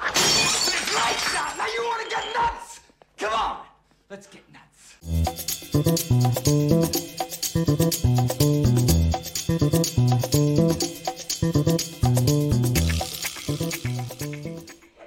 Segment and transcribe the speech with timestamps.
[0.00, 1.56] Lights out!
[1.56, 2.80] Now you want to get nuts?
[3.16, 3.64] Come on!
[4.10, 4.96] Let's get nuts.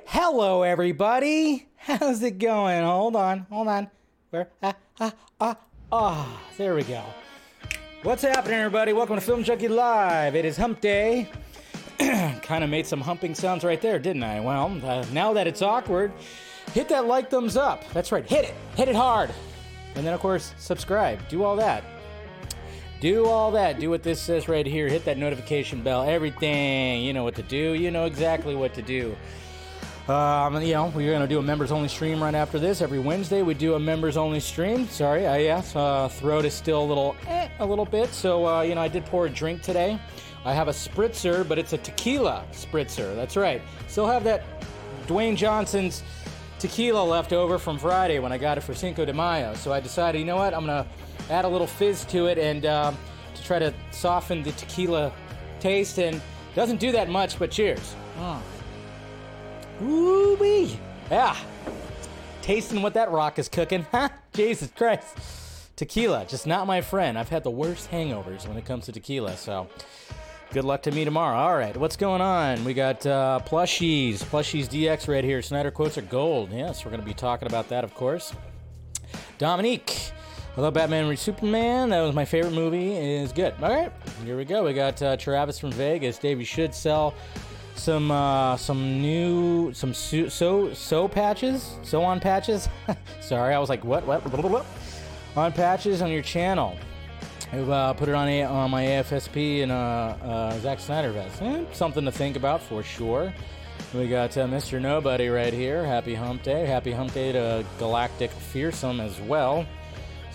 [0.07, 1.67] Hello, everybody.
[1.77, 2.83] How's it going?
[2.83, 3.89] Hold on, hold on.
[4.29, 4.49] Where?
[4.61, 5.57] Ah, ah, ah,
[5.91, 6.41] ah.
[6.57, 7.03] There we go.
[8.03, 8.93] What's happening, everybody?
[8.93, 10.35] Welcome to Film Junkee Live.
[10.35, 11.29] It is Hump Day.
[12.41, 14.39] Kind of made some humping sounds right there, didn't I?
[14.39, 16.11] Well, uh, now that it's awkward,
[16.73, 17.83] hit that like thumbs up.
[17.93, 19.32] That's right, hit it, hit it hard.
[19.96, 21.27] And then, of course, subscribe.
[21.27, 21.83] Do all that.
[23.01, 23.79] Do all that.
[23.79, 24.87] Do what this says right here.
[24.87, 26.04] Hit that notification bell.
[26.07, 27.04] Everything.
[27.04, 27.73] You know what to do.
[27.73, 29.15] You know exactly what to do.
[30.07, 32.81] Um, you know, we're going to do a members only stream right after this.
[32.81, 34.88] Every Wednesday, we do a members only stream.
[34.88, 38.09] Sorry, I yes, uh, throat is still a little, eh, a little bit.
[38.09, 39.99] So, uh, you know, I did pour a drink today.
[40.44, 43.16] I have a spritzer, but it's a tequila spritzer.
[43.16, 43.61] That's right.
[43.88, 44.44] Still have that
[45.08, 46.03] Dwayne Johnson's
[46.59, 49.53] tequila left over from Friday when I got it for Cinco de Mayo.
[49.55, 50.85] So I decided, you know what, I'm to
[51.29, 52.97] add a little fizz to it and um,
[53.35, 55.11] to try to soften the tequila
[55.59, 55.99] taste.
[55.99, 56.21] And
[56.55, 57.95] doesn't do that much, but cheers.
[58.19, 58.41] Mm.
[59.83, 60.69] Ooh.
[61.09, 61.35] Yeah.
[62.41, 63.85] Tasting what that rock is cooking.
[63.91, 64.09] Huh?
[64.33, 65.17] Jesus Christ.
[65.75, 67.17] Tequila, just not my friend.
[67.17, 69.67] I've had the worst hangovers when it comes to tequila, so
[70.52, 71.38] good luck to me tomorrow.
[71.38, 72.63] All right, what's going on?
[72.66, 75.41] We got uh, plushies, plushies DX right here.
[75.41, 76.52] Snyder quotes are gold.
[76.52, 78.33] Yes, we're going to be talking about that, of course.
[79.38, 80.11] Dominique,
[80.55, 81.89] hello, Batman v Superman.
[81.89, 82.95] That was my favorite movie.
[82.95, 83.53] Is good.
[83.61, 83.91] All right,
[84.25, 84.66] here we go.
[84.66, 86.17] We got uh, Travis from Vegas.
[86.17, 87.13] Dave, you should sell
[87.75, 92.67] some uh, some new some so so, so patches, so on patches.
[93.22, 94.66] Sorry, I was like, what, what,
[95.35, 96.77] on patches on your channel.
[97.53, 101.41] I've uh, put it on, a, on my AFSP and uh, uh, Zack Snyder vest.
[101.41, 103.33] Eh, something to think about for sure.
[103.94, 104.81] We got uh, Mr.
[104.81, 105.83] Nobody right here.
[105.83, 106.66] Happy Hump Day.
[106.66, 109.66] Happy Hump Day to Galactic Fearsome as well.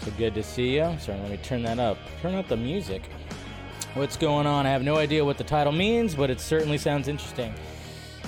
[0.03, 0.95] So good to see you.
[1.01, 1.97] Sorry, let me turn that up.
[2.21, 3.09] Turn up the music.
[3.95, 4.67] What's going on?
[4.67, 7.55] I have no idea what the title means, but it certainly sounds interesting.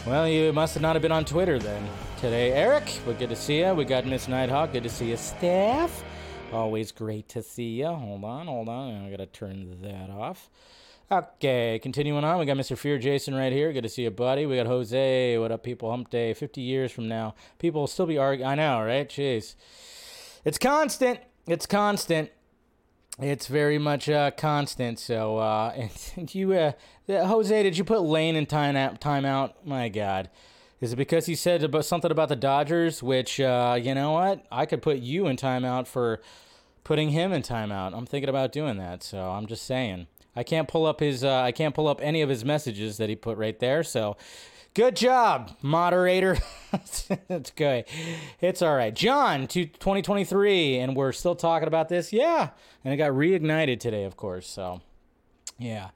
[0.06, 1.86] Well, you must have not have been on Twitter then.
[2.22, 3.74] Today, Eric, well, good to see you.
[3.74, 4.72] We got Miss Nighthawk.
[4.72, 6.02] Good to see you, Steph.
[6.52, 7.88] Always great to see you.
[7.88, 9.04] Hold on, hold on.
[9.04, 10.48] I gotta turn that off.
[11.10, 12.38] Okay, continuing on.
[12.38, 12.76] We got Mr.
[12.76, 13.70] Fear Jason right here.
[13.72, 14.46] Good to see you, buddy.
[14.46, 15.36] We got Jose.
[15.36, 15.90] What up, people?
[15.90, 16.32] Hump Day.
[16.32, 18.50] 50 years from now, people will still be arguing.
[18.50, 19.08] I know, right?
[19.08, 19.56] Jeez.
[20.44, 21.20] It's constant.
[21.46, 22.30] It's constant.
[23.20, 24.98] It's very much uh, constant.
[24.98, 26.72] So, uh, and you, uh,
[27.08, 29.66] Jose, did you put Lane in time out?
[29.66, 30.30] My God.
[30.80, 33.02] Is it because he said about something about the Dodgers?
[33.02, 34.46] Which, uh, you know what?
[34.50, 36.20] I could put you in timeout for
[36.84, 37.96] putting him in timeout.
[37.96, 39.02] I'm thinking about doing that.
[39.02, 40.06] So I'm just saying.
[40.38, 41.24] I can't pull up his.
[41.24, 43.82] Uh, I can't pull up any of his messages that he put right there.
[43.82, 44.16] So,
[44.72, 46.38] good job, moderator.
[47.28, 47.86] it's good.
[48.40, 48.94] It's all right.
[48.94, 52.12] John, to 2023, and we're still talking about this.
[52.12, 52.50] Yeah,
[52.84, 54.46] and it got reignited today, of course.
[54.46, 54.80] So,
[55.58, 55.88] yeah,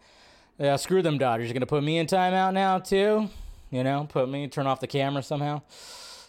[0.58, 0.74] yeah.
[0.74, 1.46] Screw them, Dodgers.
[1.46, 3.30] You're gonna put me in timeout now too.
[3.72, 5.62] You know, put me, turn off the camera somehow.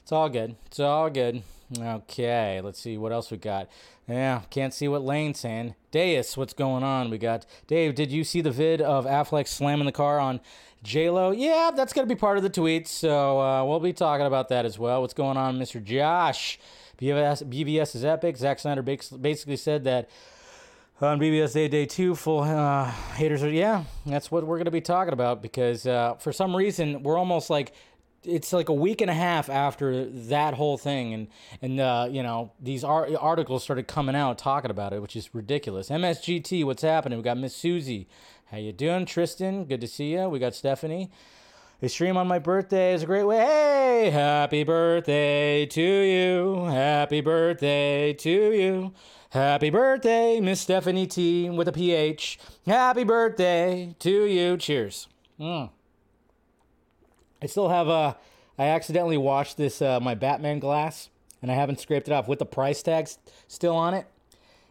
[0.02, 0.56] It's all good.
[0.68, 1.44] It's all good.
[1.78, 3.70] Okay, let's see what else we got.
[4.08, 5.76] Yeah, can't see what Lane's saying.
[5.92, 7.10] Deus, what's going on?
[7.10, 7.96] We got Dave.
[7.96, 10.40] Did you see the vid of Affleck slamming the car on
[10.84, 11.32] J Lo?
[11.32, 12.88] Yeah, that's gonna be part of the tweets.
[12.88, 15.02] So uh, we'll be talking about that as well.
[15.02, 15.84] What's going on, Mr.
[15.84, 16.60] Josh?
[16.98, 18.38] BBS, BBS is epic.
[18.38, 20.10] Zack Snyder basically said that
[21.04, 23.84] on BBS Day Day Two, full uh, haters are yeah.
[24.06, 27.74] That's what we're gonna be talking about because uh, for some reason we're almost like
[28.24, 31.28] it's like a week and a half after that whole thing, and
[31.62, 35.34] and uh, you know these ar- articles started coming out talking about it, which is
[35.34, 35.90] ridiculous.
[35.90, 37.18] MSGT, what's happening?
[37.18, 38.08] We got Miss Susie.
[38.52, 39.66] How you doing, Tristan?
[39.66, 40.30] Good to see you.
[40.30, 41.12] We got Stephanie.
[41.82, 43.40] A stream on my birthday is a great way.
[43.40, 46.64] Hey, happy birthday to you.
[46.66, 48.94] Happy birthday to you.
[49.34, 52.38] Happy birthday, Miss Stephanie T with a PH.
[52.68, 54.58] Happy birthday to you.
[54.58, 55.08] Cheers.
[55.40, 55.72] Mm.
[57.42, 58.16] I still have a.
[58.60, 61.10] I accidentally washed this uh, my Batman glass
[61.42, 64.06] and I haven't scraped it off with the price tags still on it.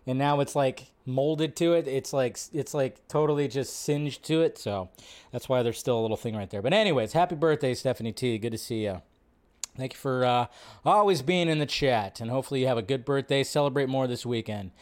[0.06, 1.88] And now it's like molded to it.
[1.88, 4.58] It's like it's like totally just singed to it.
[4.58, 4.90] So
[5.32, 6.62] that's why there's still a little thing right there.
[6.62, 8.38] But anyways, happy birthday, Stephanie T.
[8.38, 9.02] Good to see you.
[9.76, 10.46] Thank you for uh,
[10.84, 13.42] always being in the chat, and hopefully you have a good birthday.
[13.42, 14.72] Celebrate more this weekend.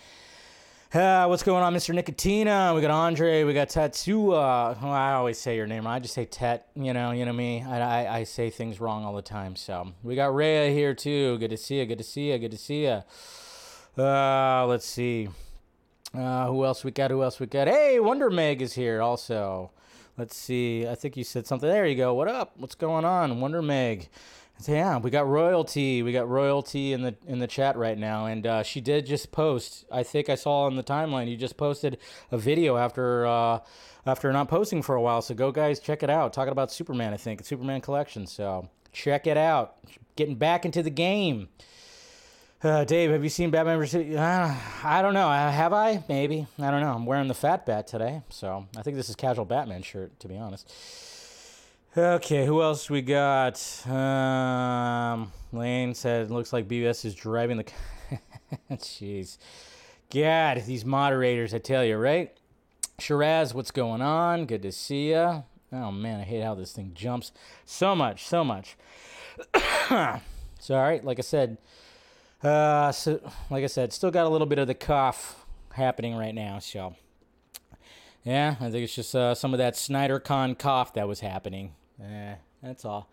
[0.93, 1.95] Uh, what's going on, Mr.
[1.95, 2.75] Nicotina?
[2.75, 3.45] We got Andre.
[3.45, 4.83] We got Tatsua.
[4.83, 5.87] I always say your name.
[5.87, 6.67] I just say Tet.
[6.75, 7.63] You know, you know me.
[7.63, 9.55] I, I, I say things wrong all the time.
[9.55, 11.39] So we got Rhea here too.
[11.39, 11.87] Good to see you.
[11.87, 12.39] Good to see you.
[12.39, 13.03] Good to see you.
[13.97, 15.29] Uh, let's see.
[16.13, 17.13] Uh, who else we got?
[17.13, 17.69] Who else we got?
[17.69, 19.71] Hey, Wonder Meg is here also.
[20.19, 20.89] Let's see.
[20.89, 21.69] I think you said something.
[21.69, 22.15] There you go.
[22.15, 22.55] What up?
[22.57, 23.41] What's going on?
[23.41, 24.09] Wonder Meg.
[24.67, 26.03] Yeah, we got royalty.
[26.03, 29.33] We got royalty in the in the chat right now, and uh, she did just
[29.33, 29.85] post.
[29.91, 31.99] I think I saw on the timeline you just posted
[32.31, 33.61] a video after uh,
[34.05, 35.23] after not posting for a while.
[35.23, 36.33] So go guys, check it out.
[36.33, 38.27] Talking about Superman, I think Superman collection.
[38.27, 39.77] So check it out.
[40.17, 41.49] Getting back into the game.
[42.63, 43.81] Uh, Dave, have you seen Batman.
[44.19, 44.55] Uh,
[44.85, 45.29] I don't know.
[45.29, 46.05] Uh, have I?
[46.11, 46.47] Maybe.
[46.59, 46.93] I don't know.
[46.93, 50.29] I'm wearing the Fat Bat today, so I think this is casual Batman shirt, to
[50.29, 50.71] be honest.
[51.97, 53.59] Okay, who else we got?
[53.89, 57.65] Um, Lane said, looks like BBS is driving the.
[58.71, 59.39] Jeez.
[60.09, 62.33] God, these moderators, I tell you, right?
[63.01, 64.47] Shiraz, what's going on?
[64.47, 65.43] Good to see ya.
[65.73, 67.33] Oh man, I hate how this thing jumps
[67.65, 68.77] so much, so much.
[70.61, 71.59] Sorry, like I said,
[72.45, 73.21] uh, so
[73.51, 76.61] like I said, still got a little bit of the cough happening right now.
[76.61, 76.95] So,
[78.23, 81.75] yeah, I think it's just uh, some of that SnyderCon cough that was happening.
[82.03, 83.09] Eh, that's all.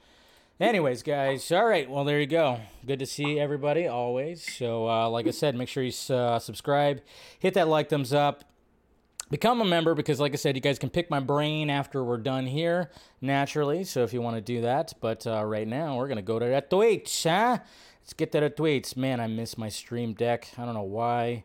[0.59, 1.89] Anyways, guys, all right.
[1.89, 2.59] Well, there you go.
[2.85, 4.43] Good to see everybody always.
[4.57, 7.01] So, uh, like I said, make sure you uh, subscribe,
[7.37, 8.43] hit that like, thumbs up,
[9.29, 12.17] become a member because, like I said, you guys can pick my brain after we're
[12.17, 12.89] done here
[13.21, 13.83] naturally.
[13.83, 16.45] So, if you want to do that, but uh, right now we're gonna go to
[16.45, 17.59] that Twitch, huh?
[18.01, 18.97] Let's get to the tweets.
[18.97, 20.47] Man, I miss my stream deck.
[20.57, 21.43] I don't know why.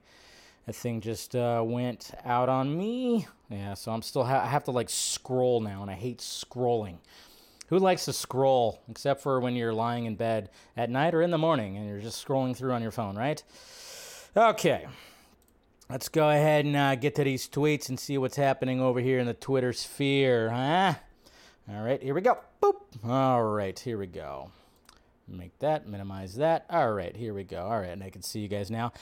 [0.67, 3.27] That thing just uh, went out on me.
[3.51, 6.99] Yeah, so I'm still ha- I have to like scroll now, and I hate scrolling.
[7.73, 11.31] Who likes to scroll except for when you're lying in bed at night or in
[11.31, 13.43] the morning and you're just scrolling through on your phone, right?
[14.37, 14.87] Okay.
[15.89, 19.21] Let's go ahead and uh, get to these tweets and see what's happening over here
[19.21, 20.97] in the Twitter sphere, huh?
[21.71, 22.37] All right, here we go.
[22.63, 22.75] Boop.
[23.09, 24.51] All right, here we go.
[25.27, 26.67] Make that, minimize that.
[26.69, 27.65] All right, here we go.
[27.65, 28.93] All right, and I can see you guys now.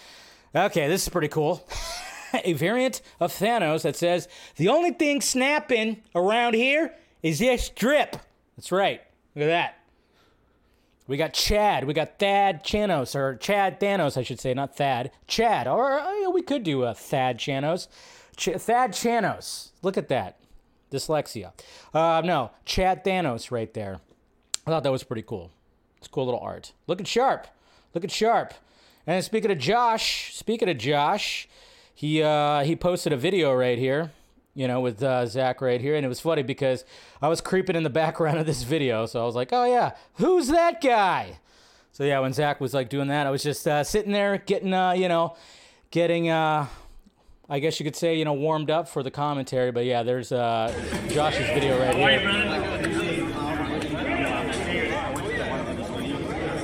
[0.55, 1.67] Okay, this is pretty cool.
[2.45, 8.17] A variant of Thanos that says, the only thing snapping around here is this drip.
[8.61, 9.01] That's right.
[9.35, 9.79] Look at that.
[11.07, 11.87] We got Chad.
[11.87, 15.13] We got Thad Chanos, or Chad Thanos, I should say, not Thad.
[15.27, 15.67] Chad.
[15.67, 17.89] Or uh, we could do a Thad Chanos.
[18.37, 19.71] Ch- Thad Chanos.
[19.81, 20.41] Look at that.
[20.93, 21.53] Dyslexia.
[21.95, 24.01] Uh, no, Chad Thanos right there.
[24.67, 25.51] I thought that was pretty cool.
[25.97, 26.75] It's cool little art.
[26.87, 27.47] Look at Sharp.
[27.95, 28.53] Look at Sharp.
[29.07, 31.49] And speaking of Josh, speaking of Josh,
[31.95, 34.11] he uh, he posted a video right here
[34.61, 35.97] you know, with uh, Zack right here.
[35.97, 36.85] And it was funny because
[37.23, 39.07] I was creeping in the background of this video.
[39.07, 41.39] So I was like, oh, yeah, who's that guy?
[41.93, 44.75] So yeah, when Zack was like doing that, I was just uh, sitting there getting,
[44.75, 45.35] uh, you know,
[45.91, 46.67] getting, uh,
[47.49, 49.73] I guess you could say, you know, warmed up for the commentary.
[49.73, 50.71] But yeah, there's uh,
[51.09, 52.21] Josh's video right here.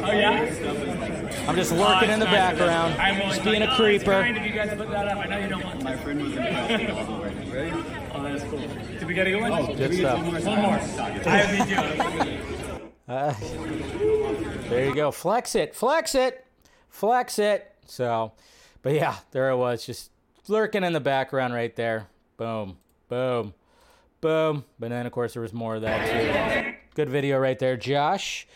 [0.04, 1.46] Oh, yeah?
[1.48, 2.94] I'm just lurking in the background,
[3.30, 4.22] just being a creeper.
[6.68, 7.70] If Ready?
[8.14, 8.58] Oh, that's cool.
[8.58, 9.50] Did we get a good one?
[9.50, 10.44] Oh, Good stuff.
[10.44, 10.74] One more.
[10.74, 12.42] I have
[13.08, 13.34] Uh,
[14.68, 15.10] there you go.
[15.10, 16.44] Flex it, flex it,
[16.90, 17.72] flex it.
[17.86, 18.32] So,
[18.82, 20.10] but yeah, there it was, just
[20.48, 22.08] lurking in the background right there.
[22.36, 22.76] Boom,
[23.08, 23.54] boom,
[24.20, 24.64] boom.
[24.78, 26.74] But then, of course, there was more of that too.
[26.94, 28.46] Good video right there, Josh.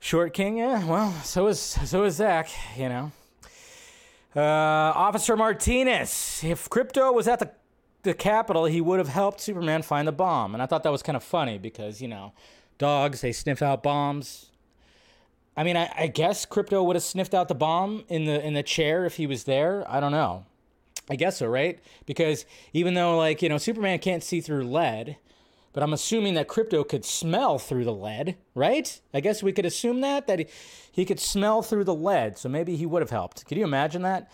[0.00, 0.84] Short King, yeah.
[0.84, 2.50] Well, so is so is Zack.
[2.76, 3.12] You know.
[4.34, 6.40] Uh, Officer Martinez.
[6.42, 7.50] If Krypto was at the
[8.02, 10.54] the Capitol, he would have helped Superman find the bomb.
[10.54, 12.32] And I thought that was kind of funny because you know,
[12.78, 14.50] dogs they sniff out bombs.
[15.56, 18.54] I mean, I, I guess Krypto would have sniffed out the bomb in the in
[18.54, 19.84] the chair if he was there.
[19.90, 20.46] I don't know.
[21.10, 21.78] I guess so, right?
[22.06, 25.16] Because even though like you know Superman can't see through lead,
[25.72, 29.00] but I'm assuming that Krypto could smell through the lead, right?
[29.12, 30.46] I guess we could assume that that he,
[30.90, 33.44] he could smell through the lead, so maybe he would have helped.
[33.46, 34.30] Can you imagine that?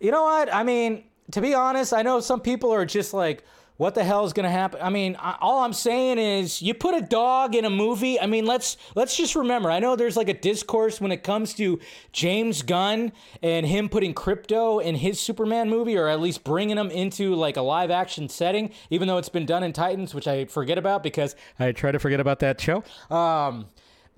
[0.00, 0.52] You know what?
[0.52, 3.44] I mean, to be honest, I know some people are just like,
[3.78, 4.80] what the hell is going to happen?
[4.82, 8.20] I mean, I, all I'm saying is you put a dog in a movie.
[8.20, 9.70] I mean, let's let's just remember.
[9.70, 11.80] I know there's like a discourse when it comes to
[12.12, 13.12] James Gunn
[13.42, 17.56] and him putting Krypto in his Superman movie or at least bringing him into like
[17.56, 21.02] a live action setting, even though it's been done in Titans, which I forget about
[21.02, 22.84] because I try to forget about that show.
[23.10, 23.66] Um,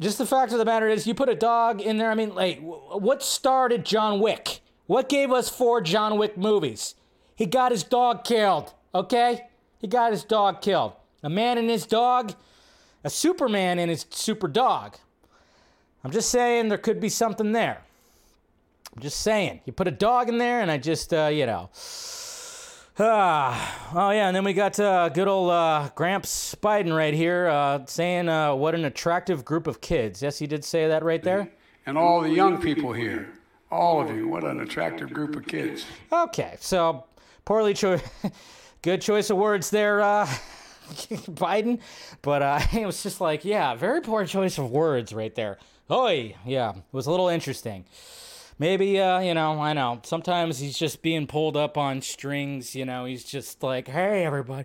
[0.01, 2.11] just the fact of the matter is, you put a dog in there.
[2.11, 4.61] I mean, like, what started John Wick?
[4.87, 6.97] What gave us four John Wick movies?
[7.37, 9.47] He got his dog killed, okay?
[9.79, 10.93] He got his dog killed.
[11.23, 12.35] A man and his dog,
[13.03, 14.97] a Superman and his super dog.
[16.05, 17.81] I'm just saying there could be something there.
[18.95, 19.61] I'm just saying.
[19.65, 21.71] You put a dog in there, and I just, uh, you know.
[22.97, 27.49] Ah, oh yeah, and then we got uh, good old uh, Gramps Biden right here
[27.49, 30.23] uh, saying uh, what an attractive group of kids.
[30.23, 31.51] Yes, he did say that right there.
[31.87, 33.33] and all the young people here.
[33.69, 35.85] All of you, what an attractive group of kids.
[36.13, 37.07] Okay, so
[37.45, 38.03] poorly choice,
[38.83, 40.27] good choice of words there, uh,
[40.87, 41.81] Biden,
[42.23, 45.59] but uh, it was just like, yeah, very poor choice of words right there.
[45.91, 47.85] Oi, yeah, it was a little interesting.
[48.59, 50.01] Maybe, uh, you know, I know.
[50.05, 52.75] Sometimes he's just being pulled up on strings.
[52.75, 54.65] You know, he's just like, "Hey, everybody,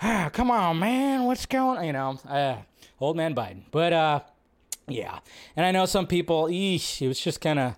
[0.00, 1.84] ah, come on, man, what's going?" on?
[1.84, 2.56] You know, uh,
[2.98, 3.64] old man Biden.
[3.70, 4.20] But uh,
[4.88, 5.18] yeah,
[5.54, 6.46] and I know some people.
[6.46, 7.76] Eesh, it was just kind of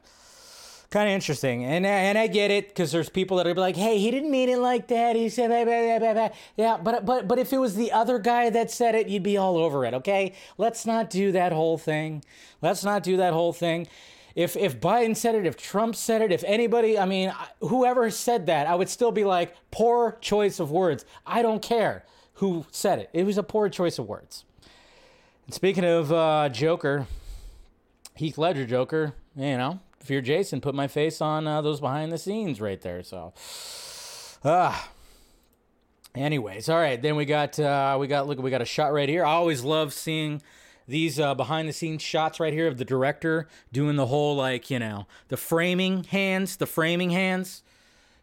[0.91, 1.65] kind of interesting.
[1.65, 4.49] And and I get it because there's people that are like, "Hey, he didn't mean
[4.49, 6.29] it like that." He said, blah.
[6.57, 9.37] "Yeah, but but but if it was the other guy that said it, you'd be
[9.37, 12.25] all over it." Okay, let's not do that whole thing.
[12.63, 13.87] Let's not do that whole thing.
[14.35, 18.47] If if Biden said it, if Trump said it, if anybody, I mean, whoever said
[18.47, 21.05] that, I would still be like, poor choice of words.
[21.27, 22.05] I don't care
[22.35, 23.11] who said it.
[23.13, 24.45] It was a poor choice of words.
[25.47, 27.07] And speaking of uh, Joker,
[28.15, 32.19] Heath Ledger Joker, you know, you're Jason, put my face on uh, those behind the
[32.19, 33.03] scenes right there.
[33.03, 33.33] So,
[34.45, 34.91] ah.
[36.15, 37.01] Anyways, all right.
[37.01, 39.25] Then we got uh, we got look we got a shot right here.
[39.25, 40.43] I always love seeing
[40.89, 44.71] these uh, behind the scenes shots right here of the director doing the whole like
[44.71, 47.63] you know the framing hands, the framing hands.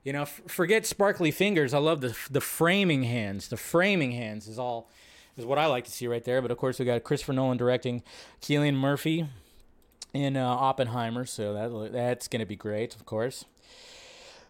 [0.03, 1.74] You know, f- forget sparkly fingers.
[1.74, 3.48] I love the the framing hands.
[3.48, 4.89] The framing hands is all
[5.38, 6.41] is what I like to see right there.
[6.41, 8.03] But of course, we got Christopher Nolan directing,
[8.41, 9.27] Cillian Murphy
[10.15, 13.45] in uh, Oppenheimer, so that that's gonna be great, of course.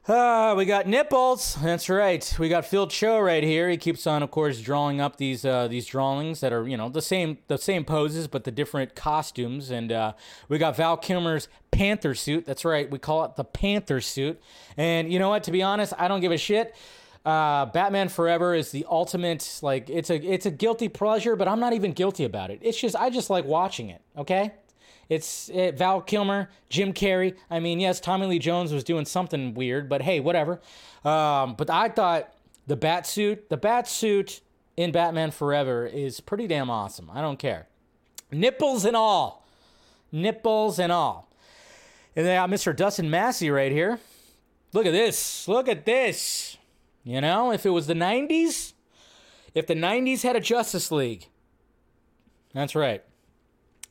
[0.07, 1.55] Uh, we got nipples.
[1.63, 2.35] That's right.
[2.37, 3.67] We got Phil Cho right here.
[3.69, 6.89] He keeps on, of course, drawing up these uh, these drawings that are, you know,
[6.89, 9.71] the same the same poses but the different costumes.
[9.71, 10.13] And uh,
[10.47, 12.45] we got Val Kilmer's Panther suit.
[12.45, 12.89] That's right.
[12.89, 14.39] We call it the Panther suit.
[14.77, 15.43] And you know what?
[15.45, 16.75] To be honest, I don't give a shit.
[17.25, 19.57] Uh, Batman Forever is the ultimate.
[19.63, 22.59] Like, it's a it's a guilty pleasure, but I'm not even guilty about it.
[22.61, 24.01] It's just I just like watching it.
[24.15, 24.51] Okay.
[25.09, 27.35] It's it, Val Kilmer, Jim Carrey.
[27.49, 30.59] I mean, yes, Tommy Lee Jones was doing something weird, but hey, whatever.
[31.03, 32.33] Um, but I thought
[32.67, 34.41] the bat suit, the bat suit
[34.77, 37.09] in Batman Forever is pretty damn awesome.
[37.13, 37.67] I don't care.
[38.31, 39.45] Nipples and all.
[40.11, 41.29] Nipples and all.
[42.15, 42.75] And they got Mr.
[42.75, 43.99] Dustin Massey right here.
[44.73, 45.47] Look at this.
[45.47, 46.57] Look at this.
[47.03, 48.73] You know, if it was the 90s,
[49.53, 51.27] if the 90s had a Justice League,
[52.53, 53.03] that's right.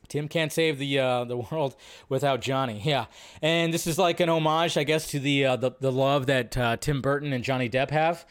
[0.07, 1.75] Tim can't save the uh, the world
[2.09, 2.81] without Johnny.
[2.83, 3.05] Yeah,
[3.41, 6.57] and this is like an homage, I guess, to the uh, the, the love that
[6.57, 8.25] uh, Tim Burton and Johnny Depp have.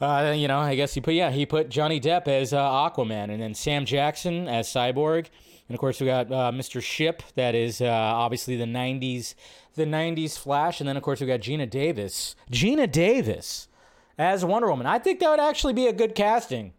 [0.00, 3.30] Uh, you know, I guess he put yeah he put Johnny Depp as uh, Aquaman,
[3.30, 5.26] and then Sam Jackson as Cyborg,
[5.68, 6.82] and of course we got uh, Mr.
[6.82, 9.34] Shipp, that is obviously the '90s
[9.74, 13.68] the '90s Flash, and then of course we got Geena Davis, Geena Davis
[14.18, 14.86] as Wonder Woman.
[14.86, 16.72] I think that would actually be a good casting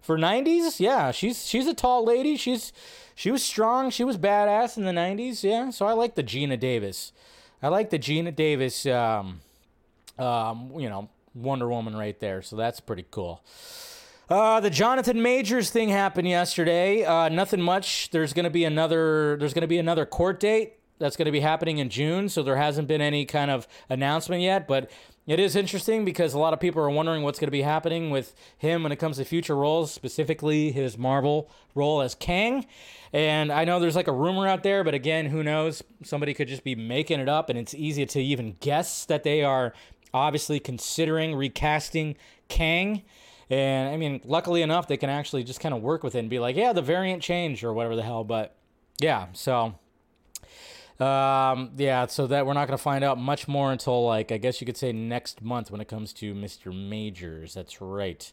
[0.00, 0.80] for '90s.
[0.80, 2.36] Yeah, she's she's a tall lady.
[2.36, 2.72] She's
[3.18, 3.90] she was strong.
[3.90, 5.42] She was badass in the 90s.
[5.42, 5.70] Yeah.
[5.70, 7.10] So I like the Geena Davis.
[7.60, 9.40] I like the Geena Davis, um,
[10.20, 12.42] um, you know, Wonder Woman right there.
[12.42, 13.42] So that's pretty cool.
[14.30, 17.04] Uh, the Jonathan Majors thing happened yesterday.
[17.04, 18.10] Uh, nothing much.
[18.10, 19.36] There's gonna be another.
[19.36, 22.28] There's gonna be another court date that's gonna be happening in June.
[22.28, 24.68] So there hasn't been any kind of announcement yet.
[24.68, 24.92] But
[25.28, 28.08] it is interesting because a lot of people are wondering what's going to be happening
[28.08, 32.66] with him when it comes to future roles, specifically his Marvel role as Kang.
[33.12, 35.84] And I know there's like a rumor out there, but again, who knows?
[36.02, 39.44] Somebody could just be making it up, and it's easy to even guess that they
[39.44, 39.74] are
[40.14, 42.16] obviously considering recasting
[42.48, 43.02] Kang.
[43.50, 46.30] And I mean, luckily enough, they can actually just kind of work with it and
[46.30, 48.24] be like, yeah, the variant changed or whatever the hell.
[48.24, 48.56] But
[48.98, 49.74] yeah, so
[51.00, 54.38] um, yeah, so that we're not going to find out much more until like I
[54.38, 56.74] guess you could say next month when it comes to Mr.
[56.74, 57.54] Majors.
[57.54, 58.32] That's right.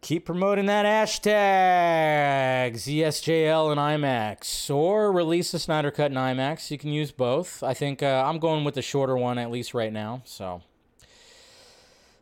[0.00, 6.70] Keep promoting that hashtag ZSJL and IMAX, or release the Snyder Cut in IMAX.
[6.70, 7.64] You can use both.
[7.64, 10.22] I think uh, I'm going with the shorter one at least right now.
[10.24, 10.62] So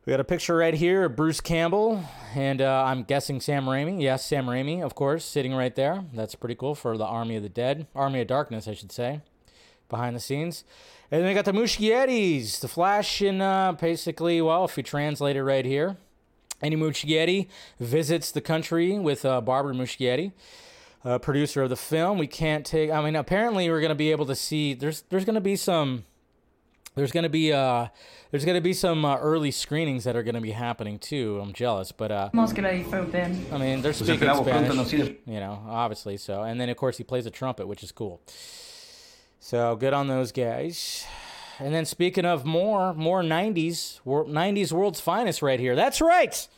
[0.06, 2.04] we got a picture right here of Bruce Campbell,
[2.36, 4.00] and uh, I'm guessing Sam Raimi.
[4.00, 6.04] Yes, Sam Raimi, of course, sitting right there.
[6.14, 9.20] That's pretty cool for the Army of the Dead, Army of Darkness, I should say,
[9.88, 10.62] behind the scenes.
[11.10, 15.34] And then we got the Muschiettis, the Flash, and uh, basically, well, if you translate
[15.34, 15.96] it right here,
[16.62, 17.48] Andy Muschietti
[17.80, 20.30] visits the country with uh, Barbara Muschietti.
[21.04, 22.92] Uh, producer of the film, we can't take.
[22.92, 24.74] I mean, apparently, we're gonna be able to see.
[24.74, 26.04] There's there's gonna be some
[26.96, 27.86] there's gonna be uh
[28.30, 31.38] there's gonna be some uh, early screenings that are gonna be happening too.
[31.40, 33.52] I'm jealous, but uh Más que ahí.
[33.52, 34.92] I mean they're speaking Spanish,
[35.26, 36.16] you know, obviously.
[36.16, 38.20] So and then of course he plays a trumpet, which is cool.
[39.38, 41.06] So good on those guys.
[41.58, 45.76] And then speaking of more more 90s 90s world's finest right here.
[45.76, 46.48] That's right.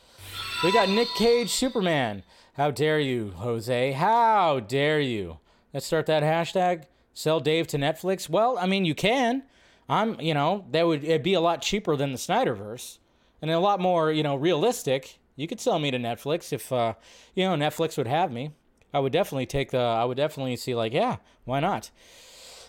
[0.62, 2.22] We got Nick Cage Superman.
[2.54, 3.92] How dare you, Jose?
[3.92, 5.38] How dare you?
[5.72, 6.84] Let's start that hashtag.
[7.14, 8.28] Sell Dave to Netflix.
[8.28, 9.42] Well, I mean you can.
[9.88, 12.98] I'm, you know, that would it'd be a lot cheaper than the Snyderverse,
[13.40, 15.18] and a lot more, you know, realistic.
[15.36, 16.94] You could sell me to Netflix if uh,
[17.34, 18.50] you know Netflix would have me.
[18.92, 19.78] I would definitely take the.
[19.78, 21.90] I would definitely see like, yeah, why not?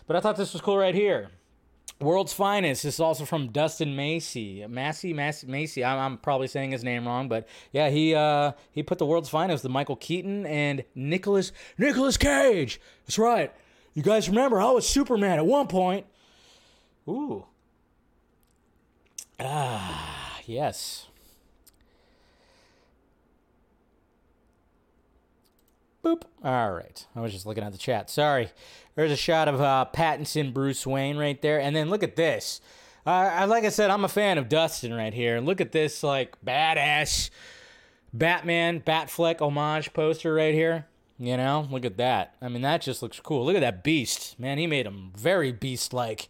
[0.07, 1.29] But I thought this was cool right here.
[2.01, 2.83] World's Finest.
[2.83, 4.65] This is also from Dustin Macy.
[4.67, 5.83] Massey, Massey, Macy.
[5.83, 9.29] I'm, I'm probably saying his name wrong, but yeah, he uh, he put the World's
[9.29, 12.79] Finest with Michael Keaton and Nicholas Nicholas Cage.
[13.05, 13.53] That's right.
[13.93, 16.05] You guys remember I was Superman at one point.
[17.07, 17.45] Ooh.
[19.39, 21.07] Ah, yes.
[26.03, 26.23] Boop.
[26.43, 27.05] All right.
[27.15, 28.09] I was just looking at the chat.
[28.09, 28.49] Sorry.
[28.95, 31.59] There's a shot of uh, Pattinson, Bruce Wayne right there.
[31.59, 32.61] And then look at this.
[33.05, 35.39] Uh, I- like I said, I'm a fan of Dustin right here.
[35.39, 37.29] Look at this, like, badass
[38.13, 40.85] Batman, Batfleck homage poster right here.
[41.21, 42.35] You know, look at that.
[42.41, 43.45] I mean, that just looks cool.
[43.45, 44.39] Look at that beast.
[44.39, 46.29] Man, he made him very beast like.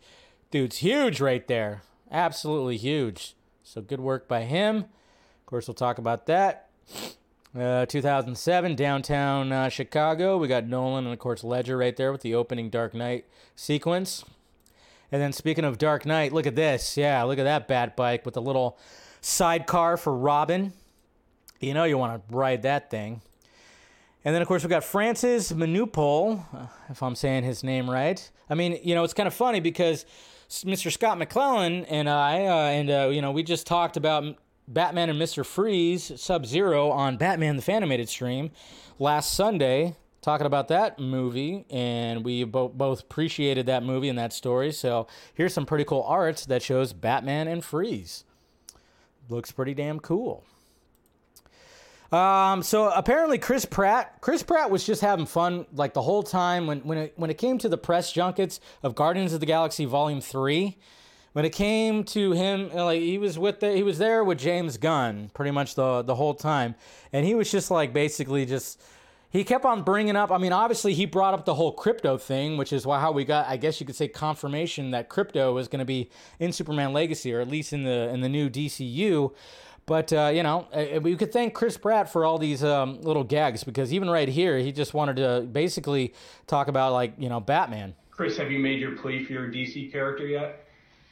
[0.52, 1.84] Dude's huge right there.
[2.12, 3.36] Absolutely huge.
[3.64, 4.78] So good work by him.
[4.78, 6.70] Of course, we'll talk about that.
[7.58, 10.38] Uh, 2007, downtown uh, Chicago.
[10.38, 13.26] We got Nolan and, of course, Ledger right there with the opening Dark Knight
[13.56, 14.26] sequence.
[15.12, 16.98] And then, speaking of Dark Knight, look at this.
[16.98, 18.80] Yeah, look at that bat bike with the little
[19.22, 20.74] sidecar for Robin.
[21.60, 23.22] You know, you want to ride that thing.
[24.26, 28.30] And then, of course, we got Francis Manapul, uh, if I'm saying his name right.
[28.50, 30.06] I mean, you know, it's kind of funny because
[30.50, 30.92] Mr.
[30.92, 34.36] Scott McClellan and I, uh, and, uh, you know, we just talked about
[34.68, 35.46] Batman and Mr.
[35.46, 38.52] Freeze Sub Zero on Batman the Fanimated stream
[38.98, 41.66] last Sunday, talking about that movie.
[41.70, 44.72] And we bo- both appreciated that movie and that story.
[44.72, 48.24] So here's some pretty cool art that shows Batman and Freeze.
[49.30, 50.44] Looks pretty damn cool.
[52.12, 56.66] Um, so apparently Chris Pratt, Chris Pratt was just having fun like the whole time
[56.66, 59.86] when when it when it came to the press junkets of Guardians of the Galaxy
[59.86, 60.78] Volume Three.
[61.34, 64.78] When it came to him, like he was with the, he was there with James
[64.78, 66.74] Gunn pretty much the the whole time,
[67.14, 68.82] and he was just like basically just
[69.30, 70.32] he kept on bringing up.
[70.32, 73.26] I mean, obviously he brought up the whole Krypto thing, which is why how we
[73.26, 76.94] got, I guess you could say, confirmation that Krypto is going to be in Superman
[76.94, 79.32] Legacy or at least in the in the new DCU.
[79.90, 83.24] But uh, you know, uh, we could thank Chris Pratt for all these um, little
[83.24, 86.14] gags because even right here, he just wanted to basically
[86.46, 87.96] talk about like you know Batman.
[88.12, 90.68] Chris, have you made your plea for your DC character yet?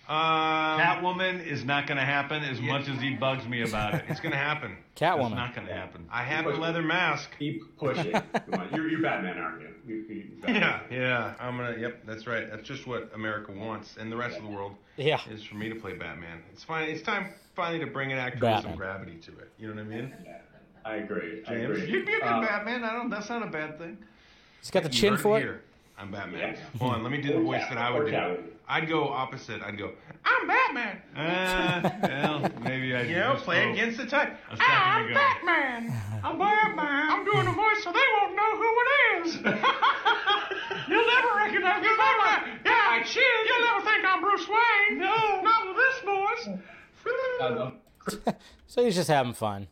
[0.08, 4.06] Um, Catwoman is not going to happen as much as he bugs me about it.
[4.10, 4.78] It's going to happen.
[4.98, 5.26] Catwoman.
[5.28, 6.08] It's not going to happen.
[6.12, 7.30] I have a leather mask.
[7.38, 8.12] Keep pushing.
[8.12, 9.70] Come on, you're, you're Batman, aren't you?
[9.86, 11.34] you, you Yeah, yeah.
[11.40, 11.78] I'm gonna.
[11.78, 12.50] Yep, that's right.
[12.50, 14.74] That's just what America wants, and the rest of the world.
[14.98, 15.20] Yeah.
[15.30, 16.42] Is for me to play Batman.
[16.52, 16.90] It's fine.
[16.90, 18.72] It's time finally to bring an actor with Batman.
[18.72, 19.52] some gravity to it.
[19.60, 20.14] You know what I mean?
[20.26, 20.38] Yeah,
[20.84, 21.44] I agree.
[21.48, 21.90] I James, agree.
[21.92, 22.84] you'd be a good Uh, Batman.
[22.84, 23.10] I don't.
[23.10, 23.98] That's not a bad thing.
[24.62, 25.42] He's got the You chin for it.
[25.42, 25.62] here.
[26.00, 26.40] I'm Batman.
[26.56, 26.80] Yeah.
[26.80, 28.44] Hold on, let me do the voice Cat- that I or would do.
[28.68, 28.84] Catwoman.
[28.84, 29.62] I'd go opposite.
[29.62, 29.92] I'd go,
[30.26, 31.02] I'm Batman.
[31.16, 33.02] Uh, well, maybe I.
[33.08, 34.38] You know, play spoke against the type.
[34.60, 35.14] I'm ago.
[35.14, 35.94] Batman.
[36.24, 37.10] I'm Batman.
[37.12, 39.36] I'm doing a voice so they won't know who it is.
[40.90, 41.90] You'll never recognize me.
[41.98, 42.60] Batman.
[42.66, 43.24] Yeah, I cheer.
[43.48, 45.00] You'll never think I'm Bruce Wayne.
[45.00, 46.60] No, not with this voice.
[47.42, 47.50] uh,
[48.26, 48.34] no.
[48.68, 49.68] So he's just having fun.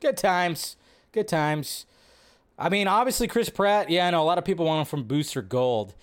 [0.00, 0.76] Good times.
[1.12, 1.86] Good times.
[2.58, 3.88] I mean, obviously Chris Pratt.
[3.90, 5.94] Yeah, I know a lot of people want him from Booster Gold,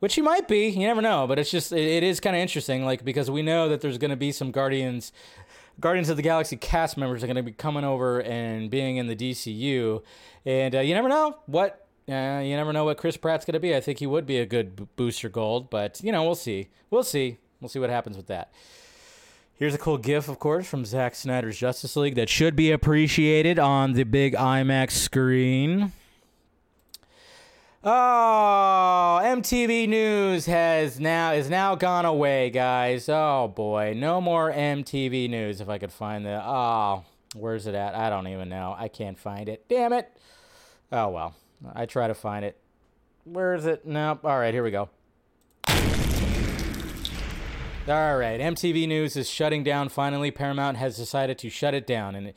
[0.00, 0.68] which he might be.
[0.68, 1.26] You never know.
[1.26, 3.98] But it's just it, it is kind of interesting, like because we know that there's
[3.98, 5.12] going to be some Guardians.
[5.78, 9.08] Guardians of the Galaxy cast members are going to be coming over and being in
[9.08, 10.02] the DCU,
[10.46, 13.60] and uh, you never know what uh, you never know what Chris Pratt's going to
[13.60, 13.74] be.
[13.74, 16.68] I think he would be a good b- Booster Gold, but you know we'll see.
[16.90, 17.38] We'll see.
[17.60, 18.52] We'll see what happens with that.
[19.54, 23.58] Here's a cool GIF, of course, from Zack Snyder's Justice League that should be appreciated
[23.58, 25.92] on the big IMAX screen.
[27.88, 33.08] Oh, MTV News has now is now gone away, guys.
[33.08, 35.60] Oh boy, no more MTV News.
[35.60, 37.04] If I could find the oh,
[37.36, 37.94] where's it at?
[37.94, 38.74] I don't even know.
[38.76, 39.68] I can't find it.
[39.68, 40.10] Damn it.
[40.90, 41.36] Oh well,
[41.76, 42.58] I try to find it.
[43.22, 43.86] Where is it?
[43.86, 44.24] Nope.
[44.24, 44.88] All right, here we go.
[47.86, 49.90] All right, MTV News is shutting down.
[49.90, 52.16] Finally, Paramount has decided to shut it down.
[52.16, 52.32] And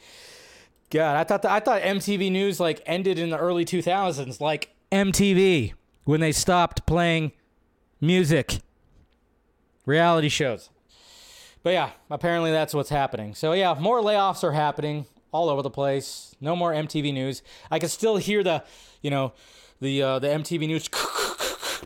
[0.91, 5.73] God, I thought I thought MTV News like ended in the early 2000s, like MTV
[6.03, 7.31] when they stopped playing
[8.01, 8.59] music,
[9.85, 10.69] reality shows.
[11.61, 13.35] But yeah, apparently that's what's happening.
[13.35, 16.35] So yeah, more layoffs are happening all over the place.
[16.41, 17.43] No more MTV News.
[17.69, 18.63] I can still hear the,
[19.01, 19.33] you know,
[19.81, 20.89] the uh, the MTV News.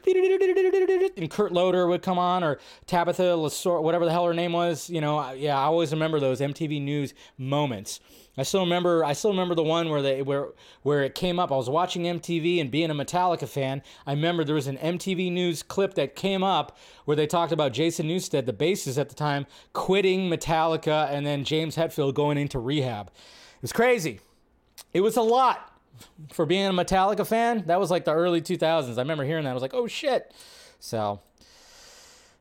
[1.17, 4.89] And Kurt Loder would come on, or Tabitha Lasor, whatever the hell her name was.
[4.89, 7.99] You know, yeah, I always remember those MTV News moments.
[8.37, 9.05] I still remember.
[9.05, 10.47] I still remember the one where they where
[10.81, 11.51] where it came up.
[11.51, 13.83] I was watching MTV and being a Metallica fan.
[14.07, 17.73] I remember there was an MTV News clip that came up where they talked about
[17.73, 22.57] Jason Newsted, the bassist at the time, quitting Metallica, and then James Hetfield going into
[22.57, 23.07] rehab.
[23.07, 24.19] It was crazy.
[24.93, 25.72] It was a lot
[26.32, 27.63] for being a Metallica fan.
[27.67, 28.97] That was like the early 2000s.
[28.97, 29.51] I remember hearing that.
[29.51, 30.34] I was like, oh shit.
[30.79, 31.21] So,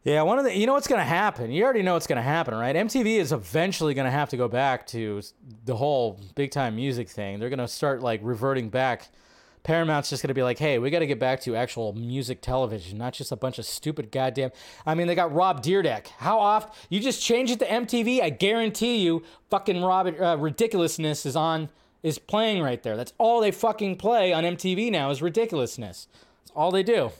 [0.04, 1.52] yeah, one of the, you know what's to happen?
[1.52, 2.74] You already know what's to happen, right?
[2.74, 5.22] MTV is eventually to have to go back to
[5.64, 7.38] the whole big time music thing.
[7.38, 9.08] They're to start like reverting back.
[9.62, 12.98] Paramount's just to be like, hey, we got to get back to actual music television,
[12.98, 14.50] not just a bunch of stupid goddamn.
[14.84, 16.08] I mean, they got Rob Dyrdek.
[16.18, 16.72] How often?
[16.90, 21.68] You just change it to MTV, I guarantee you, fucking Rob uh, Ridiculousness is on,
[22.02, 22.96] is playing right there.
[22.96, 26.08] That's all they fucking play on MTV now is Ridiculousness.
[26.40, 27.10] That's all they do.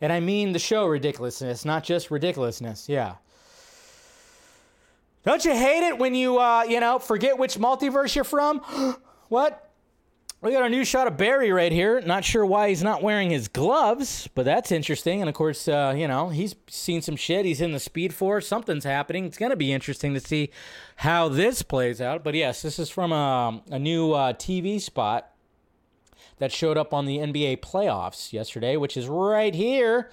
[0.00, 2.88] And I mean the show Ridiculousness, not just Ridiculousness.
[2.88, 3.16] Yeah.
[5.24, 8.60] Don't you hate it when you, uh, you know, forget which multiverse you're from?
[9.28, 9.69] what?
[10.42, 12.00] We got our new shot of Barry right here.
[12.00, 15.20] Not sure why he's not wearing his gloves, but that's interesting.
[15.20, 17.44] And of course, uh, you know, he's seen some shit.
[17.44, 18.48] He's in the Speed Force.
[18.48, 19.26] Something's happening.
[19.26, 20.50] It's going to be interesting to see
[20.96, 22.24] how this plays out.
[22.24, 25.30] But yes, this is from a, a new uh, TV spot
[26.38, 30.10] that showed up on the NBA playoffs yesterday, which is right here.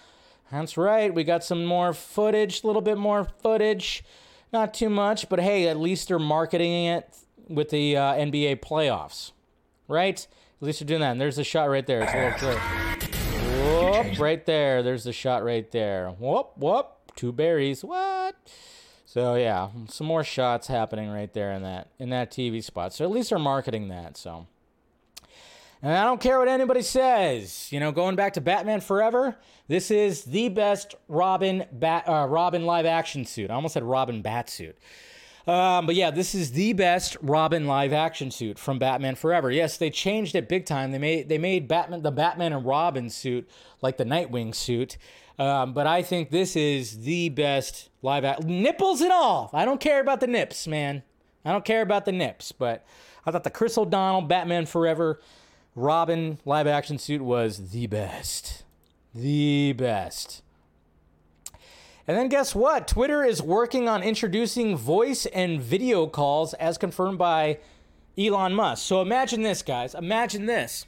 [0.52, 1.13] That's right.
[1.13, 4.04] We got some more footage, a little bit more footage.
[4.52, 7.16] Not too much, but hey, at least they're marketing it
[7.48, 9.32] with the uh, NBA playoffs,
[9.88, 10.28] right?
[10.62, 11.12] At least they're doing that.
[11.12, 12.02] And there's a shot right there.
[12.02, 14.04] It's a little clear.
[14.04, 14.84] Whoop, right there.
[14.84, 16.10] There's the shot right there.
[16.19, 16.88] Whoop, whoop.
[17.15, 17.84] Two Barrys.
[17.84, 18.36] What?
[19.06, 22.93] So yeah, some more shots happening right there in that in that TV spot.
[22.93, 24.17] So at least they're marketing that.
[24.17, 24.47] So.
[25.82, 27.71] And I don't care what anybody says.
[27.71, 32.65] You know, going back to Batman Forever, this is the best Robin Bat uh, Robin
[32.65, 33.52] live action suit.
[33.52, 34.78] I almost said Robin Bat suit.
[35.47, 39.49] Um, but yeah, this is the best Robin live action suit from Batman Forever.
[39.49, 40.91] Yes, they changed it big time.
[40.91, 43.49] They made they made Batman the Batman and Robin suit
[43.81, 44.97] like the Nightwing suit.
[45.39, 49.49] Um, but I think this is the best live act nipples and all.
[49.53, 51.03] I don't care about the nips, man.
[51.45, 52.51] I don't care about the nips.
[52.51, 52.86] But
[53.25, 55.21] I thought the Chris O'Donnell Batman Forever
[55.75, 58.63] Robin live action suit was the best.
[59.15, 60.41] The best.
[62.08, 62.88] And then guess what?
[62.88, 67.60] Twitter is working on introducing voice and video calls as confirmed by
[68.17, 68.86] Elon Musk.
[68.86, 69.93] So imagine this, guys.
[69.93, 70.86] Imagine this.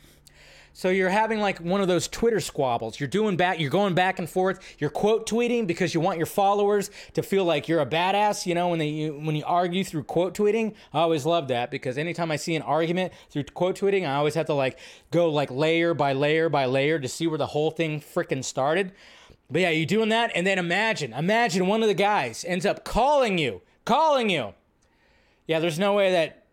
[0.71, 3.01] So you're having like one of those Twitter squabbles.
[3.01, 4.63] You're doing back, you're going back and forth.
[4.79, 8.45] You're quote tweeting because you want your followers to feel like you're a badass.
[8.45, 10.73] You know when they you, when you argue through quote tweeting.
[10.93, 14.35] I always love that because anytime I see an argument through quote tweeting, I always
[14.35, 14.79] have to like
[15.11, 18.93] go like layer by layer by layer to see where the whole thing freaking started.
[19.51, 22.85] But yeah, you're doing that, and then imagine, imagine one of the guys ends up
[22.85, 24.53] calling you, calling you.
[25.47, 26.45] Yeah, there's no way that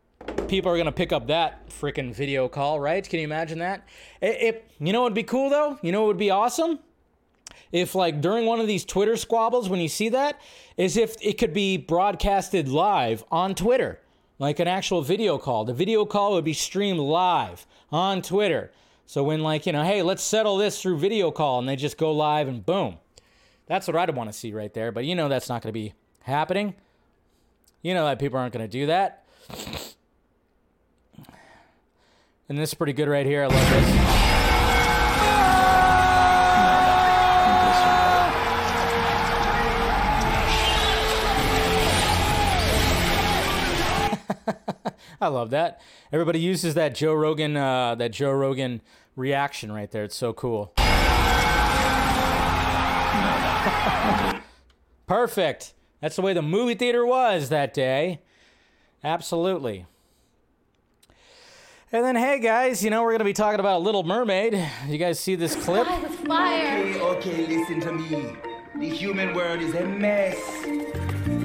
[0.49, 3.07] people are gonna pick up that freaking video call, right?
[3.07, 3.87] Can you imagine that?
[4.23, 5.79] It, it, you know would be cool though?
[5.83, 6.79] You know what would be awesome?
[7.73, 10.41] If like during one of these Twitter squabbles, when you see that,
[10.79, 14.01] is if it could be broadcasted live on Twitter,
[14.39, 15.65] like an actual video call.
[15.65, 18.71] The video call would be streamed live on Twitter.
[19.07, 21.97] So when like you know, hey, let's settle this through video call, and they just
[21.97, 22.99] go live and boom.
[23.67, 24.93] That's what I'd want to see right there.
[24.93, 26.75] But you know that's not going to be happening.
[27.83, 29.25] You know that people aren't going to do that.
[32.49, 33.45] And this is pretty good right here.
[33.45, 34.06] I love this.
[45.21, 45.81] I love that.
[46.13, 48.83] Everybody uses that Joe Rogan, uh, that Joe Rogan
[49.15, 50.05] reaction right there.
[50.05, 50.73] It's so cool.
[55.07, 55.73] Perfect.
[56.01, 58.21] That's the way the movie theater was that day.
[59.03, 59.87] Absolutely.
[61.93, 64.61] And then, hey guys, you know we're gonna be talking about Little Mermaid.
[64.89, 65.87] You guys see this clip?
[65.87, 66.79] Fly with fire.
[66.79, 68.37] Okay, okay, listen to me.
[68.75, 70.37] The human world is a mess.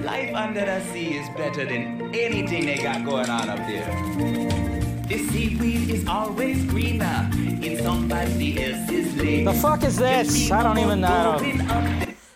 [0.03, 3.85] Life under the sea is better than anything they got going on up there.
[5.07, 9.45] The seaweed is always greener in somebody else's lake.
[9.45, 10.49] The fuck is this?
[10.51, 11.37] I don't even know.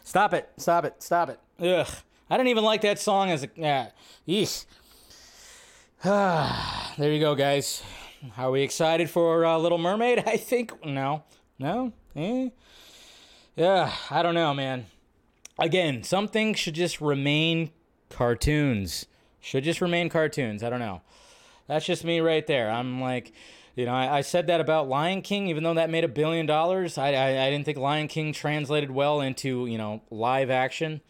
[0.04, 0.49] Stop it!
[0.58, 1.01] Stop it!
[1.01, 1.39] Stop it!
[1.60, 1.88] Ugh!
[2.30, 3.49] I didn't even like that song as a.
[3.56, 3.89] Yeah.
[4.28, 4.65] Yeesh.
[6.04, 7.82] there you go, guys.
[8.38, 10.19] Are we excited for uh, Little Mermaid?
[10.28, 11.23] I think no,
[11.58, 12.49] no, eh?
[13.56, 14.86] Yeah, I don't know, man.
[15.58, 17.72] Again, some things should just remain
[18.10, 19.06] cartoons.
[19.39, 20.63] Should just remain cartoons.
[20.63, 21.02] I don't know.
[21.68, 22.70] That's just me right there.
[22.70, 23.32] I'm like,
[23.76, 26.46] you know, I, I said that about Lion King, even though that made a billion
[26.46, 26.98] dollars.
[26.98, 31.02] I, I I didn't think Lion King translated well into you know live action.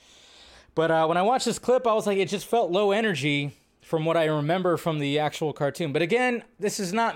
[0.74, 3.54] But uh, when I watched this clip, I was like, it just felt low energy
[3.86, 5.93] from what I remember from the actual cartoon.
[5.93, 7.15] But again, this is not.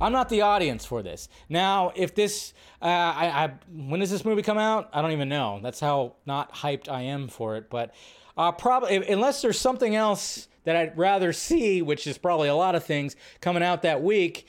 [0.00, 1.28] I'm not the audience for this.
[1.48, 4.90] Now, if this, uh, I, I, when does this movie come out?
[4.92, 5.60] I don't even know.
[5.62, 7.70] That's how not hyped I am for it.
[7.70, 7.94] But
[8.36, 12.74] uh, probably unless there's something else that I'd rather see, which is probably a lot
[12.74, 14.46] of things coming out that week,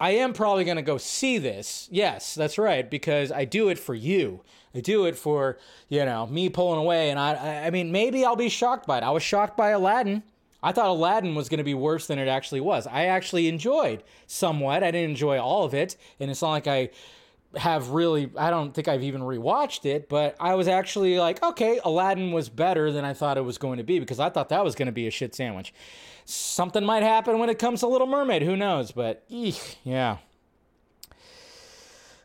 [0.00, 1.88] I am probably going to go see this.
[1.90, 4.42] Yes, that's right, because I do it for you.
[4.74, 7.10] I do it for, you know, me pulling away.
[7.10, 9.02] And I, I- I mean, maybe I'll be shocked by it.
[9.04, 10.22] I was shocked by Aladdin.
[10.62, 12.86] I thought Aladdin was going to be worse than it actually was.
[12.86, 14.82] I actually enjoyed somewhat.
[14.82, 15.96] I didn't enjoy all of it.
[16.18, 16.90] And it's not like I
[17.56, 21.80] have really, I don't think I've even rewatched it, but I was actually like, okay,
[21.84, 24.64] Aladdin was better than I thought it was going to be because I thought that
[24.64, 25.72] was going to be a shit sandwich.
[26.24, 28.42] Something might happen when it comes to Little Mermaid.
[28.42, 28.90] Who knows?
[28.90, 30.18] But eek, yeah.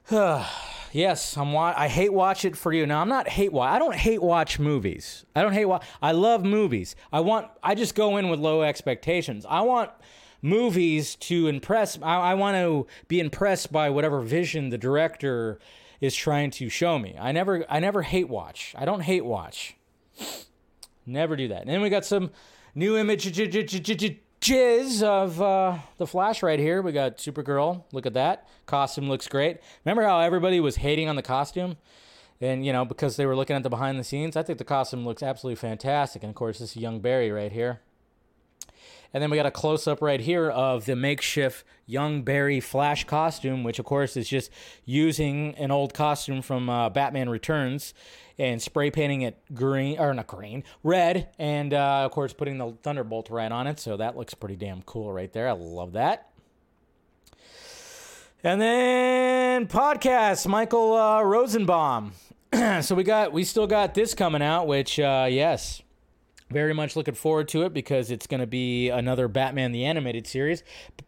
[0.93, 1.51] yes, I'm.
[1.51, 2.85] Wa- I hate watch it for you.
[2.85, 3.73] Now I'm not hate watch.
[3.73, 5.25] I don't hate watch movies.
[5.35, 5.85] I don't hate watch.
[6.01, 6.95] I love movies.
[7.11, 7.49] I want.
[7.61, 9.45] I just go in with low expectations.
[9.49, 9.91] I want
[10.41, 11.97] movies to impress.
[12.01, 15.59] I, I want to be impressed by whatever vision the director
[15.99, 17.15] is trying to show me.
[17.19, 17.65] I never.
[17.69, 18.73] I never hate watch.
[18.77, 19.75] I don't hate watch.
[21.05, 21.61] Never do that.
[21.61, 22.31] And then we got some
[22.75, 22.95] new
[24.49, 26.81] images of uh, the Flash right here.
[26.81, 27.83] We got Supergirl.
[27.91, 28.47] Look at that.
[28.65, 29.59] Costume looks great.
[29.85, 31.77] Remember how everybody was hating on the costume?
[32.41, 34.35] And, you know, because they were looking at the behind the scenes?
[34.35, 36.23] I think the costume looks absolutely fantastic.
[36.23, 37.79] And, of course, this is young Barry right here.
[39.13, 43.03] And then we got a close up right here of the makeshift young Barry Flash
[43.03, 44.49] costume, which of course is just
[44.85, 47.93] using an old costume from uh, Batman Returns
[48.39, 52.71] and spray painting it green, or not green, red, and uh, of course putting the
[52.81, 53.79] Thunderbolt right on it.
[53.79, 55.47] So that looks pretty damn cool right there.
[55.47, 56.31] I love that.
[58.43, 62.13] And then podcast, Michael uh, Rosenbaum.
[62.81, 65.82] so we got, we still got this coming out, which, uh, yes,
[66.49, 70.27] very much looking forward to it because it's going to be another Batman the Animated
[70.27, 70.63] Series.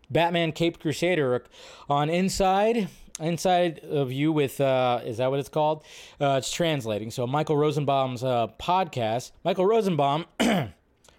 [0.10, 1.44] Batman Cape Crusader
[1.90, 2.90] on Inside.
[3.20, 5.86] Inside of You with, uh, is that what it's called?
[6.20, 7.12] Uh, it's translating.
[7.12, 9.32] So, Michael Rosenbaum's uh, podcast.
[9.46, 10.26] Michael Rosenbaum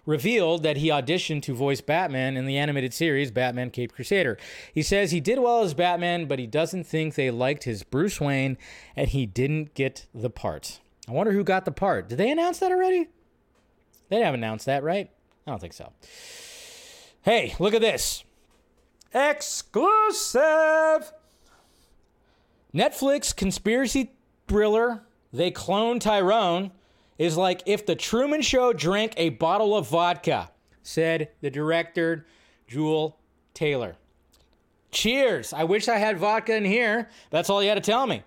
[0.05, 4.37] revealed that he auditioned to voice Batman in the animated series Batman Cape Crusader.
[4.73, 8.19] He says he did well as Batman, but he doesn't think they liked his Bruce
[8.21, 8.57] Wayne
[8.95, 10.79] and he didn't get the part.
[11.07, 12.09] I wonder who got the part.
[12.09, 13.09] Did they announce that already?
[14.09, 15.09] They haven't announced that, right?
[15.45, 15.91] I don't think so.
[17.21, 18.23] Hey, look at this.
[19.13, 20.41] Exclusive.
[22.73, 24.11] Netflix conspiracy
[24.47, 26.71] thriller, They Clone Tyrone,
[27.17, 30.51] is like if the Truman Show drank a bottle of vodka,
[30.83, 32.25] said the director,
[32.69, 33.15] Juel
[33.53, 33.95] Taylor.
[34.91, 35.53] Cheers.
[35.53, 37.09] I wish I had vodka in here.
[37.29, 38.23] That's all you had to tell me.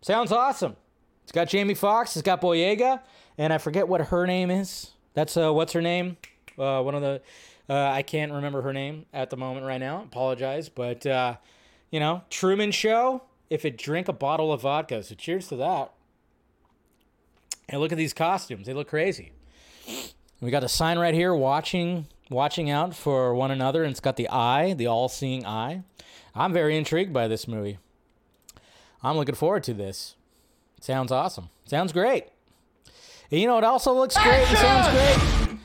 [0.00, 0.76] Sounds awesome.
[1.22, 3.00] It's got Jamie Foxx, it's got Boyega,
[3.38, 4.93] and I forget what her name is.
[5.14, 6.16] That's uh, what's her name?
[6.58, 7.20] Uh, one of the
[7.68, 10.02] uh, I can't remember her name at the moment right now.
[10.02, 11.36] Apologize, but uh,
[11.90, 13.22] you know, Truman Show.
[13.50, 15.92] If it drink a bottle of vodka, so cheers to that.
[17.68, 19.32] And look at these costumes; they look crazy.
[20.40, 24.16] We got a sign right here, watching, watching out for one another, and it's got
[24.16, 25.82] the eye, the all-seeing eye.
[26.34, 27.78] I'm very intrigued by this movie.
[29.02, 30.16] I'm looking forward to this.
[30.80, 31.50] Sounds awesome.
[31.64, 32.26] Sounds great.
[33.30, 35.58] And you know what also looks great and sounds great?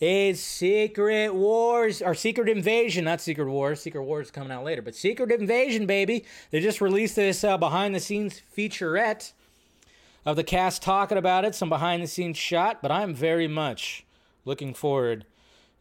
[0.00, 3.80] It's Secret Wars or Secret Invasion, not Secret Wars.
[3.82, 6.24] Secret Wars is coming out later, but Secret Invasion, baby.
[6.50, 9.32] They just released this uh, behind the scenes featurette
[10.24, 14.04] of the cast talking about it, some behind the scenes shot, but I'm very much
[14.44, 15.24] looking forward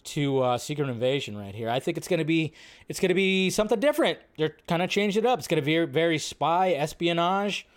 [0.06, 1.70] to uh, Secret Invasion right here.
[1.70, 2.54] I think it's gonna be
[2.88, 4.18] it's gonna be something different.
[4.38, 5.38] They're kind of changed it up.
[5.38, 7.68] It's gonna be very spy espionage.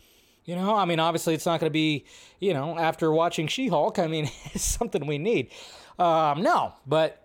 [0.50, 2.04] You know, I mean, obviously, it's not going to be,
[2.40, 4.00] you know, after watching She Hulk.
[4.00, 5.52] I mean, it's something we need.
[5.96, 7.24] Um, no, but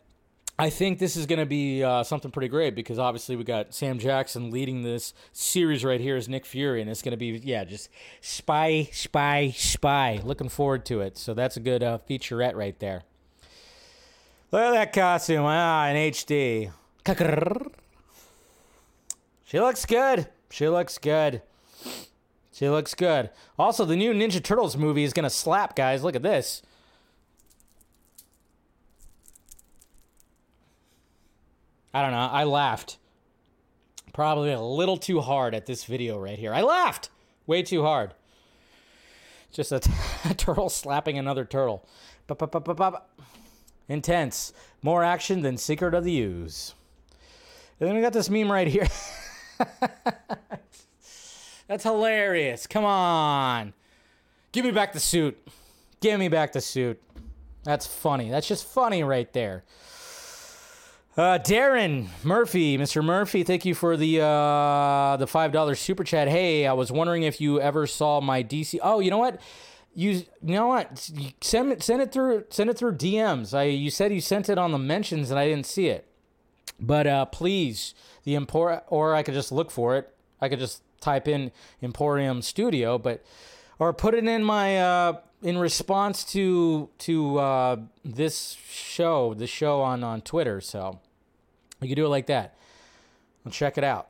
[0.59, 3.73] I think this is going to be uh, something pretty great because obviously we got
[3.73, 7.29] Sam Jackson leading this series right here as Nick Fury, and it's going to be,
[7.43, 7.89] yeah, just
[8.21, 10.21] spy, spy, spy.
[10.23, 11.17] Looking forward to it.
[11.17, 13.05] So that's a good uh, featurette right there.
[14.51, 15.45] Look at that costume.
[15.47, 16.71] Ah, in HD.
[19.45, 20.27] She looks good.
[20.51, 21.41] She looks good.
[22.55, 23.31] She looks good.
[23.59, 26.05] Also, the new Ninja Turtles movie is gonna slap, guys.
[26.05, 26.61] Look at this.
[31.93, 32.29] I don't know.
[32.31, 32.97] I laughed.
[34.13, 36.53] Probably a little too hard at this video right here.
[36.53, 37.09] I laughed
[37.45, 38.13] way too hard.
[39.51, 39.91] Just a, t-
[40.29, 41.85] a turtle slapping another turtle.
[43.89, 44.53] Intense.
[44.81, 46.73] More action than Secret of the Ooze.
[47.81, 48.87] And then we got this meme right here.
[51.67, 52.67] That's hilarious.
[52.67, 53.73] Come on.
[54.51, 55.37] Give me back the suit.
[55.99, 57.01] Give me back the suit.
[57.63, 58.29] That's funny.
[58.29, 59.63] That's just funny right there.
[61.17, 63.03] Uh, Darren Murphy, Mr.
[63.03, 66.27] Murphy, thank you for the uh, the five dollar super chat.
[66.27, 68.79] Hey, I was wondering if you ever saw my DC.
[68.83, 69.39] Oh, you know what?
[69.95, 70.11] you
[70.43, 71.09] you know what?
[71.13, 73.57] You Send it send it through send it through DMs.
[73.57, 76.05] I you said you sent it on the mentions and I didn't see it.
[76.79, 80.13] But uh, please, the import or I could just look for it.
[80.41, 81.51] I could just type in
[81.83, 83.23] Emporium Studio, but
[83.77, 85.13] or put it in my uh,
[85.43, 90.59] in response to to uh, this show, the show on on Twitter.
[90.61, 90.99] So
[91.81, 92.55] you could do it like that.
[93.43, 94.09] Well, check it out.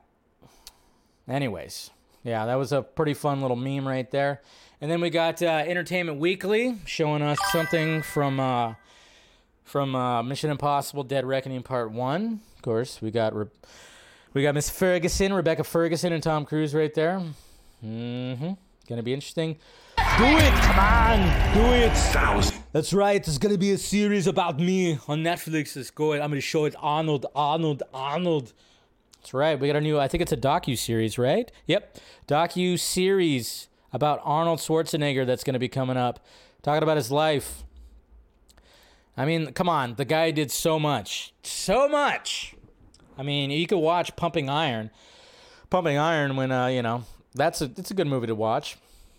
[1.28, 1.90] Anyways,
[2.24, 4.40] yeah, that was a pretty fun little meme right there.
[4.80, 8.74] And then we got uh, Entertainment Weekly showing us something from uh,
[9.64, 12.40] from uh, Mission Impossible: Dead Reckoning Part One.
[12.56, 13.46] Of course, we got Re-
[14.36, 17.22] we got Miss Ferguson, Rebecca Ferguson, and Tom Cruise right there.
[17.82, 18.52] Mm-hmm.
[18.86, 19.54] Gonna be interesting.
[19.96, 22.52] Do it, come on, do it.
[22.70, 23.24] That's right.
[23.24, 25.74] There's gonna be a series about me on Netflix.
[25.74, 26.12] Let's go.
[26.12, 28.52] I'm gonna show it Arnold, Arnold, Arnold.
[29.22, 29.58] That's right.
[29.58, 29.98] We got a new.
[29.98, 31.50] I think it's a docu series, right?
[31.64, 31.96] Yep,
[32.28, 36.20] docu series about Arnold Schwarzenegger that's gonna be coming up,
[36.62, 37.64] talking about his life.
[39.16, 42.54] I mean, come on, the guy did so much, so much.
[43.18, 44.90] I mean, you could watch Pumping Iron,
[45.70, 48.76] Pumping Iron when uh, you know that's a it's a good movie to watch.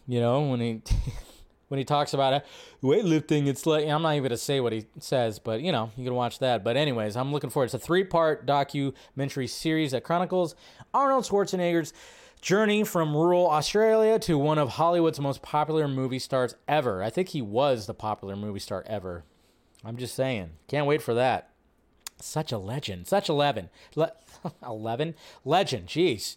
[0.08, 0.82] You know when he
[1.68, 2.46] when he talks about it,
[2.82, 6.04] weightlifting, it's like I'm not even gonna say what he says, but you know you
[6.04, 6.64] can watch that.
[6.64, 7.66] But anyways, I'm looking forward.
[7.66, 10.56] It's a three part documentary series that chronicles
[10.94, 11.94] Arnold Schwarzenegger's
[12.42, 17.04] journey from rural Australia to one of Hollywood's most popular movie stars ever.
[17.04, 19.24] I think he was the popular movie star ever.
[19.84, 20.52] I'm just saying.
[20.68, 21.50] Can't wait for that.
[22.20, 23.08] Such a legend.
[23.08, 23.70] Such 11.
[23.96, 24.14] Le-
[24.66, 25.16] 11?
[25.46, 25.88] Legend.
[25.88, 26.36] Jeez.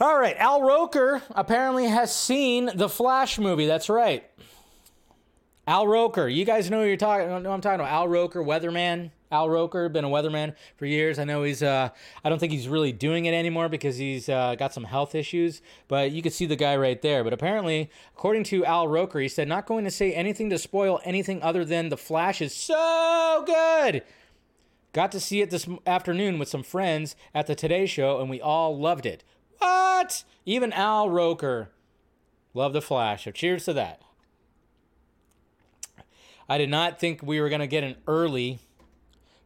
[0.00, 0.36] All right.
[0.38, 3.66] Al Roker apparently has seen the Flash movie.
[3.66, 4.24] That's right.
[5.66, 6.28] Al Roker.
[6.28, 7.90] You guys know who you're talking know I'm talking about.
[7.90, 9.10] Al Roker, weatherman.
[9.32, 11.18] Al Roker, been a weatherman for years.
[11.18, 11.88] I know he's uh
[12.22, 15.62] I don't think he's really doing it anymore because he's uh, got some health issues,
[15.88, 17.24] but you could see the guy right there.
[17.24, 21.00] But apparently, according to Al Roker, he said not going to say anything to spoil
[21.04, 24.04] anything other than the Flash is so good.
[24.96, 28.40] Got to see it this afternoon with some friends at the Today Show, and we
[28.40, 29.22] all loved it.
[29.58, 30.24] What?
[30.46, 31.68] Even Al Roker
[32.54, 33.24] loved the Flash.
[33.24, 34.00] So cheers to that.
[36.48, 38.58] I did not think we were gonna get an early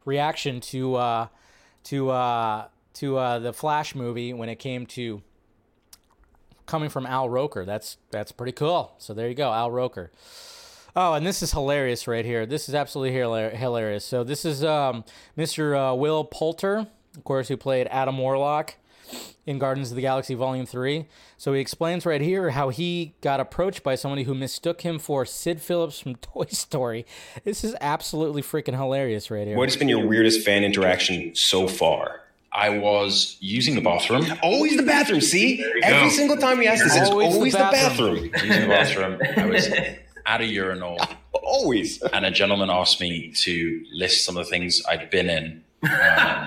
[0.05, 1.27] reaction to uh,
[1.83, 5.21] to uh, to uh, the Flash movie when it came to
[6.67, 7.65] coming from Al Roker.
[7.65, 8.95] That's that's pretty cool.
[8.99, 10.13] So there you go, Al Roker.
[10.97, 12.47] Oh, and this is hilarious right here.
[12.47, 13.13] This is absolutely
[13.57, 14.05] hilarious.
[14.05, 15.05] So this is um,
[15.37, 15.93] Mr.
[15.93, 18.75] Uh, Will Poulter, of course, who played Adam Warlock
[19.47, 21.07] in Guardians of the Galaxy Volume 3.
[21.37, 25.25] So he explains right here how he got approached by somebody who mistook him for
[25.25, 27.07] Sid Phillips from Toy Story.
[27.45, 29.57] This is absolutely freaking hilarious right here.
[29.57, 32.21] What has been your weirdest fan interaction so far?
[32.53, 34.27] I was using the bathroom.
[34.43, 35.21] Always the bathroom.
[35.21, 36.15] See, every go.
[36.15, 38.29] single time we ask this, it's Always always, the the bathroom.
[38.31, 38.49] bathroom.
[38.51, 39.21] Using the bathroom.
[39.37, 39.69] I was
[40.27, 40.99] at a urinal,
[41.33, 42.01] Always.
[42.03, 45.65] and a gentleman asked me to list some of the things I'd been in.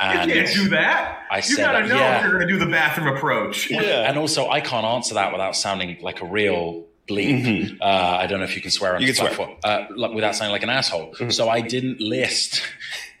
[0.00, 1.20] Um, You and can't do that.
[1.30, 2.18] I you said gotta know yeah.
[2.18, 3.70] if you're gonna do the bathroom approach.
[3.70, 4.08] Yeah.
[4.08, 7.78] And also, I can't answer that without sounding like a real bleep.
[7.80, 9.56] Uh, I don't know if you can swear on You this can swear.
[9.56, 11.14] platform, uh, without sounding like an asshole.
[11.30, 12.60] So I didn't list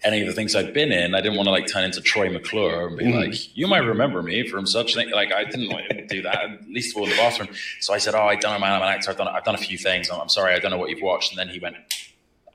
[0.04, 1.14] any of the things I've been in.
[1.14, 3.30] I didn't want to like turn into Troy McClure and be mm-hmm.
[3.30, 6.42] like, "You might remember me from such thing." Like I didn't want to do that.
[6.42, 7.48] At least of all in the bathroom.
[7.80, 8.72] So I said, "Oh, I don't know, man.
[8.72, 9.10] I'm an actor.
[9.10, 10.10] I've done, I've done a few things.
[10.10, 10.54] I'm, I'm sorry.
[10.54, 11.76] I don't know what you've watched." And then he went,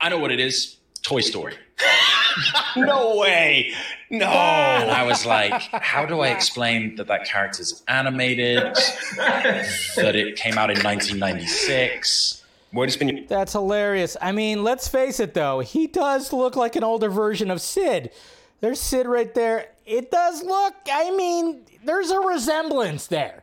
[0.00, 0.76] "I know what it is.
[1.02, 1.54] Toy Story."
[2.76, 3.72] No way.
[4.08, 4.26] No.
[4.26, 8.62] And I was like, how do I explain that that character's animated,
[9.96, 12.39] that it came out in 1996?
[12.72, 14.16] What has been your That's hilarious.
[14.20, 18.10] I mean, let's face it though, he does look like an older version of Sid.
[18.60, 19.70] There's Sid right there.
[19.86, 23.42] It does look, I mean, there's a resemblance there.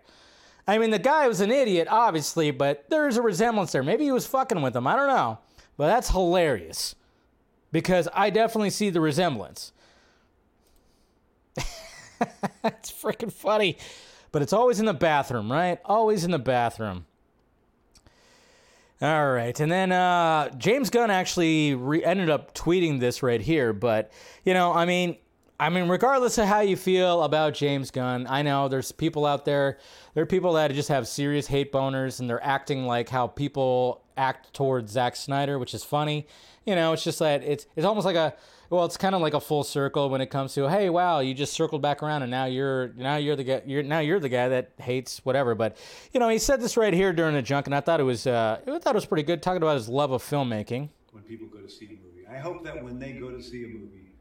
[0.68, 3.84] I mean, the guy was an idiot, obviously, but there's a resemblance there.
[3.84, 4.86] Maybe he was fucking with him.
[4.86, 5.40] I don't know.
[5.78, 6.96] But that's hilarious.
[7.72, 9.72] Because I definitely see the resemblance.
[12.63, 13.78] It's freaking funny.
[14.32, 15.80] But it's always in the bathroom, right?
[15.86, 17.06] Always in the bathroom.
[19.00, 23.71] All right, and then uh, James Gunn actually re- ended up tweeting this right here.
[23.71, 24.12] But
[24.44, 25.17] you know, I mean,
[25.60, 29.46] I mean, regardless of how you feel about James Gunn, I know there's people out
[29.46, 29.78] there.
[30.15, 34.02] There are people that just have serious hate boners, and they're acting like how people
[34.17, 36.26] act towards Zack Snyder, which is funny.
[36.65, 38.34] You know, it's just that it's it's almost like a
[38.70, 41.34] well, it's kind of like a full circle when it comes to hey, wow, you
[41.34, 44.30] just circled back around, and now you're now you're the guy you're now you're the
[44.30, 45.56] guy that hates whatever.
[45.56, 45.78] But
[46.13, 48.28] you know, he said this right here during the junk, and I thought it was
[48.28, 50.90] uh, I thought it was pretty good, talking about his love of filmmaking.
[51.12, 52.28] when people go to see a movie.
[52.30, 54.12] I hope that when they go to see a movie,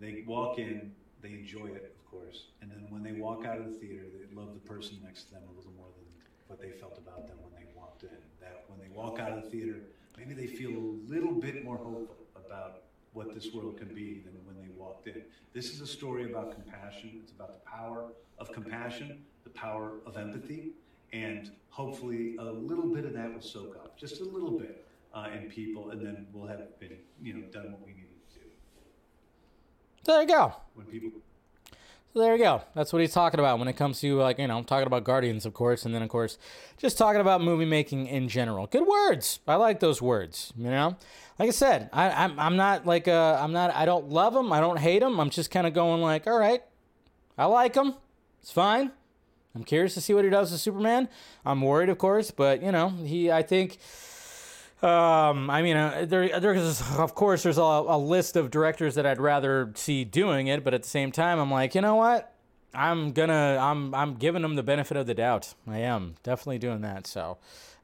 [0.00, 0.92] they walk in,
[1.22, 4.34] they enjoy it, of course, and then when they walk out of the theater, they
[4.34, 6.06] love the person next to them a little more than
[6.48, 8.08] what they felt about them when they walked in.
[8.40, 9.76] That when they walk out of the theater,
[10.16, 12.82] maybe they feel a little bit more hopeful about
[13.12, 15.22] what this world can be than when they walked in.
[15.52, 17.20] This is a story about compassion.
[17.22, 20.72] It's about the power of compassion, the power of empathy,
[21.12, 25.28] and hopefully a little bit of that will soak up, just a little bit, uh,
[25.34, 28.46] in people, and then we'll have been, you know, done what we needed to do.
[30.04, 30.54] There you go.
[30.74, 31.10] When people
[32.18, 32.62] There you go.
[32.74, 35.46] That's what he's talking about when it comes to like you know talking about Guardians,
[35.46, 36.36] of course, and then of course
[36.76, 38.66] just talking about movie making in general.
[38.66, 39.38] Good words.
[39.46, 40.52] I like those words.
[40.56, 40.96] You know,
[41.38, 44.52] like I said, I, I'm I'm not like uh I'm not I don't love him.
[44.52, 45.20] I don't hate him.
[45.20, 46.62] I'm just kind of going like, all right,
[47.36, 47.94] I like him.
[48.42, 48.90] It's fine.
[49.54, 51.08] I'm curious to see what he does with Superman.
[51.46, 53.78] I'm worried, of course, but you know he I think.
[54.80, 59.06] Um, I mean, uh, there, there's of course there's a, a list of directors that
[59.06, 62.32] I'd rather see doing it, but at the same time, I'm like, you know what?
[62.74, 65.54] I'm gonna, I'm, I'm giving him the benefit of the doubt.
[65.66, 67.08] I am definitely doing that.
[67.08, 67.38] So,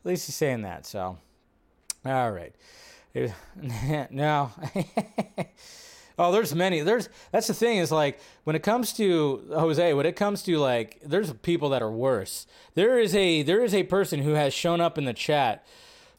[0.05, 0.86] at least he's saying that.
[0.86, 1.18] So,
[2.07, 2.55] all right.
[4.11, 4.53] no.
[6.18, 6.80] oh, there's many.
[6.80, 10.59] There's that's the thing is like when it comes to Jose, when it comes to
[10.59, 12.47] like, there's people that are worse.
[12.74, 15.66] There is a there is a person who has shown up in the chat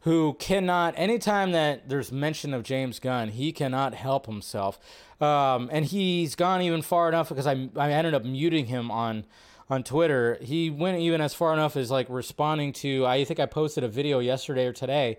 [0.05, 4.79] who cannot anytime that there's mention of James Gunn, he cannot help himself.
[5.19, 9.25] Um, and he's gone even far enough because I I ended up muting him on
[9.67, 10.37] on Twitter.
[10.41, 13.87] He went even as far enough as like responding to I think I posted a
[13.87, 15.17] video yesterday or today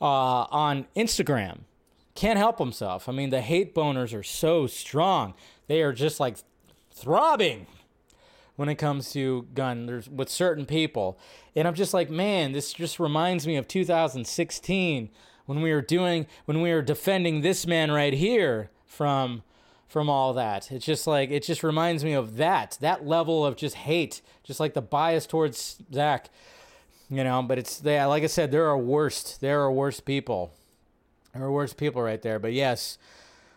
[0.00, 0.04] uh,
[0.50, 1.60] on Instagram.
[2.16, 3.08] Can't help himself.
[3.08, 5.34] I mean, the hate boners are so strong.
[5.68, 6.38] They are just like
[6.90, 7.68] throbbing
[8.56, 11.16] when it comes to Gunn there's with certain people
[11.56, 15.10] and i'm just like man this just reminds me of 2016
[15.46, 19.42] when we were doing when we were defending this man right here from
[19.88, 23.56] from all that it's just like it just reminds me of that that level of
[23.56, 26.28] just hate just like the bias towards zack
[27.08, 30.52] you know but it's they like i said there are worst there are worst people
[31.32, 32.98] there are worse people right there but yes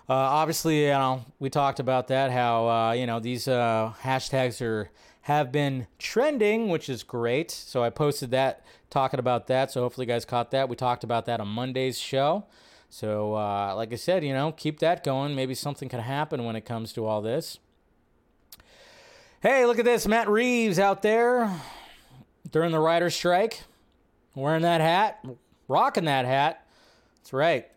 [0.10, 2.32] uh, obviously, you know, we talked about that.
[2.32, 4.90] How uh, you know these uh, hashtags are
[5.22, 7.52] have been trending, which is great.
[7.52, 9.72] So I posted that talking about that.
[9.72, 10.70] So hopefully, you guys caught that.
[10.70, 12.46] We talked about that on Monday's show.
[12.90, 15.36] So, uh, like I said, you know, keep that going.
[15.36, 17.60] Maybe something could happen when it comes to all this.
[19.42, 21.50] Hey, look at this, Matt Reeves out there
[22.52, 23.64] during the writer's strike,
[24.36, 25.24] wearing that hat,
[25.70, 26.66] rocking that hat.
[27.18, 27.68] That's right,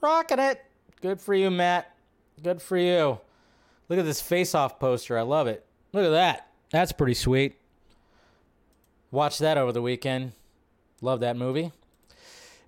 [0.00, 0.60] rocking it.
[1.00, 1.94] Good for you, Matt.
[2.42, 3.20] Good for you.
[3.88, 5.16] Look at this face off poster.
[5.16, 5.64] I love it.
[5.92, 6.48] Look at that.
[6.72, 7.58] That's pretty sweet.
[9.10, 10.32] Watched that over the weekend.
[11.02, 11.70] Love that movie.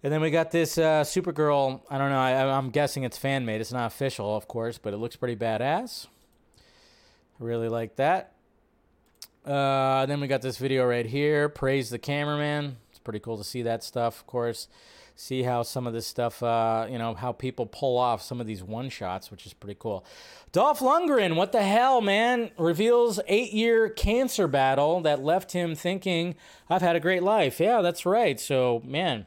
[0.02, 1.80] And then we got this uh, Supergirl.
[1.88, 2.20] I don't know.
[2.20, 3.62] I, I'm guessing it's fan made.
[3.62, 6.06] It's not official, of course, but it looks pretty badass.
[7.40, 8.34] I really like that.
[9.46, 11.48] Uh, then we got this video right here.
[11.48, 12.76] Praise the cameraman.
[12.90, 14.68] It's pretty cool to see that stuff, of course
[15.16, 18.46] see how some of this stuff, uh, you know, how people pull off some of
[18.46, 20.04] these one shots, which is pretty cool.
[20.52, 22.50] Dolph Lundgren, what the hell, man?
[22.58, 26.34] Reveals eight year cancer battle that left him thinking,
[26.68, 27.60] I've had a great life.
[27.60, 28.38] Yeah, that's right.
[28.40, 29.26] So, man,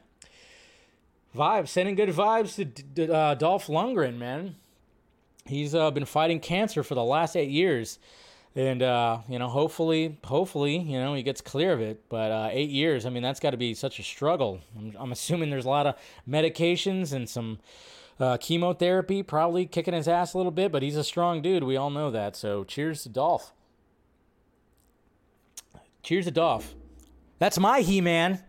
[1.34, 2.56] vibes, sending good vibes
[2.94, 4.56] to uh, Dolph Lundgren, man.
[5.46, 7.98] He's uh, been fighting cancer for the last eight years
[8.54, 12.08] and uh, you know, hopefully, hopefully, you know, he gets clear of it.
[12.08, 14.60] But uh, eight years, I mean, that's got to be such a struggle.
[14.76, 15.94] I'm, I'm, assuming there's a lot of
[16.28, 17.58] medications and some
[18.18, 20.72] uh, chemotherapy, probably kicking his ass a little bit.
[20.72, 21.62] But he's a strong dude.
[21.64, 22.36] We all know that.
[22.36, 23.52] So, cheers to Dolph.
[26.02, 26.74] Cheers to Dolph.
[27.38, 28.42] That's my He-Man.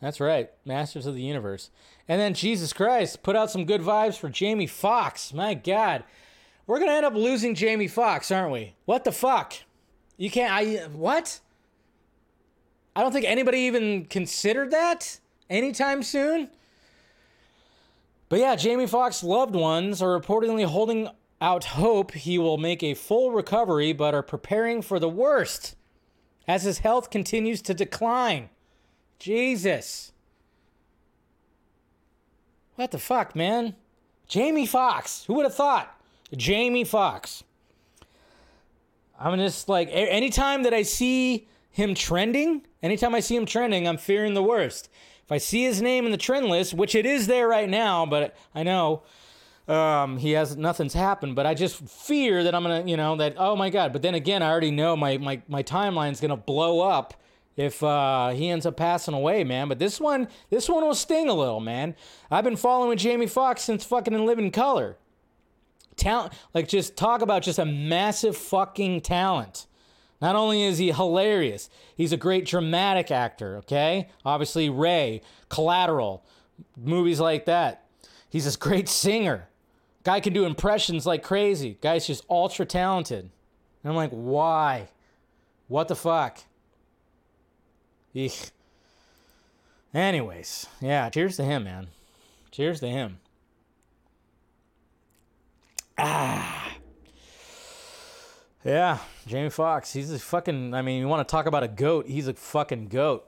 [0.00, 1.70] That's right, Masters of the Universe.
[2.08, 5.32] And then Jesus Christ, put out some good vibes for Jamie Foxx.
[5.32, 6.02] My God.
[6.66, 8.74] We're gonna end up losing Jamie Foxx, aren't we?
[8.84, 9.54] What the fuck?
[10.16, 10.52] You can't.
[10.52, 11.40] I what?
[12.94, 16.50] I don't think anybody even considered that anytime soon.
[18.28, 21.08] But yeah, Jamie Foxx's loved ones are reportedly holding
[21.40, 25.74] out hope he will make a full recovery, but are preparing for the worst
[26.46, 28.48] as his health continues to decline.
[29.18, 30.12] Jesus.
[32.76, 33.74] What the fuck, man?
[34.28, 35.24] Jamie Foxx.
[35.24, 35.98] Who would have thought?
[36.36, 37.44] Jamie Foxx.
[39.18, 43.98] I'm just like anytime that I see him trending, anytime I see him trending, I'm
[43.98, 44.88] fearing the worst.
[45.24, 48.04] If I see his name in the trend list, which it is there right now,
[48.04, 49.02] but I know
[49.68, 53.34] um, he has nothing's happened, but I just fear that I'm gonna, you know, that
[53.38, 53.92] oh my god.
[53.92, 57.14] But then again, I already know my my my timeline's gonna blow up
[57.56, 59.68] if uh, he ends up passing away, man.
[59.68, 61.94] But this one, this one will sting a little, man.
[62.30, 64.96] I've been following Jamie Foxx since fucking In Living Color
[65.96, 69.66] talent like just talk about just a massive fucking talent
[70.22, 74.08] Not only is he hilarious, he's a great dramatic actor, okay?
[74.24, 76.24] Obviously, Ray, Collateral,
[76.76, 77.86] movies like that.
[78.30, 79.48] He's this great singer.
[80.04, 81.76] Guy can do impressions like crazy.
[81.82, 83.30] Guy's just ultra talented.
[83.82, 84.90] And I'm like, why?
[85.66, 86.38] What the fuck?
[88.14, 88.50] Eek.
[89.92, 91.88] Anyways, yeah, cheers to him, man.
[92.52, 93.18] Cheers to him.
[96.04, 96.74] Ah.
[98.64, 99.92] Yeah, Jamie Foxx.
[99.92, 100.74] He's a fucking.
[100.74, 102.06] I mean, you want to talk about a goat?
[102.06, 103.24] He's a fucking goat.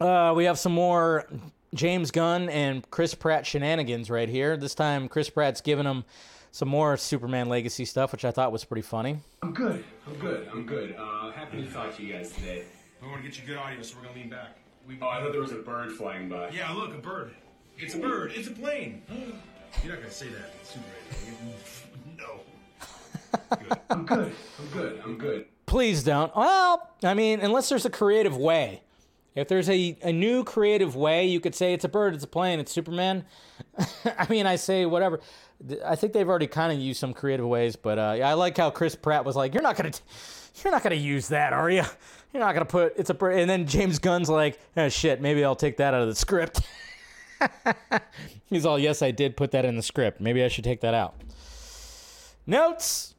[0.00, 1.26] Uh, we have some more
[1.74, 4.56] James Gunn and Chris Pratt shenanigans right here.
[4.56, 6.04] This time, Chris Pratt's giving him
[6.50, 9.18] some more Superman legacy stuff, which I thought was pretty funny.
[9.42, 9.84] I'm good.
[10.06, 10.48] I'm good.
[10.52, 10.94] I'm good.
[10.98, 12.64] Uh, happy to talk to you guys today.
[13.00, 14.58] We want to get you good audio, so we're gonna lean back.
[14.86, 16.50] We, Oh, I thought there was a bird flying by.
[16.50, 17.34] yeah, look, a bird.
[17.78, 18.32] It's a bird.
[18.34, 19.02] It's a plane.
[19.82, 20.52] You're not gonna say that.
[20.60, 21.54] It's Superman.
[22.18, 22.40] no.
[23.90, 24.32] I'm good.
[24.58, 25.00] I'm good.
[25.04, 25.46] I'm good.
[25.66, 26.34] Please don't.
[26.36, 28.82] Well, I mean, unless there's a creative way.
[29.34, 32.26] If there's a, a new creative way, you could say it's a bird, it's a
[32.26, 33.24] plane, it's Superman.
[34.18, 35.20] I mean, I say whatever.
[35.84, 38.70] I think they've already kind of used some creative ways, but uh, I like how
[38.70, 39.92] Chris Pratt was like, "You're not gonna,
[40.62, 41.84] you're not gonna use that, are you?
[42.32, 45.44] You're not gonna put it's a bird." And then James Gunn's like, "Oh shit, maybe
[45.44, 46.60] I'll take that out of the script."
[48.46, 50.20] He's all, "Yes, I did put that in the script.
[50.20, 51.14] Maybe I should take that out."
[52.46, 53.14] Notes.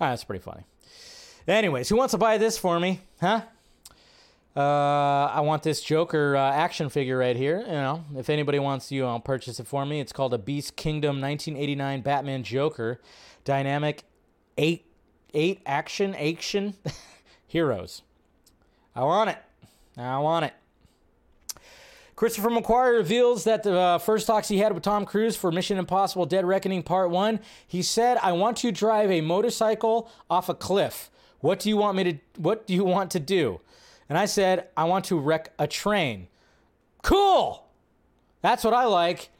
[0.00, 0.64] Ah, that's pretty funny.
[1.46, 3.00] Anyways, who wants to buy this for me?
[3.20, 3.42] Huh?
[4.56, 4.60] Uh,
[5.32, 7.60] I want this Joker uh, action figure right here.
[7.60, 10.00] You know, if anybody wants you, I'll purchase it for me.
[10.00, 13.00] It's called a Beast Kingdom 1989 Batman Joker,
[13.44, 14.04] dynamic
[14.56, 14.86] eight
[15.34, 16.74] eight action action
[17.46, 18.02] heroes.
[18.94, 19.38] I want it.
[19.96, 20.54] I want it.
[22.16, 25.78] Christopher McQuarrie reveals that the uh, first talks he had with Tom Cruise for Mission
[25.78, 30.54] Impossible Dead Reckoning Part 1, he said, "I want to drive a motorcycle off a
[30.54, 31.10] cliff.
[31.40, 33.60] What do you want me to what do you want to do?"
[34.08, 36.28] And I said, "I want to wreck a train."
[37.02, 37.64] Cool.
[38.42, 39.30] That's what I like.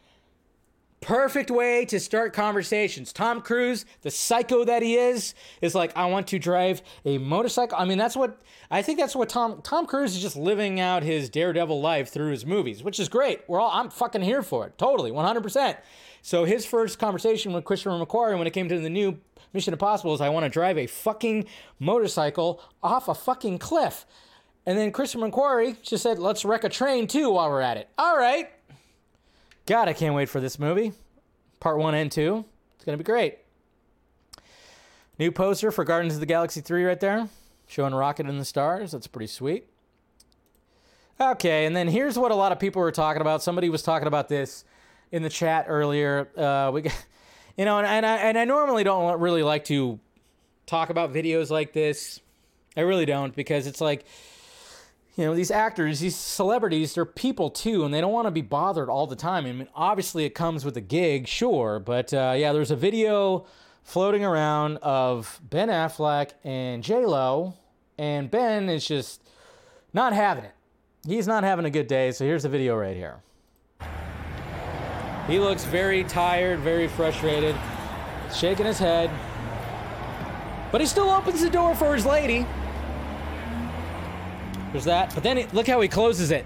[1.04, 3.12] Perfect way to start conversations.
[3.12, 7.76] Tom Cruise, the psycho that he is, is like, I want to drive a motorcycle.
[7.78, 8.40] I mean, that's what
[8.70, 12.30] I think that's what Tom Tom Cruise is just living out his daredevil life through
[12.30, 13.42] his movies, which is great.
[13.48, 14.78] We're all I'm fucking here for it.
[14.78, 15.76] Totally, 100%.
[16.22, 19.18] So his first conversation with Christopher McQuarrie when it came to the new
[19.52, 21.44] Mission Impossible is I want to drive a fucking
[21.78, 24.06] motorcycle off a fucking cliff.
[24.64, 27.90] And then Christopher McQuarrie just said, let's wreck a train too while we're at it.
[27.98, 28.53] All right.
[29.66, 30.92] God, I can't wait for this movie.
[31.58, 32.44] Part one and two.
[32.76, 33.38] It's going to be great.
[35.18, 37.28] New poster for Guardians of the Galaxy 3 right there,
[37.66, 38.92] showing Rocket in the stars.
[38.92, 39.68] That's pretty sweet.
[41.20, 43.42] Okay, and then here's what a lot of people were talking about.
[43.42, 44.64] Somebody was talking about this
[45.12, 46.28] in the chat earlier.
[46.36, 46.82] Uh, we,
[47.56, 50.00] you know, and, and I and I normally don't really like to
[50.66, 52.20] talk about videos like this.
[52.76, 54.04] I really don't because it's like
[55.16, 58.42] you know, these actors, these celebrities, they're people too, and they don't want to be
[58.42, 59.46] bothered all the time.
[59.46, 63.46] I mean, obviously it comes with a gig, sure, but uh, yeah, there's a video
[63.84, 67.54] floating around of Ben Affleck and J Lo,
[67.96, 69.22] and Ben is just
[69.92, 70.54] not having it.
[71.06, 72.10] He's not having a good day.
[72.10, 73.22] So here's the video right here.
[75.28, 77.54] He looks very tired, very frustrated,
[78.34, 79.10] shaking his head,
[80.72, 82.46] but he still opens the door for his lady.
[84.74, 85.14] There's that.
[85.14, 86.44] But then look how he closes it.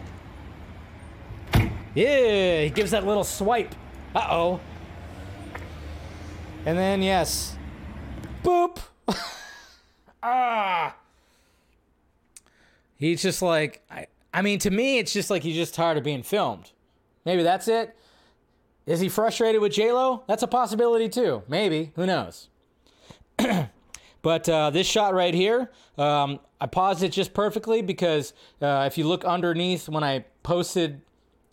[1.95, 3.74] Yeah, he gives that little swipe.
[4.14, 4.61] Uh oh.
[6.66, 7.57] And then, yes.
[8.45, 8.81] Boop.
[10.22, 10.95] ah.
[12.99, 16.05] He's just like, I, I mean, to me, it's just like he's just tired of
[16.05, 16.72] being filmed.
[17.24, 17.97] Maybe that's it.
[18.85, 20.24] Is he frustrated with J-Lo?
[20.26, 21.45] That's a possibility too.
[21.49, 21.93] Maybe.
[21.97, 22.51] Who knows?
[24.23, 28.99] But uh, this shot right here, um, I paused it just perfectly because uh, if
[28.99, 31.03] you look underneath when I posted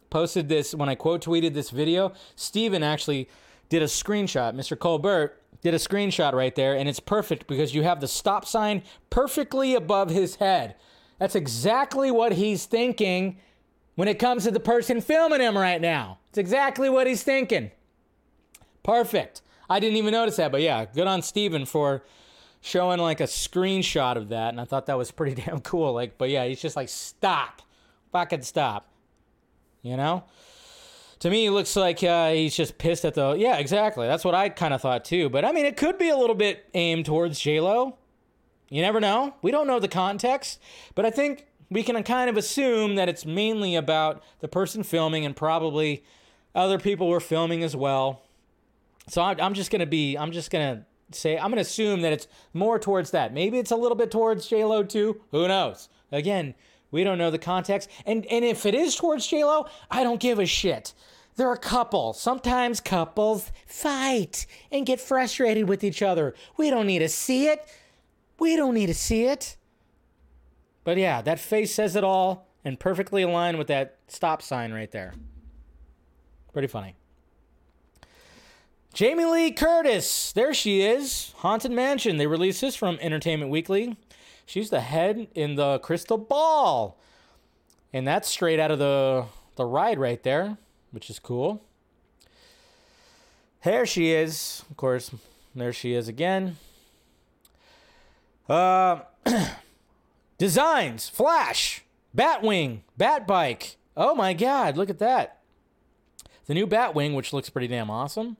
[0.10, 3.28] posted this, when I quote tweeted this video, Steven actually
[3.70, 4.56] did a screenshot.
[4.56, 4.78] Mr.
[4.80, 8.84] Colbert did a screenshot right there, and it's perfect because you have the stop sign
[9.10, 10.76] perfectly above his head.
[11.20, 13.38] That's exactly what he's thinking
[13.96, 16.20] when it comes to the person filming him right now.
[16.30, 17.72] It's exactly what he's thinking.
[18.84, 19.42] Perfect.
[19.70, 22.04] I didn't even notice that, but yeah, good on Steven for
[22.66, 25.94] showing like a screenshot of that, and I thought that was pretty damn cool.
[25.94, 27.62] Like, but yeah, he's just like, stop,
[28.12, 28.90] fucking stop.
[29.84, 30.24] You know?
[31.20, 33.34] To me, it looks like uh, he's just pissed at the.
[33.34, 34.08] Yeah, exactly.
[34.08, 35.30] That's what I kind of thought too.
[35.30, 37.98] But I mean, it could be a little bit aimed towards J Lo.
[38.70, 39.36] You never know.
[39.42, 40.60] We don't know the context,
[40.96, 45.26] but I think we can kind of assume that it's mainly about the person filming
[45.26, 46.04] and probably
[46.54, 48.24] other people were filming as well.
[49.08, 50.18] So I'm just gonna be.
[50.18, 53.34] I'm just gonna say I'm gonna assume that it's more towards that.
[53.34, 55.22] Maybe it's a little bit towards J Lo too.
[55.32, 55.90] Who knows?
[56.12, 56.56] Again,
[56.92, 57.90] we don't know the context.
[58.06, 60.94] And and if it is towards J Lo, I don't give a shit.
[61.36, 62.14] They're a couple.
[62.14, 66.34] Sometimes couples fight and get frustrated with each other.
[66.58, 67.66] We don't need to see it.
[68.40, 69.58] We don't need to see it.
[70.86, 74.92] But yeah, that face says it all and perfectly aligned with that stop sign right
[74.92, 75.14] there.
[76.54, 76.96] Pretty funny.
[78.96, 81.34] Jamie Lee Curtis, there she is.
[81.40, 82.16] Haunted Mansion.
[82.16, 83.98] They released this from Entertainment Weekly.
[84.46, 86.98] She's the head in the crystal ball.
[87.92, 89.26] And that's straight out of the
[89.58, 90.58] the ride right there,
[90.92, 91.62] which is cool.
[93.66, 94.64] There she is.
[94.72, 95.12] Of course,
[95.54, 96.56] there she is again.
[98.48, 99.02] Uh
[100.38, 101.84] Designs, Flash,
[102.16, 103.76] Batwing, Batbike.
[103.98, 105.42] Oh my god, look at that.
[106.46, 108.38] The new Batwing, which looks pretty damn awesome.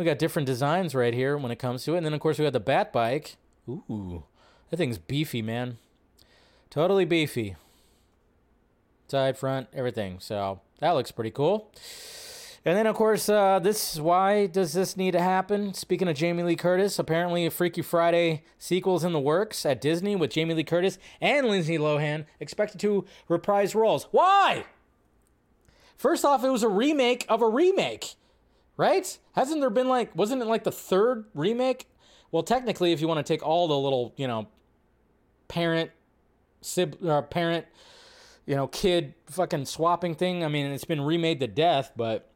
[0.00, 1.98] We got different designs right here when it comes to it.
[1.98, 3.36] And then, of course, we got the Batbike.
[3.68, 4.24] Ooh,
[4.70, 5.76] that thing's beefy, man.
[6.70, 7.56] Totally beefy.
[9.08, 10.16] Side, front, everything.
[10.18, 11.70] So that looks pretty cool.
[12.64, 15.74] And then, of course, uh, this why does this need to happen?
[15.74, 20.16] Speaking of Jamie Lee Curtis, apparently a Freaky Friday sequel's in the works at Disney
[20.16, 24.04] with Jamie Lee Curtis and Lindsay Lohan expected to reprise roles.
[24.12, 24.64] Why?
[25.98, 28.14] First off, it was a remake of a remake,
[28.80, 29.18] right?
[29.34, 31.86] Hasn't there been like, wasn't it like the third remake?
[32.32, 34.48] Well, technically, if you want to take all the little, you know,
[35.48, 35.90] parent,
[36.62, 37.66] sib, or parent,
[38.46, 42.30] you know, kid fucking swapping thing, I mean, it's been remade to death, but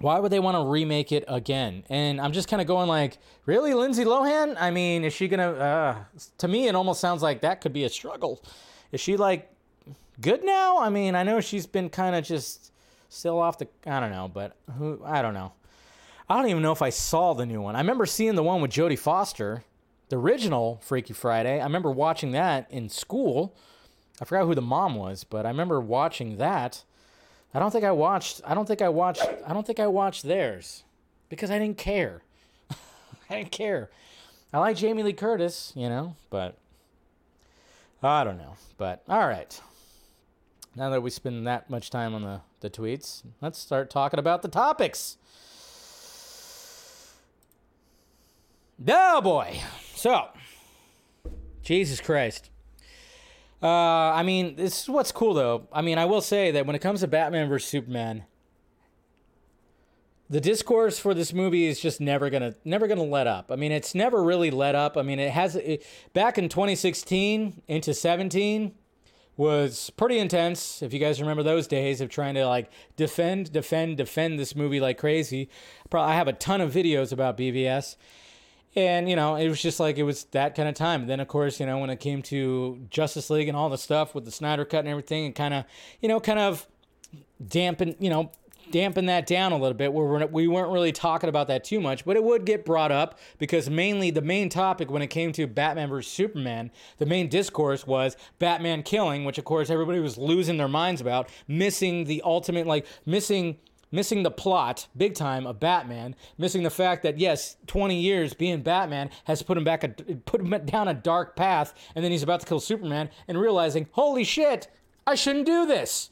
[0.00, 1.84] why would they want to remake it again?
[1.88, 4.56] And I'm just kind of going like, really, Lindsay Lohan?
[4.58, 5.52] I mean, is she gonna?
[5.52, 5.96] Uh,
[6.38, 8.42] to me, it almost sounds like that could be a struggle.
[8.90, 9.52] Is she like
[10.20, 10.78] good now?
[10.78, 12.72] I mean, I know she's been kind of just
[13.08, 13.68] still off the.
[13.86, 15.00] I don't know, but who?
[15.04, 15.52] I don't know.
[16.28, 17.76] I don't even know if I saw the new one.
[17.76, 19.62] I remember seeing the one with Jodie Foster,
[20.08, 21.60] the original Freaky Friday.
[21.60, 23.54] I remember watching that in school.
[24.20, 26.84] I forgot who the mom was, but I remember watching that.
[27.54, 28.40] I don't think I watched.
[28.44, 29.22] I don't think I watched.
[29.46, 30.84] I don't think I watched theirs
[31.28, 32.22] because I didn't care.
[33.30, 33.90] I didn't care.
[34.52, 36.56] I like Jamie Lee Curtis, you know, but
[38.02, 38.54] I don't know.
[38.78, 39.60] But all right.
[40.74, 44.42] Now that we spend that much time on the the tweets, let's start talking about
[44.42, 45.18] the topics.
[48.88, 49.60] Oh boy.
[49.94, 50.28] So,
[51.62, 52.50] Jesus Christ.
[53.62, 55.68] Uh, I mean, this is what's cool though.
[55.72, 58.24] I mean, I will say that when it comes to Batman vs Superman,
[60.28, 63.50] the discourse for this movie is just never gonna never gonna let up.
[63.50, 64.96] I mean, it's never really let up.
[64.96, 68.74] I mean, it has it, back in 2016 into 17
[69.36, 70.82] was pretty intense.
[70.82, 74.80] If you guys remember those days of trying to like defend, defend, defend this movie
[74.80, 75.48] like crazy,
[75.90, 77.96] probably I have a ton of videos about BVS.
[78.76, 81.06] And, you know, it was just like it was that kind of time.
[81.06, 84.14] Then, of course, you know, when it came to Justice League and all the stuff
[84.14, 85.64] with the Snyder Cut and everything, and kind of,
[86.00, 86.66] you know, kind of
[87.48, 88.30] dampen, you know,
[88.70, 91.80] dampen that down a little bit where we're, we weren't really talking about that too
[91.80, 95.32] much, but it would get brought up because mainly the main topic when it came
[95.32, 96.12] to Batman vs.
[96.12, 101.00] Superman, the main discourse was Batman killing, which of course everybody was losing their minds
[101.00, 103.56] about, missing the ultimate, like, missing
[103.90, 108.62] missing the plot big time of Batman, missing the fact that yes, 20 years being
[108.62, 112.22] Batman has put him back a, put him down a dark path and then he's
[112.22, 114.68] about to kill Superman and realizing, "Holy shit,
[115.06, 116.10] I shouldn't do this."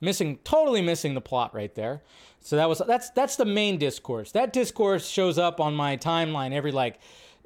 [0.00, 2.02] Missing totally missing the plot right there.
[2.40, 4.32] So that was that's that's the main discourse.
[4.32, 6.98] That discourse shows up on my timeline every like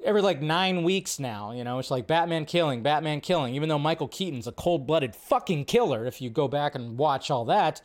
[0.04, 1.78] every like 9 weeks now, you know.
[1.78, 6.20] It's like Batman killing, Batman killing, even though Michael Keaton's a cold-blooded fucking killer if
[6.20, 7.82] you go back and watch all that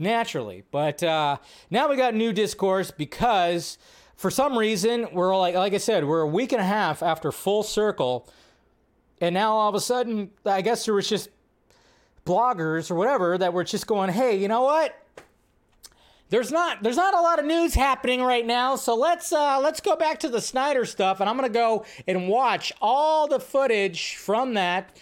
[0.00, 0.64] naturally.
[0.70, 1.36] But uh,
[1.70, 3.78] now we got new discourse because
[4.16, 7.30] for some reason we're like, like I said, we're a week and a half after
[7.30, 8.28] full circle,
[9.20, 11.28] and now all of a sudden, I guess there was just
[12.24, 14.96] bloggers or whatever that were just going, hey, you know what?
[16.30, 19.80] There's not there's not a lot of news happening right now, so let's uh, let's
[19.80, 24.14] go back to the Snyder stuff, and I'm gonna go and watch all the footage
[24.14, 24.96] from that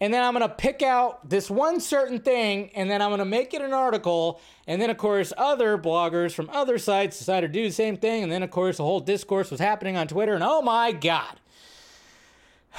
[0.00, 3.18] and then I'm going to pick out this one certain thing, and then I'm going
[3.18, 4.40] to make it an article.
[4.66, 8.22] And then, of course, other bloggers from other sites decided to do the same thing.
[8.22, 11.40] And then, of course, the whole discourse was happening on Twitter, and oh my God.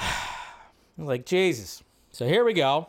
[0.98, 1.82] like, Jesus.
[2.10, 2.88] So here we go.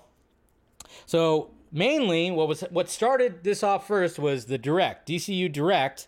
[1.05, 6.07] So, mainly, what was what started this off first was the Direct, DCU Direct.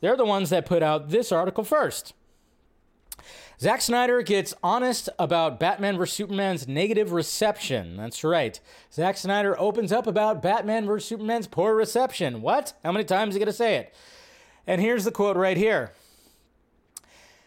[0.00, 2.12] They're the ones that put out this article first.
[3.62, 6.16] Zack Snyder gets honest about Batman vs.
[6.16, 7.96] Superman's negative reception.
[7.96, 8.58] That's right.
[8.92, 11.08] Zack Snyder opens up about Batman vs.
[11.08, 12.42] Superman's poor reception.
[12.42, 12.72] What?
[12.82, 13.94] How many times are you going to say it?
[14.66, 15.92] And here's the quote right here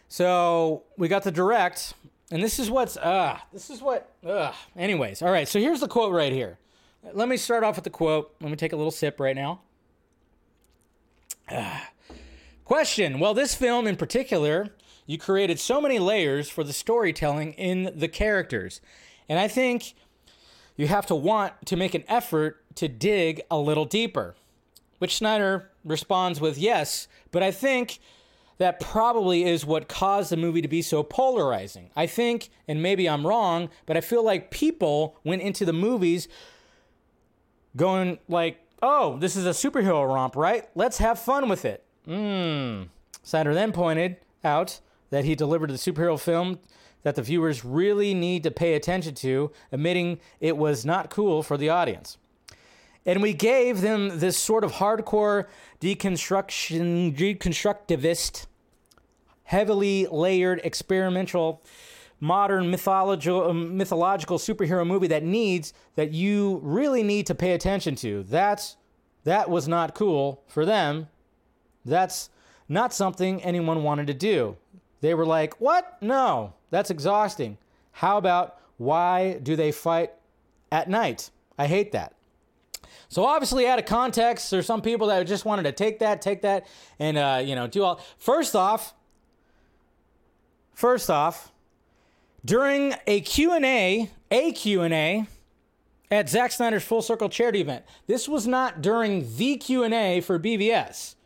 [0.08, 1.92] So we got the direct,
[2.30, 5.20] and this is what's uh this is what uh anyways.
[5.20, 6.58] All right, so here's the quote right here.
[7.12, 8.34] Let me start off with the quote.
[8.40, 9.60] Let me take a little sip right now.
[11.50, 11.90] Ah.
[12.64, 13.20] Question.
[13.20, 14.70] Well, this film in particular,
[15.06, 18.80] you created so many layers for the storytelling in the characters.
[19.28, 19.94] And I think
[20.76, 24.34] you have to want to make an effort to dig a little deeper.
[24.98, 27.98] Which Snyder responds with yes, but I think
[28.58, 31.90] that probably is what caused the movie to be so polarizing.
[31.94, 36.28] I think, and maybe I'm wrong, but I feel like people went into the movies
[37.76, 40.66] going like, "Oh, this is a superhero romp, right?
[40.74, 42.88] Let's have fun with it." Mmm.
[43.22, 44.80] Snyder then pointed out
[45.10, 46.58] that he delivered the superhero film
[47.02, 51.56] that the viewers really need to pay attention to, admitting it was not cool for
[51.56, 52.18] the audience.
[53.04, 55.46] And we gave them this sort of hardcore
[55.80, 58.46] deconstruction, deconstructivist,
[59.44, 61.62] heavily layered, experimental,
[62.18, 67.94] modern mythological, um, mythological superhero movie that needs that you really need to pay attention
[67.94, 68.24] to.
[68.24, 68.76] That's
[69.24, 71.08] that was not cool for them.
[71.84, 72.30] That's
[72.68, 74.56] not something anyone wanted to do.
[75.00, 75.96] They were like, "What?
[76.00, 77.58] No, that's exhausting.
[77.92, 80.12] How about why do they fight
[80.70, 81.30] at night?
[81.58, 82.14] I hate that."
[83.08, 86.42] So obviously, out of context, there's some people that just wanted to take that, take
[86.42, 86.66] that,
[86.98, 88.00] and uh, you know, do all.
[88.18, 88.94] First off,
[90.74, 91.52] first off,
[92.44, 95.26] during a Q&A, a Q&A
[96.10, 97.84] at Zack Snyder's Full Circle charity event.
[98.06, 101.16] This was not during the Q&A for BVS.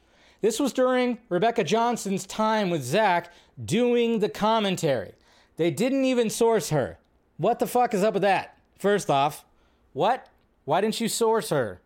[0.41, 3.33] This was during Rebecca Johnson's time with Zack
[3.65, 5.13] doing the commentary.
[5.57, 6.99] They didn't even source her.
[7.37, 8.59] What the fuck is up with that?
[8.79, 9.45] First off,
[9.93, 10.29] what?
[10.65, 11.81] Why didn't you source her?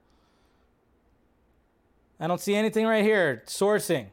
[2.21, 3.43] I don't see anything right here.
[3.47, 4.07] Sourcing.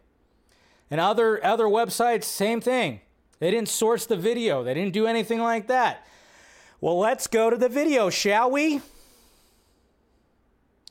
[0.89, 3.01] And other other websites, same thing.
[3.39, 4.63] They didn't source the video.
[4.63, 6.05] They didn't do anything like that.
[6.79, 8.81] Well, let's go to the video, shall we?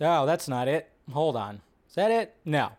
[0.00, 0.88] Oh, that's not it.
[1.12, 1.60] Hold on.
[1.88, 2.34] Is that it?
[2.44, 2.72] No.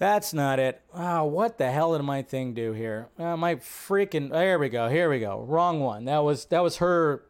[0.00, 0.80] That's not it.
[0.94, 3.08] Oh, what the hell did my thing do here?
[3.18, 4.88] Oh, my freaking there we go.
[4.88, 5.44] Here we go.
[5.46, 6.06] Wrong one.
[6.06, 7.22] That was that was her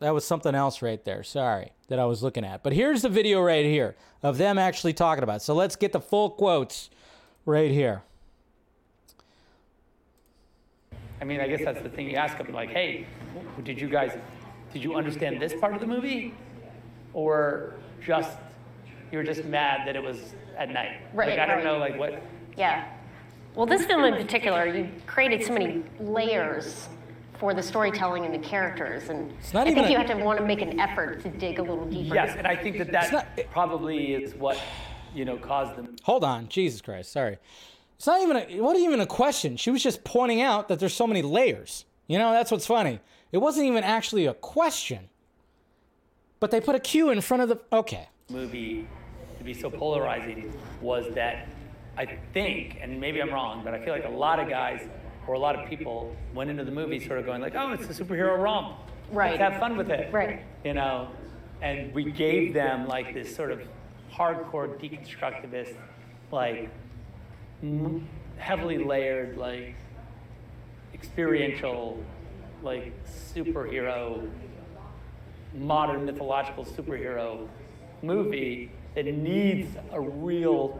[0.00, 1.22] that was something else right there.
[1.22, 2.62] Sorry that I was looking at.
[2.62, 5.36] But here's the video right here of them actually talking about.
[5.36, 5.42] It.
[5.42, 6.90] So let's get the full quotes
[7.46, 8.02] right here.
[11.22, 13.06] I mean, I guess that's the thing you ask them, like, hey,
[13.64, 14.16] did you guys,
[14.72, 16.34] did you understand this part of the movie?
[17.12, 17.74] Or
[18.04, 18.36] just,
[19.10, 21.00] you were just mad that it was at night?
[21.14, 22.22] Right, Like, I don't know, like, what,
[22.56, 22.88] Yeah.
[23.54, 26.88] Well, this film in particular, you created so many layers
[27.38, 30.24] for the storytelling and the characters, and not I even think a- you have to
[30.24, 32.14] want to make an effort to dig a little deeper.
[32.14, 34.58] yes, and I think that that probably is what,
[35.14, 35.96] you know, caused them.
[36.02, 37.38] Hold on, Jesus Christ, sorry.
[37.96, 39.56] It's not even a it wasn't even a question.
[39.56, 41.84] She was just pointing out that there's so many layers.
[42.06, 43.00] You know, that's what's funny.
[43.32, 45.08] It wasn't even actually a question.
[46.38, 48.08] But they put a Q in front of the okay.
[48.30, 48.86] movie to
[49.48, 51.48] be so polarizing was that
[51.96, 54.82] I think, and maybe I'm wrong, but I feel like a lot of guys
[55.26, 57.84] or a lot of people went into the movie sort of going like, oh, it's
[57.84, 58.76] a superhero romp.
[59.10, 59.32] Right.
[59.40, 60.12] Let's have fun with it.
[60.12, 60.42] Right.
[60.64, 61.08] You know,
[61.62, 63.60] and we gave them like this sort of
[64.12, 65.74] hardcore deconstructivist,
[66.30, 66.70] like
[67.62, 69.74] m- heavily layered, like
[70.92, 72.02] experiential,
[72.62, 72.92] like
[73.34, 74.28] superhero
[75.54, 77.48] modern mythological superhero
[78.02, 78.70] movie
[79.02, 80.78] that needs a real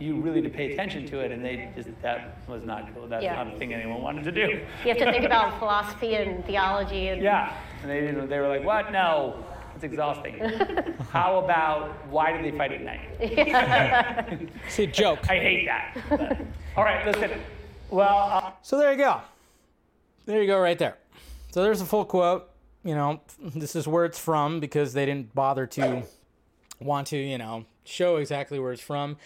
[0.00, 3.22] you really to pay attention to it and they just that was not cool that's
[3.22, 3.34] Yeah.
[3.42, 4.40] not a thing anyone wanted to do
[4.84, 8.48] You have to think about philosophy and theology and yeah and they didn't they were
[8.48, 10.38] like what no it's exhausting
[11.12, 15.20] how about why do they fight at night See, joke.
[15.30, 16.38] i hate that But-
[16.76, 17.30] all right listen
[17.90, 19.20] well uh, So there you go.
[20.26, 20.96] There you go, right there.
[21.52, 22.48] So there's a full quote.
[22.82, 23.20] You know,
[23.54, 26.02] this is where it's from because they didn't bother to
[26.84, 29.12] want to, you know, show exactly where it's from.
[29.12, 29.16] It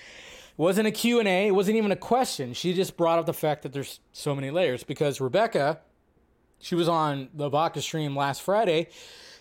[0.57, 1.49] wasn't a Q&A.
[1.49, 2.53] It wasn't even a question.
[2.55, 5.81] She just brought up the fact that there's so many layers because Rebecca,
[6.59, 8.89] she was on the Baka stream last Friday.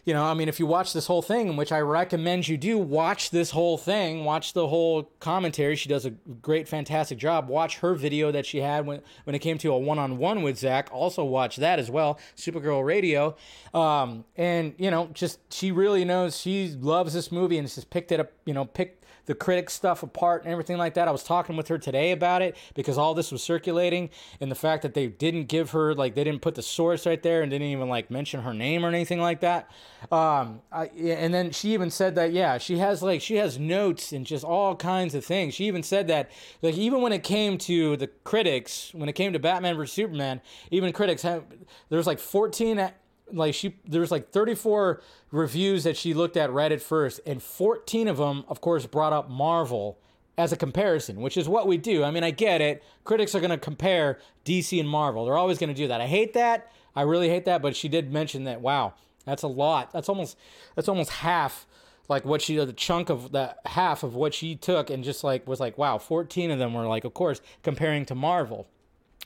[0.08, 2.78] You know, I mean, if you watch this whole thing, which I recommend you do,
[2.78, 5.76] watch this whole thing, watch the whole commentary.
[5.76, 7.50] She does a great, fantastic job.
[7.50, 10.44] Watch her video that she had when, when it came to a one on one
[10.44, 10.88] with Zack.
[10.94, 13.36] Also, watch that as well, Supergirl Radio.
[13.74, 18.14] Um, and, you know, just she really knows she loves this movie and just picked
[18.14, 18.97] it up, you know, picked
[19.28, 21.08] the critic stuff apart and everything like that.
[21.08, 24.10] I was talking with her today about it because all this was circulating
[24.42, 27.22] and the fact that they didn't give her like they didn't put the source right
[27.22, 29.70] there and didn't even like mention her name or anything like that.
[30.12, 34.14] Um, I, and then she even said that yeah, she has like she has notes
[34.14, 35.54] and just all kinds of things.
[35.54, 39.34] She even said that like even when it came to the critics, when it came
[39.34, 41.44] to Batman vs Superman, even critics have
[41.90, 42.92] there was like 14
[43.32, 45.02] like she there was like 34
[45.32, 49.14] reviews that she looked at right at first and 14 of them of course brought
[49.14, 49.98] up marvel
[50.38, 52.04] as a comparison which is what we do.
[52.04, 52.84] I mean i get it.
[53.04, 55.26] Critics are going to compare dc and marvel.
[55.26, 56.02] They're always going to do that.
[56.02, 56.72] I hate that.
[56.96, 58.94] I really hate that but she did mention that wow
[59.26, 59.92] that's a lot.
[59.92, 60.38] That's almost
[60.76, 61.68] that's almost half
[62.10, 65.48] like what she the chunk of the half of what she took and just like
[65.48, 68.68] was like wow 14 of them were like of course comparing to marvel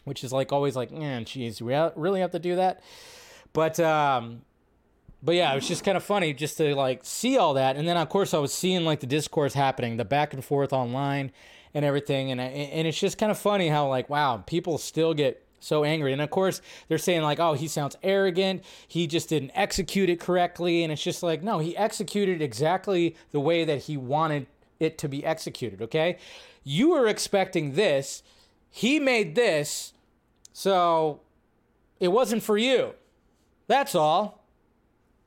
[0.04, 2.82] which is like always like man geez we really have to do that
[3.54, 4.42] but um,
[5.24, 7.88] but yeah, it was just kind of funny just to like see all that, and
[7.88, 11.32] then of course I was seeing like the discourse happening, the back and forth online,
[11.74, 15.46] and everything, and and it's just kind of funny how like wow, people still get
[15.60, 19.52] so angry, and of course they're saying like oh he sounds arrogant, he just didn't
[19.54, 23.98] execute it correctly, and it's just like no, he executed exactly the way that he
[23.98, 24.48] wanted
[24.80, 25.82] it to be executed.
[25.82, 26.18] Okay,
[26.64, 28.24] you were expecting this,
[28.72, 29.94] he made this,
[30.52, 31.20] so
[32.00, 32.96] it wasn't for you.
[33.72, 34.44] That's all.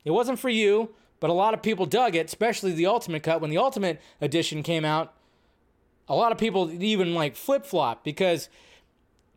[0.03, 3.41] It wasn't for you, but a lot of people dug it, especially the Ultimate Cut.
[3.41, 5.15] When the Ultimate Edition came out,
[6.07, 8.47] a lot of people even like flip flop because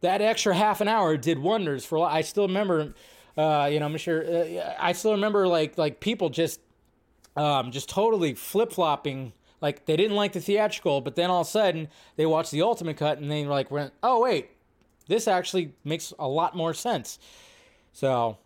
[0.03, 2.07] that extra half an hour did wonders for.
[2.07, 2.93] I still remember,
[3.35, 4.23] uh, you know, I'm sure.
[4.27, 6.61] Uh, I still remember like like people just,
[7.35, 9.33] um, just totally flip flopping.
[9.63, 12.61] Like they didn't like the theatrical, but then all of a sudden they watched the
[12.61, 14.51] Ultimate Cut and they like went, oh wait,
[15.07, 17.19] this actually makes a lot more sense.
[17.95, 18.37] So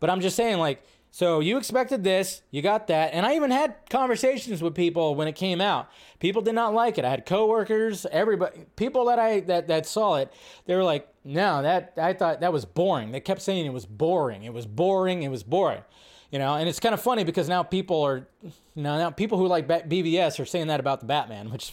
[0.00, 3.50] but I'm just saying, like, so you expected this, you got that, and I even
[3.50, 5.88] had conversations with people when it came out.
[6.18, 7.04] People did not like it.
[7.06, 10.30] I had coworkers, everybody, people that I that that saw it,
[10.66, 13.86] they were like, "No, that I thought that was boring." They kept saying it was
[13.86, 14.42] boring.
[14.42, 15.22] It was boring.
[15.22, 15.82] It was boring.
[16.30, 19.38] You know, and it's kind of funny because now people are, you know, now people
[19.38, 21.72] who like BVS are saying that about the Batman, which,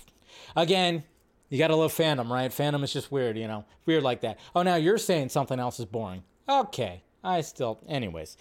[0.56, 1.04] again,
[1.50, 2.52] you gotta love fandom, right?
[2.52, 4.40] Fandom is just weird, you know, weird like that.
[4.56, 6.24] Oh, now you're saying something else is boring.
[6.48, 8.38] Okay, I still, anyways.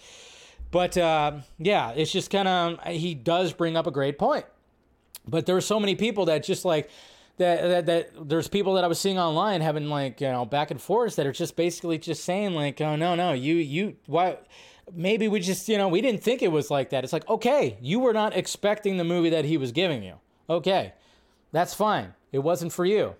[0.71, 4.45] But uh, yeah, it's just kind of, he does bring up a great point.
[5.27, 6.89] But there are so many people that just like,
[7.37, 10.71] that, that, that there's people that I was seeing online having like, you know, back
[10.71, 14.37] and forth that are just basically just saying like, oh, no, no, you, you, why,
[14.93, 17.03] maybe we just, you know, we didn't think it was like that.
[17.03, 20.15] It's like, okay, you were not expecting the movie that he was giving you.
[20.49, 20.93] Okay,
[21.51, 22.13] that's fine.
[22.31, 23.15] It wasn't for you.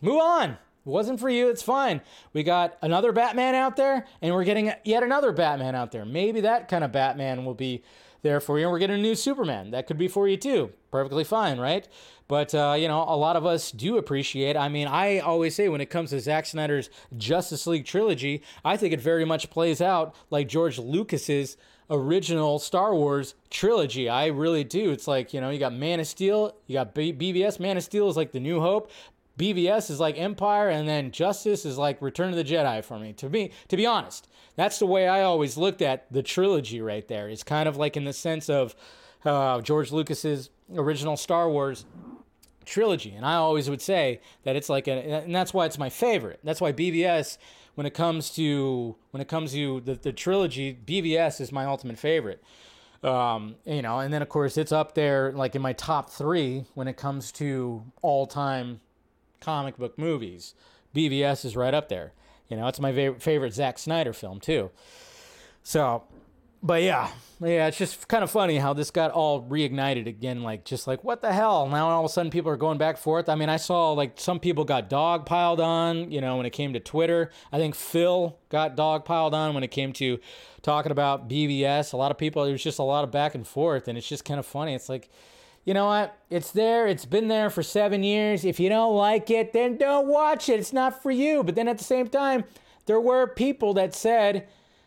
[0.00, 2.00] Move on wasn't for you, it's fine.
[2.32, 6.04] We got another Batman out there, and we're getting yet another Batman out there.
[6.04, 7.82] Maybe that kind of Batman will be
[8.22, 9.70] there for you, and we're getting a new Superman.
[9.70, 10.72] That could be for you too.
[10.90, 11.86] Perfectly fine, right?
[12.28, 14.56] But, uh, you know, a lot of us do appreciate.
[14.56, 18.76] I mean, I always say when it comes to Zack Snyder's Justice League trilogy, I
[18.76, 21.56] think it very much plays out like George Lucas's
[21.88, 24.08] original Star Wars trilogy.
[24.08, 24.90] I really do.
[24.90, 27.12] It's like, you know, you got Man of Steel, you got B-.
[27.60, 28.90] Man of Steel is like the new hope.
[29.38, 33.12] BVS is like Empire, and then Justice is like Return of the Jedi for me.
[33.14, 37.06] To me, to be honest, that's the way I always looked at the trilogy right
[37.06, 37.28] there.
[37.28, 38.74] It's kind of like in the sense of
[39.24, 41.84] uh, George Lucas's original Star Wars
[42.64, 45.90] trilogy, and I always would say that it's like a, and that's why it's my
[45.90, 46.40] favorite.
[46.42, 47.36] That's why BVS,
[47.74, 51.98] when it comes to when it comes to the, the trilogy, BVS is my ultimate
[51.98, 52.42] favorite.
[53.02, 56.64] Um, you know, and then of course it's up there like in my top three
[56.74, 58.80] when it comes to all time
[59.46, 60.56] comic book movies.
[60.92, 62.12] BVS is right up there.
[62.48, 64.72] You know, it's my favorite, Zack Snyder film too.
[65.62, 66.02] So,
[66.64, 70.42] but yeah, yeah, it's just kind of funny how this got all reignited again.
[70.42, 71.68] Like, just like what the hell?
[71.68, 73.28] Now all of a sudden people are going back forth.
[73.28, 76.10] I mean, I saw like some people got dog piled on.
[76.10, 79.62] You know, when it came to Twitter, I think Phil got dog piled on when
[79.62, 80.18] it came to
[80.62, 81.92] talking about BVS.
[81.92, 84.24] A lot of people, there's just a lot of back and forth, and it's just
[84.24, 84.74] kind of funny.
[84.74, 85.08] It's like
[85.66, 86.16] you know what?
[86.30, 86.86] It's there.
[86.86, 88.44] It's been there for seven years.
[88.44, 90.60] If you don't like it, then don't watch it.
[90.60, 91.42] It's not for you.
[91.42, 92.44] But then at the same time,
[92.86, 94.46] there were people that said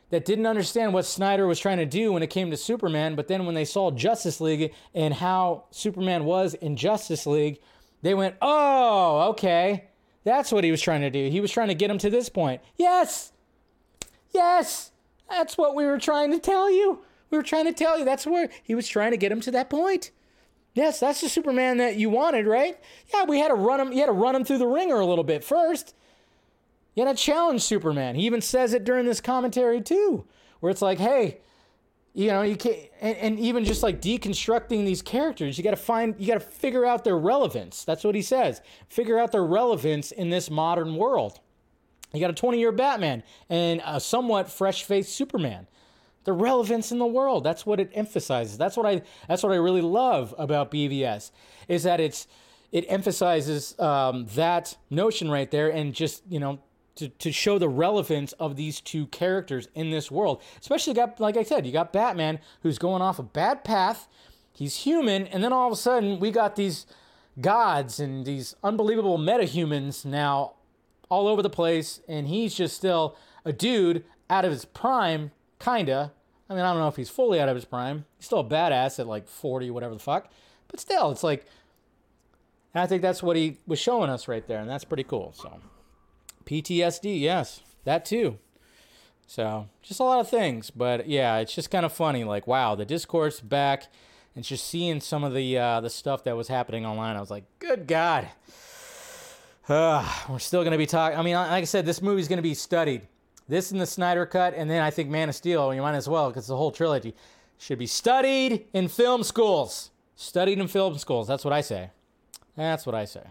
[0.09, 3.15] that didn't understand what Snyder was trying to do when it came to Superman.
[3.15, 7.59] But then when they saw Justice League and how Superman was in Justice League,
[8.01, 9.89] they went, oh, okay.
[10.23, 11.29] That's what he was trying to do.
[11.29, 12.61] He was trying to get him to this point.
[12.77, 13.33] Yes.
[14.31, 14.91] Yes.
[15.29, 17.03] That's what we were trying to tell you.
[17.31, 18.05] We were trying to tell you.
[18.05, 20.11] That's where he was trying to get him to that point.
[20.73, 22.79] Yes, that's the Superman that you wanted, right?
[23.13, 23.91] Yeah, we had to run him.
[23.91, 25.95] You had to run him through the wringer a little bit first.
[26.95, 28.15] You had to challenge Superman.
[28.15, 30.25] He even says it during this commentary too,
[30.59, 31.39] where it's like, "Hey,
[32.13, 35.77] you know you can't and, and even just like deconstructing these characters you got to
[35.77, 39.45] find you got to figure out their relevance that's what he says figure out their
[39.45, 41.39] relevance in this modern world
[42.13, 45.67] you got a 20 year batman and a somewhat fresh faced superman
[46.29, 49.55] the relevance in the world that's what it emphasizes that's what i that's what i
[49.55, 51.31] really love about bvs
[51.67, 52.27] is that it's
[52.71, 56.59] it emphasizes um, that notion right there and just you know
[56.99, 60.41] to, to show the relevance of these two characters in this world.
[60.59, 64.07] Especially got like I said, you got Batman who's going off a bad path.
[64.51, 66.85] He's human, and then all of a sudden we got these
[67.39, 70.55] gods and these unbelievable metahumans now
[71.09, 73.15] all over the place, and he's just still
[73.45, 76.11] a dude out of his prime, kinda.
[76.49, 78.05] I mean, I don't know if he's fully out of his prime.
[78.17, 80.31] He's still a badass at like 40, whatever the fuck.
[80.67, 81.45] But still, it's like,
[82.73, 85.33] I think that's what he was showing us right there, and that's pretty cool.
[85.35, 85.59] So.
[86.49, 88.39] PTSD, yes, that too.
[89.27, 92.23] So just a lot of things, but yeah, it's just kind of funny.
[92.23, 93.87] Like, wow, the discourse back,
[94.35, 97.15] and just seeing some of the uh, the stuff that was happening online.
[97.15, 98.27] I was like, good God,
[99.67, 101.19] uh, we're still gonna be talking.
[101.19, 103.01] I mean, like I said, this movie's gonna be studied.
[103.49, 105.73] This and the Snyder cut, and then I think Man of Steel.
[105.73, 107.15] You might as well because the whole trilogy
[107.57, 109.89] should be studied in film schools.
[110.15, 111.27] Studied in film schools.
[111.27, 111.89] That's what I say.
[112.55, 113.23] That's what I say.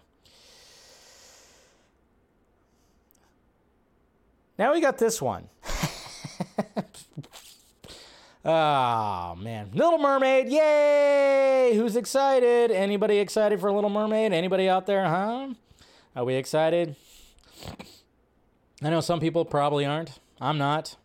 [4.59, 5.49] Now we got this one.
[8.45, 11.75] oh man, Little Mermaid, yay!
[11.77, 12.73] Who's excited?
[12.73, 14.33] Anybody excited for Little Mermaid?
[14.33, 15.51] Anybody out there, huh?
[16.17, 16.97] Are we excited?
[18.83, 20.21] I know some people probably aren't.
[20.41, 20.97] I'm not.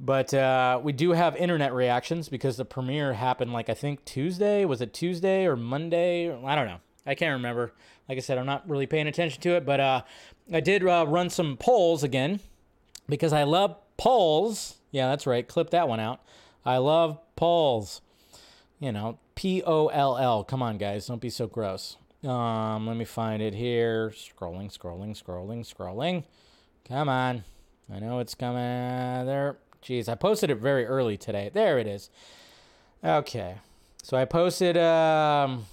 [0.00, 4.64] But uh, we do have internet reactions because the premiere happened like I think Tuesday.
[4.64, 6.28] Was it Tuesday or Monday?
[6.32, 6.80] I don't know.
[7.06, 7.72] I can't remember.
[8.08, 10.02] Like I said, I'm not really paying attention to it, but uh,
[10.52, 12.40] I did uh, run some polls again
[13.08, 14.78] because I love polls.
[14.90, 15.46] Yeah, that's right.
[15.46, 16.20] Clip that one out.
[16.64, 18.00] I love polls.
[18.80, 20.42] You know, P O L L.
[20.42, 21.06] Come on, guys.
[21.06, 21.96] Don't be so gross.
[22.24, 24.10] Um, let me find it here.
[24.10, 26.24] Scrolling, scrolling, scrolling, scrolling.
[26.92, 27.44] Come on.
[27.90, 28.60] I know it's coming
[29.24, 29.56] there.
[29.82, 31.50] Jeez, I posted it very early today.
[31.50, 32.10] There it is.
[33.02, 33.54] Okay.
[34.02, 35.64] So I posted um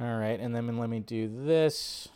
[0.00, 2.08] all right, and then let me do this.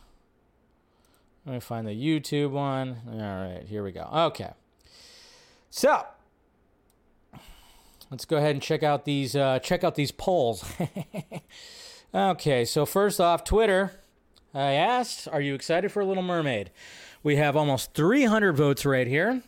[1.47, 2.97] Let me find the YouTube one.
[3.13, 4.09] All right, here we go.
[4.13, 4.51] Okay.
[5.71, 6.05] So,
[8.11, 10.65] let's go ahead and check out these uh, check out these polls.
[12.15, 13.93] okay, so first off, Twitter.
[14.53, 16.73] I asked, "Are you excited for a Little Mermaid?"
[17.23, 19.43] We have almost 300 votes right here,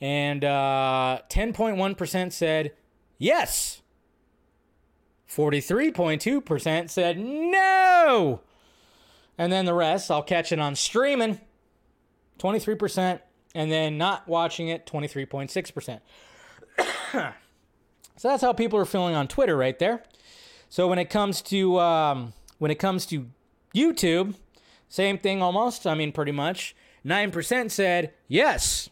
[0.00, 2.72] and uh, 10.1% said
[3.18, 3.82] yes.
[5.28, 8.40] 43.2% said no.
[9.36, 11.40] And then the rest, I'll catch it on streaming,
[12.38, 13.20] 23%,
[13.54, 16.00] and then not watching it, 23.6%.
[18.16, 20.04] so that's how people are feeling on Twitter right there.
[20.68, 23.28] So when it comes to um, when it comes to
[23.74, 24.34] YouTube,
[24.88, 25.86] same thing almost.
[25.86, 26.74] I mean, pretty much.
[27.04, 28.88] Nine percent said yes.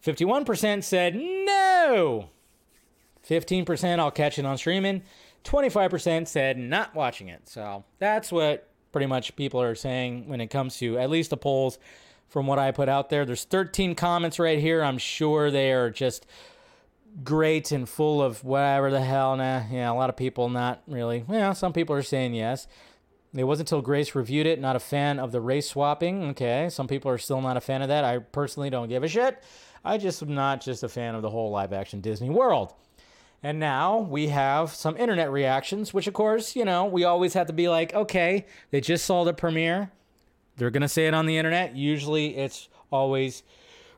[0.00, 2.30] Fifty-one percent said no.
[3.22, 5.02] Fifteen percent I'll catch it on streaming.
[5.44, 7.48] Twenty-five percent said not watching it.
[7.48, 11.36] So that's what pretty much people are saying when it comes to at least the
[11.36, 11.78] polls
[12.28, 13.24] from what I put out there.
[13.24, 14.82] There's 13 comments right here.
[14.82, 16.26] I'm sure they are just
[17.24, 19.36] great and full of whatever the hell.
[19.36, 21.24] Nah, yeah, a lot of people not really.
[21.28, 22.66] Yeah, some people are saying yes.
[23.34, 26.24] It wasn't until Grace reviewed it, not a fan of the race swapping.
[26.30, 28.04] Okay, some people are still not a fan of that.
[28.04, 29.42] I personally don't give a shit.
[29.84, 32.72] I just am not just a fan of the whole live action Disney world.
[33.42, 37.46] And now we have some internet reactions, which, of course, you know, we always have
[37.46, 39.92] to be like, okay, they just saw the premiere.
[40.56, 41.76] They're going to say it on the internet.
[41.76, 43.44] Usually it's always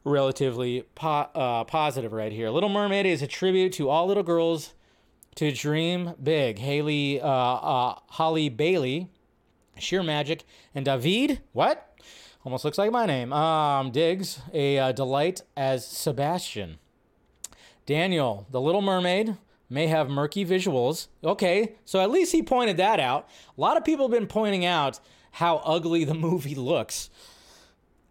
[0.04, 2.50] relatively po- uh, positive right here.
[2.50, 4.74] Little Mermaid is a tribute to all little girls
[5.36, 6.58] to dream big.
[6.58, 9.10] Haley, uh, uh, Holly Bailey,
[9.80, 11.98] Sheer Magic, and David, what?
[12.44, 13.32] Almost looks like my name.
[13.32, 16.78] Um, Diggs, a uh, delight as Sebastian.
[17.84, 19.36] Daniel, The Little Mermaid,
[19.68, 21.08] may have murky visuals.
[21.22, 23.28] Okay, so at least he pointed that out.
[23.56, 25.00] A lot of people have been pointing out
[25.32, 27.10] how ugly the movie looks.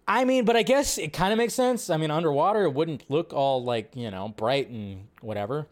[0.08, 1.90] I mean, but I guess it kind of makes sense.
[1.90, 5.68] I mean, underwater, it wouldn't look all like, you know, bright and whatever.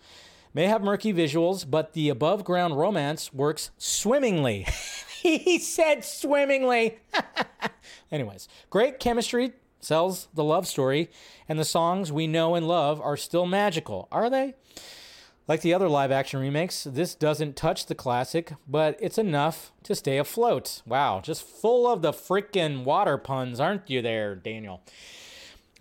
[0.53, 4.67] May have murky visuals, but the above ground romance works swimmingly.
[5.21, 6.99] he said swimmingly.
[8.11, 11.09] Anyways, great chemistry sells the love story,
[11.47, 14.07] and the songs we know and love are still magical.
[14.11, 14.55] Are they?
[15.47, 19.95] Like the other live action remakes, this doesn't touch the classic, but it's enough to
[19.95, 20.81] stay afloat.
[20.85, 24.81] Wow, just full of the freaking water puns, aren't you there, Daniel?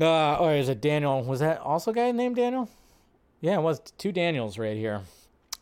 [0.00, 1.24] Uh, or is it Daniel?
[1.24, 2.70] Was that also a guy named Daniel?
[3.40, 5.02] Yeah, it was two Daniels right here.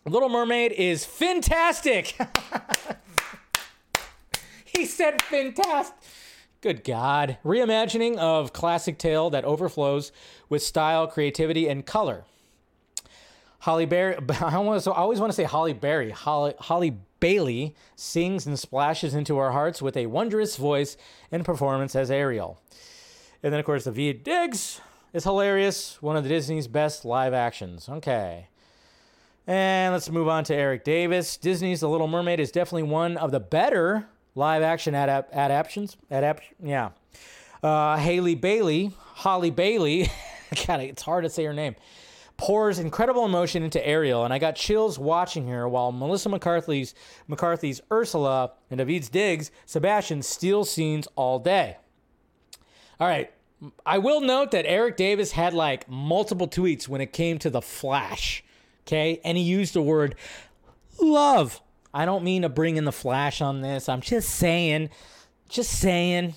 [0.04, 2.14] Little Mermaid is fantastic.
[4.78, 5.96] he said fantastic.
[6.60, 7.36] Good God.
[7.44, 10.12] Reimagining of classic tale that overflows
[10.48, 12.24] with style, creativity, and color.
[13.60, 16.10] Holly Berry, I always, want to say Holly Berry.
[16.10, 20.96] Holly, Holly Bailey sings and splashes into our hearts with a wondrous voice
[21.30, 22.58] and performance as Ariel.
[23.42, 24.80] And then, of course, Daveed Diggs
[25.12, 26.00] is hilarious.
[26.02, 27.88] One of the Disney's best live actions.
[27.88, 28.48] Okay.
[29.46, 31.36] And let's move on to Eric Davis.
[31.36, 35.96] Disney's The Little Mermaid is definitely one of the better live action adap- adaptations.
[36.10, 36.90] Adapt- yeah.
[37.62, 40.10] Uh, Haley Bailey, Holly Bailey,
[40.66, 41.76] God, it's hard to say her name,
[42.36, 46.94] pours incredible emotion into Ariel, and I got chills watching her while Melissa McCarthy's
[47.28, 51.76] McCarthy's Ursula and David's Diggs Sebastian steal scenes all day.
[53.00, 53.32] All right.
[53.86, 57.62] I will note that Eric Davis had like multiple tweets when it came to the
[57.62, 58.44] Flash.
[58.86, 59.20] Okay.
[59.24, 60.16] And he used the word
[61.00, 61.60] love.
[61.94, 63.88] I don't mean to bring in the Flash on this.
[63.88, 64.90] I'm just saying,
[65.48, 66.34] just saying,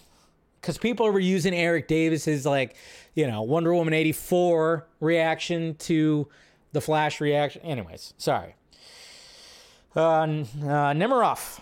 [0.62, 2.76] because people were using Eric Davis's like,
[3.16, 6.28] you know, Wonder Woman 84 reaction to
[6.74, 7.64] the Flash reaction.
[7.64, 8.56] Anyways, sorry.
[9.96, 10.26] Uh, uh,
[10.94, 11.60] Nemiroff.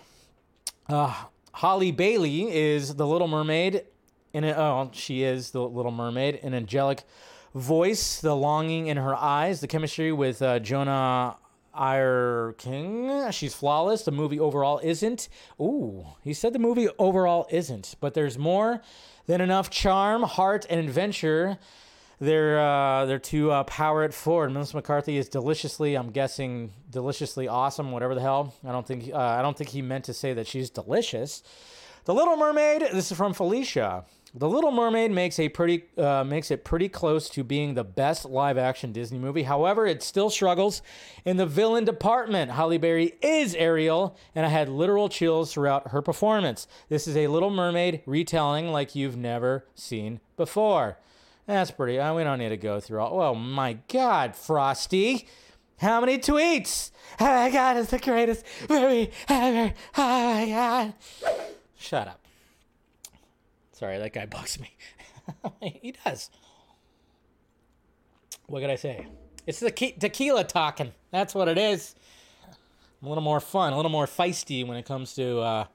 [0.89, 1.15] Uh,
[1.53, 3.85] Holly Bailey is the Little Mermaid.
[4.33, 6.41] In oh, she is the Little Mermaid.
[6.43, 7.03] An angelic
[7.53, 11.37] voice, the longing in her eyes, the chemistry with uh, Jonah
[11.75, 13.31] Hauer-King.
[13.31, 14.03] She's flawless.
[14.03, 15.29] The movie overall isn't.
[15.59, 18.81] Ooh, he said the movie overall isn't, but there's more
[19.27, 21.57] than enough charm, heart, and adventure.
[22.19, 24.51] They're uh, they're to uh, power it forward.
[24.51, 27.91] Melissa McCarthy is deliciously, I'm guessing, deliciously awesome.
[27.91, 28.53] Whatever the hell.
[28.65, 31.43] I don't think uh, I don't think he meant to say that she's delicious.
[32.05, 32.83] The Little Mermaid.
[32.93, 34.05] This is from Felicia.
[34.37, 38.25] The Little Mermaid makes a pretty uh, makes it pretty close to being the best
[38.25, 39.43] live action Disney movie.
[39.43, 40.81] However, it still struggles
[41.23, 42.51] in the villain department.
[42.51, 46.67] Halle Berry is Ariel, and I had literal chills throughout her performance.
[46.89, 50.97] This is a Little Mermaid retelling like you've never seen before.
[51.47, 51.97] That's pretty.
[51.97, 53.21] Uh, we don't need to go through all.
[53.21, 55.29] Oh my God, Frosty!
[55.77, 56.91] How many tweets?
[57.21, 59.73] Oh my God, it's the greatest movie ever.
[59.97, 60.93] Oh my God!
[61.77, 62.24] Shut up.
[63.75, 64.71] Sorry, that guy bugs me.
[65.61, 66.29] he does.
[68.47, 69.05] What could I say?
[69.45, 70.93] It's the tequila talking.
[71.11, 71.93] That's what it is.
[73.01, 75.65] I'm a little more fun, a little more feisty when it comes to uh,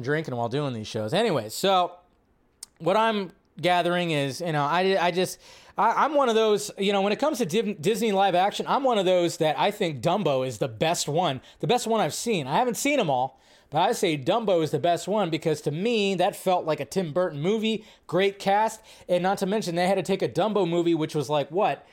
[0.00, 1.12] drinking while doing these shows.
[1.12, 1.92] Anyway, so
[2.78, 5.38] what I'm gathering is, you know, I, I just,
[5.76, 8.64] I, I'm one of those, you know, when it comes to Di- Disney live action,
[8.66, 12.00] I'm one of those that I think Dumbo is the best one, the best one
[12.00, 12.46] I've seen.
[12.46, 13.38] I haven't seen them all,
[13.72, 16.84] but I say Dumbo is the best one because to me, that felt like a
[16.84, 20.68] Tim Burton movie, great cast, and not to mention they had to take a Dumbo
[20.68, 21.86] movie, which was like, what,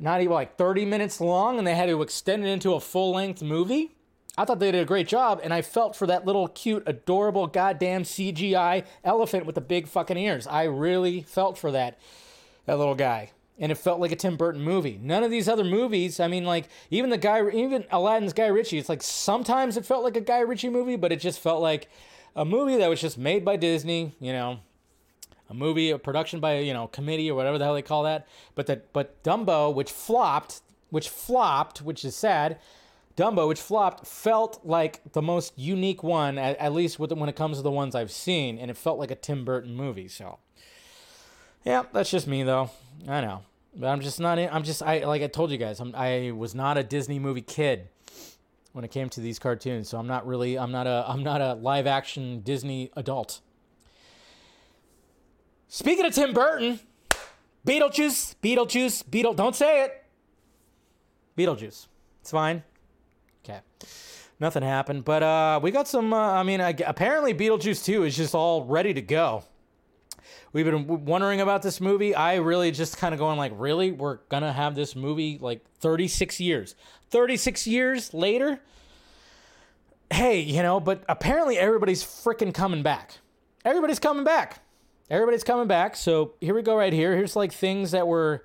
[0.00, 3.12] not even like 30 minutes long, and they had to extend it into a full
[3.12, 3.92] length movie.
[4.38, 7.46] I thought they did a great job, and I felt for that little cute, adorable,
[7.46, 10.46] goddamn CGI elephant with the big fucking ears.
[10.46, 11.98] I really felt for that,
[12.64, 14.98] that little guy, and it felt like a Tim Burton movie.
[15.02, 18.78] None of these other movies, I mean, like even the guy, even Aladdin's Guy Ritchie.
[18.78, 21.88] It's like sometimes it felt like a Guy Ritchie movie, but it just felt like
[22.34, 24.12] a movie that was just made by Disney.
[24.20, 24.60] You know,
[25.48, 28.26] a movie, a production by you know committee or whatever the hell they call that.
[28.54, 32.58] But that, but Dumbo, which flopped, which flopped, which is sad.
[33.14, 37.58] Dumbo, which flopped, felt like the most unique one, at, at least when it comes
[37.58, 40.08] to the ones I've seen, and it felt like a Tim Burton movie.
[40.08, 40.38] So,
[41.62, 42.70] yeah, that's just me though.
[43.08, 43.42] I know,
[43.74, 44.38] but I'm just not.
[44.38, 44.82] I'm just.
[44.82, 45.80] I like I told you guys.
[45.80, 47.88] I'm, I was not a Disney movie kid
[48.72, 50.58] when it came to these cartoons, so I'm not really.
[50.58, 51.04] I'm not a.
[51.08, 53.40] I'm not a live action Disney adult.
[55.68, 56.80] Speaking of Tim Burton,
[57.66, 59.34] Beetlejuice, Beetlejuice, Beetle.
[59.34, 60.04] Don't say it.
[61.36, 61.86] Beetlejuice.
[62.20, 62.62] It's fine.
[63.44, 63.60] Okay.
[64.38, 66.12] Nothing happened, but uh, we got some.
[66.12, 69.44] Uh, I mean, I, apparently Beetlejuice 2 is just all ready to go.
[70.52, 72.14] We've been wondering about this movie.
[72.14, 76.40] I really just kind of going like, really, we're gonna have this movie like 36
[76.40, 76.74] years,
[77.10, 78.60] 36 years later.
[80.10, 83.18] Hey, you know, but apparently everybody's freaking coming back.
[83.64, 84.60] Everybody's coming back.
[85.08, 85.96] Everybody's coming back.
[85.96, 87.16] So here we go, right here.
[87.16, 88.44] Here's like things that were,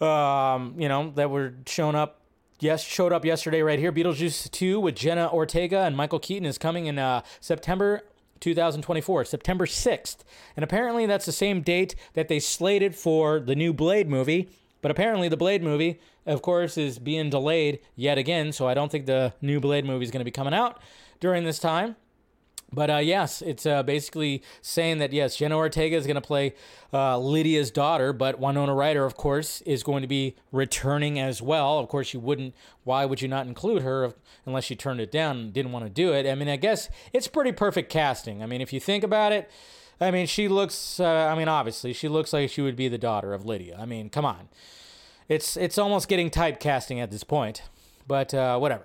[0.00, 2.20] um, you know, that were shown up
[2.60, 3.92] yes, showed up yesterday right here.
[3.92, 8.02] Beetlejuice 2 with Jenna Ortega and Michael Keaton is coming in uh, September
[8.44, 10.18] 2024, September 6th.
[10.56, 14.50] And apparently that's the same date that they slated for the new Blade movie.
[14.82, 18.52] But apparently the Blade movie, of course, is being delayed yet again.
[18.52, 20.80] So I don't think the new Blade movie is going to be coming out
[21.20, 21.96] during this time.
[22.74, 26.54] But uh, yes, it's uh, basically saying that yes, Jenna Ortega is going to play
[26.92, 31.78] uh, Lydia's daughter, but Winona Ryder, of course, is going to be returning as well.
[31.78, 32.54] Of course, you wouldn't.
[32.82, 34.14] Why would you not include her if,
[34.44, 36.26] unless she turned it down and didn't want to do it?
[36.26, 38.42] I mean, I guess it's pretty perfect casting.
[38.42, 39.50] I mean, if you think about it,
[40.00, 40.98] I mean, she looks.
[40.98, 43.78] Uh, I mean, obviously, she looks like she would be the daughter of Lydia.
[43.80, 44.48] I mean, come on,
[45.28, 47.62] it's it's almost getting typecasting at this point.
[48.06, 48.84] But uh, whatever.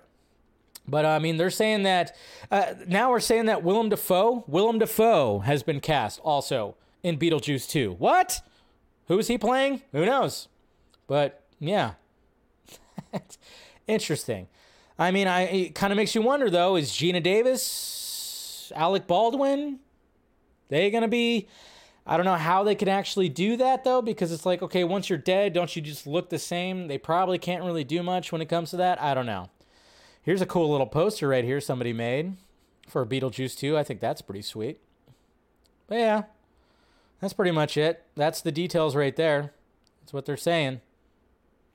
[0.88, 2.16] But uh, I mean, they're saying that
[2.50, 7.70] uh, now we're saying that Willem Dafoe, Willem Dafoe has been cast also in Beetlejuice
[7.70, 7.94] 2.
[7.94, 8.42] What?
[9.08, 9.82] Who's he playing?
[9.92, 10.48] Who knows?
[11.08, 11.94] But yeah,
[13.88, 14.48] interesting.
[14.98, 19.80] I mean, I it kind of makes you wonder though: is Geena Davis, Alec Baldwin,
[20.68, 21.48] they gonna be?
[22.06, 25.10] I don't know how they could actually do that though, because it's like, okay, once
[25.10, 26.88] you're dead, don't you just look the same?
[26.88, 29.02] They probably can't really do much when it comes to that.
[29.02, 29.50] I don't know.
[30.30, 32.38] Here's a cool little poster right here somebody made
[32.88, 33.76] for Beetlejuice 2.
[33.76, 34.80] I think that's pretty sweet.
[35.88, 36.24] But yeah,
[37.20, 38.04] that's pretty much it.
[38.16, 39.54] That's the details right there.
[40.02, 40.82] That's what they're saying.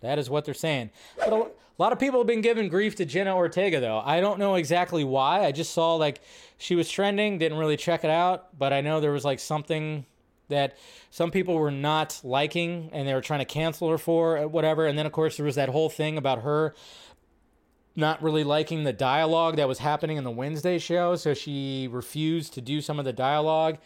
[0.03, 0.91] That is what they're saying.
[1.19, 1.49] But a, a
[1.79, 3.99] lot of people have been giving grief to Jenna Ortega, though.
[3.99, 5.45] I don't know exactly why.
[5.45, 6.21] I just saw like
[6.57, 10.07] she was trending, didn't really check it out, but I know there was like something
[10.49, 10.77] that
[11.11, 14.87] some people were not liking and they were trying to cancel her for, uh, whatever.
[14.87, 16.73] And then, of course, there was that whole thing about her
[17.97, 22.53] not really liking the dialogue that was happening in the Wednesday show, so she refused
[22.55, 23.79] to do some of the dialogue.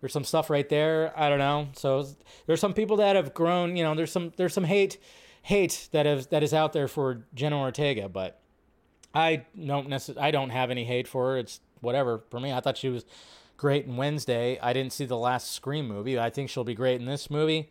[0.00, 1.12] There's some stuff right there.
[1.16, 1.68] I don't know.
[1.74, 2.06] So
[2.46, 3.76] there's some people that have grown.
[3.76, 4.98] You know, there's some there's some hate
[5.42, 8.40] hate that is that is out there for Jenna Ortega, but
[9.14, 11.38] I don't necess- I don't have any hate for her.
[11.38, 12.52] It's whatever for me.
[12.52, 13.04] I thought she was
[13.56, 14.58] great in Wednesday.
[14.60, 16.18] I didn't see the last Scream movie.
[16.18, 17.70] I think she'll be great in this movie.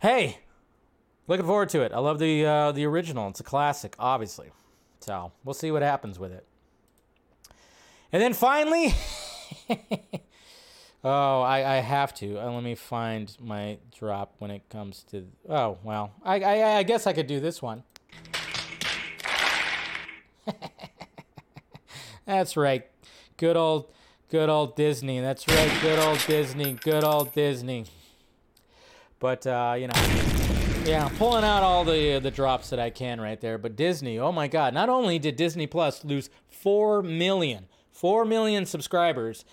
[0.00, 0.38] Hey,
[1.28, 1.92] looking forward to it.
[1.92, 3.28] I love the uh, the original.
[3.28, 4.50] It's a classic, obviously.
[5.00, 6.44] So we'll see what happens with it.
[8.12, 8.94] And then finally,
[11.04, 12.38] oh, I, I have to.
[12.38, 15.26] Uh, let me find my drop when it comes to.
[15.48, 17.82] Oh well, I I, I guess I could do this one.
[22.24, 22.86] That's right,
[23.36, 23.92] good old
[24.30, 25.20] good old Disney.
[25.20, 26.72] That's right, good old Disney.
[26.74, 27.86] Good old Disney.
[29.18, 30.25] But uh, you know.
[30.86, 33.58] Yeah, pulling out all the uh, the drops that I can right there.
[33.58, 34.72] But Disney, oh my God!
[34.72, 39.44] Not only did Disney Plus lose four million, four million subscribers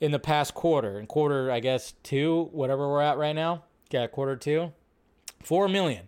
[0.00, 3.64] in the past quarter, in quarter I guess two, whatever we're at right now.
[3.90, 4.72] Yeah, quarter two,
[5.42, 6.07] four million.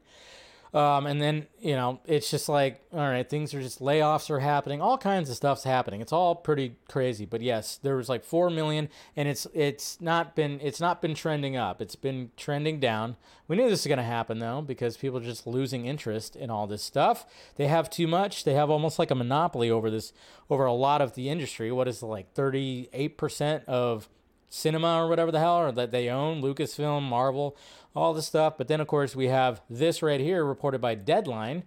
[0.73, 4.39] Um, and then you know it's just like all right, things are just layoffs are
[4.39, 6.01] happening, all kinds of stuff's happening.
[6.01, 7.25] It's all pretty crazy.
[7.25, 11.15] But yes, there was like four million, and it's it's not been it's not been
[11.15, 11.83] trending up.
[11.83, 13.17] It's been trending down.
[13.49, 16.69] We knew this was gonna happen though because people are just losing interest in all
[16.69, 17.27] this stuff.
[17.57, 18.45] They have too much.
[18.45, 20.13] They have almost like a monopoly over this
[20.49, 21.73] over a lot of the industry.
[21.73, 24.09] What is it like thirty eight percent of
[24.51, 27.57] cinema or whatever the hell or that they own lucasfilm marvel
[27.95, 31.63] all the stuff but then of course we have this right here reported by deadline.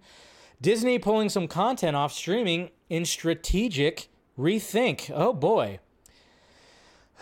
[0.60, 5.10] Disney pulling some content off streaming in strategic rethink.
[5.14, 5.80] Oh boy.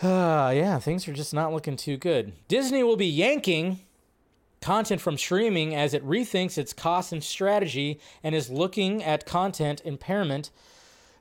[0.01, 2.33] Uh, yeah things are just not looking too good.
[2.47, 3.79] Disney will be yanking
[4.63, 9.81] content from streaming as it rethinks its cost and strategy and is looking at content
[9.83, 10.49] impairment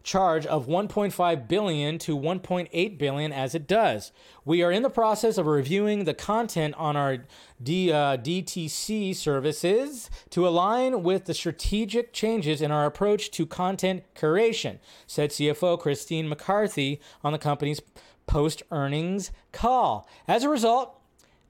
[0.03, 4.13] charge of 1.5 billion to 1.8 billion as it does.
[4.45, 7.25] We are in the process of reviewing the content on our
[7.63, 14.03] D, uh, DTC services to align with the strategic changes in our approach to content
[14.15, 17.81] curation, said CFO Christine McCarthy on the company's
[18.27, 20.09] post earnings call.
[20.27, 21.02] As a result,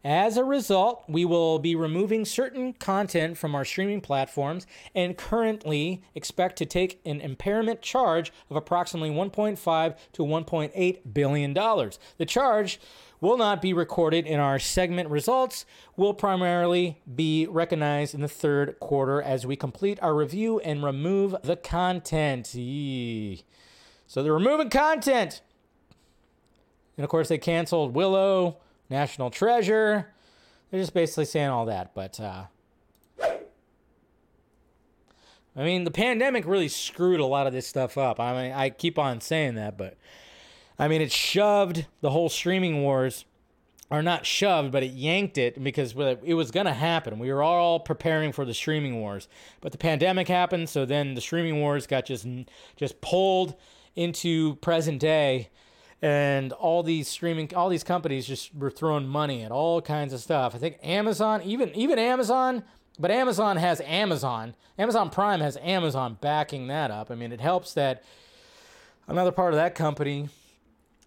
[0.05, 6.03] as a result, we will be removing certain content from our streaming platforms and currently
[6.15, 12.01] expect to take an impairment charge of approximately 1.5 to 1.8 billion dollars.
[12.19, 12.81] The charge
[13.21, 15.65] will not be recorded in our segment results,
[15.97, 21.37] will primarily be recognized in the third quarter as we complete our review and remove
[21.45, 22.53] the content.
[22.53, 23.45] Yee.
[24.09, 25.41] So they're removing content.
[26.97, 28.59] And of course, they canceled Willow,
[28.93, 30.13] National Treasure.
[30.71, 31.95] They're just basically saying all that.
[31.95, 32.45] But, uh,
[35.57, 38.21] I mean, the pandemic really screwed a lot of this stuff up.
[38.21, 39.97] I mean, I keep on saying that, but
[40.79, 43.25] I mean, it shoved the whole streaming wars,
[43.91, 45.95] or not shoved, but it yanked it because
[46.25, 47.19] it was going to happen.
[47.19, 49.29] We were all preparing for the streaming wars,
[49.61, 52.27] but the pandemic happened, so then the streaming wars got just
[52.77, 53.55] just pulled
[53.95, 55.51] into present day
[56.03, 60.21] and all these streaming all these companies just were throwing money at all kinds of
[60.21, 60.55] stuff.
[60.55, 62.65] I think amazon even even amazon
[62.99, 64.55] but amazon has amazon.
[64.79, 67.11] Amazon prime has amazon backing that up.
[67.11, 68.03] I mean it helps that
[69.07, 70.29] another part of that company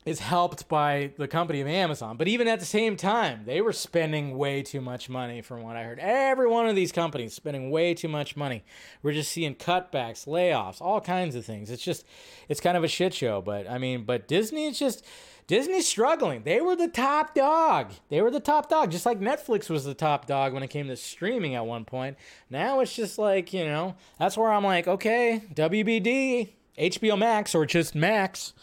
[0.05, 2.15] is helped by the company of Amazon.
[2.15, 5.75] But even at the same time, they were spending way too much money from what
[5.75, 5.99] I heard.
[5.99, 8.63] Every one of these companies spending way too much money.
[9.01, 11.71] We're just seeing cutbacks, layoffs, all kinds of things.
[11.71, 12.05] It's just
[12.47, 15.03] it's kind of a shit show, but I mean, but Disney is just
[15.47, 16.43] Disney's struggling.
[16.43, 17.91] They were the top dog.
[18.09, 20.87] They were the top dog, just like Netflix was the top dog when it came
[20.87, 22.17] to streaming at one point.
[22.49, 27.65] Now it's just like, you know, that's where I'm like, okay, WBD, HBO Max, or
[27.65, 28.53] just Max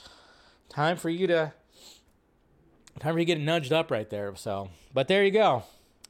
[0.72, 1.52] time for you to
[2.98, 4.34] time for you to get nudged up right there.
[4.36, 5.64] So, but there you go.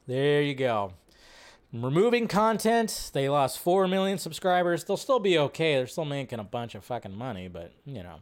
[0.06, 0.92] There you go.
[1.72, 4.84] Removing content, they lost 4 million subscribers.
[4.84, 5.76] They'll still be okay.
[5.76, 8.16] They're still making a bunch of fucking money, but you know,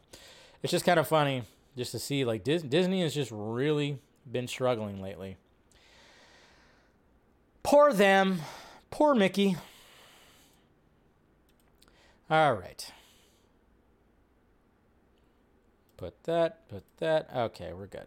[0.62, 1.42] it's just kind of funny
[1.76, 3.98] just to see like Dis- Disney has just really
[4.30, 5.36] been struggling lately.
[7.62, 8.40] Poor them.
[8.90, 9.56] Poor Mickey.
[12.30, 12.92] All right.
[16.00, 17.28] Put that, put that.
[17.36, 18.06] Okay, we're good.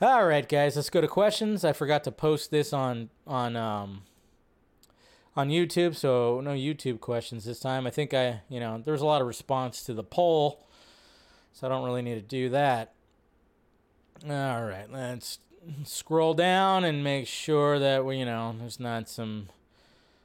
[0.00, 1.62] All right, guys, let's go to questions.
[1.62, 4.04] I forgot to post this on on um
[5.36, 7.86] on YouTube, so no YouTube questions this time.
[7.86, 10.66] I think I, you know, there's a lot of response to the poll,
[11.52, 12.94] so I don't really need to do that.
[14.26, 15.40] All right, let's
[15.84, 19.50] scroll down and make sure that we, you know, there's not some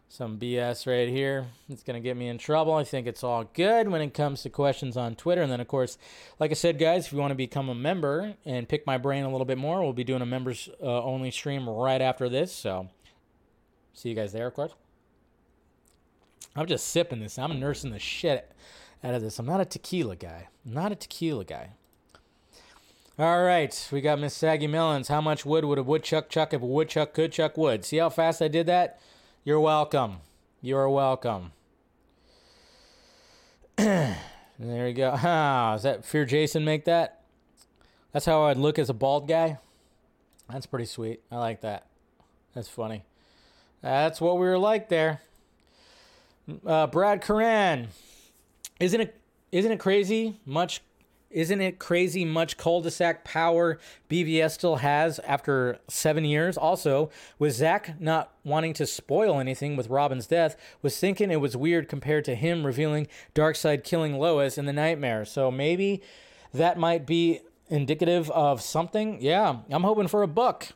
[0.09, 1.45] some BS right here.
[1.69, 2.73] It's going to get me in trouble.
[2.73, 5.43] I think it's all good when it comes to questions on Twitter.
[5.43, 5.99] And then, of course,
[6.39, 9.23] like I said, guys, if you want to become a member and pick my brain
[9.23, 12.51] a little bit more, we'll be doing a members uh, only stream right after this.
[12.51, 12.89] So,
[13.93, 14.73] see you guys there, of course.
[16.55, 17.37] I'm just sipping this.
[17.37, 18.51] I'm nursing the shit
[19.03, 19.37] out of this.
[19.37, 20.47] I'm not a tequila guy.
[20.65, 21.69] I'm not a tequila guy.
[23.19, 25.09] All right, we got Miss Saggy Melons.
[25.09, 27.85] How much wood would a woodchuck chuck if a woodchuck could chuck wood?
[27.85, 28.99] See how fast I did that?
[29.49, 30.17] You're welcome.
[30.61, 31.53] You're welcome.
[33.77, 34.15] there
[34.59, 35.09] you go.
[35.23, 37.23] Ah, is that Fear Jason make that?
[38.11, 39.57] That's how I'd look as a bald guy.
[40.51, 41.21] That's pretty sweet.
[41.31, 41.87] I like that.
[42.53, 43.01] That's funny.
[43.81, 45.19] That's what we were like there.
[46.63, 47.87] Uh, Brad Coran.
[48.79, 49.19] Isn't it
[49.51, 50.83] isn't it crazy much
[51.31, 53.77] isn't it crazy much cul-de-sac power
[54.09, 56.57] BVS still has after seven years?
[56.57, 61.55] Also, with Zack not wanting to spoil anything with Robin's death, was thinking it was
[61.55, 65.25] weird compared to him revealing Darkseid killing Lois in the nightmare.
[65.25, 66.01] So maybe
[66.53, 69.21] that might be indicative of something.
[69.21, 70.69] Yeah, I'm hoping for a book.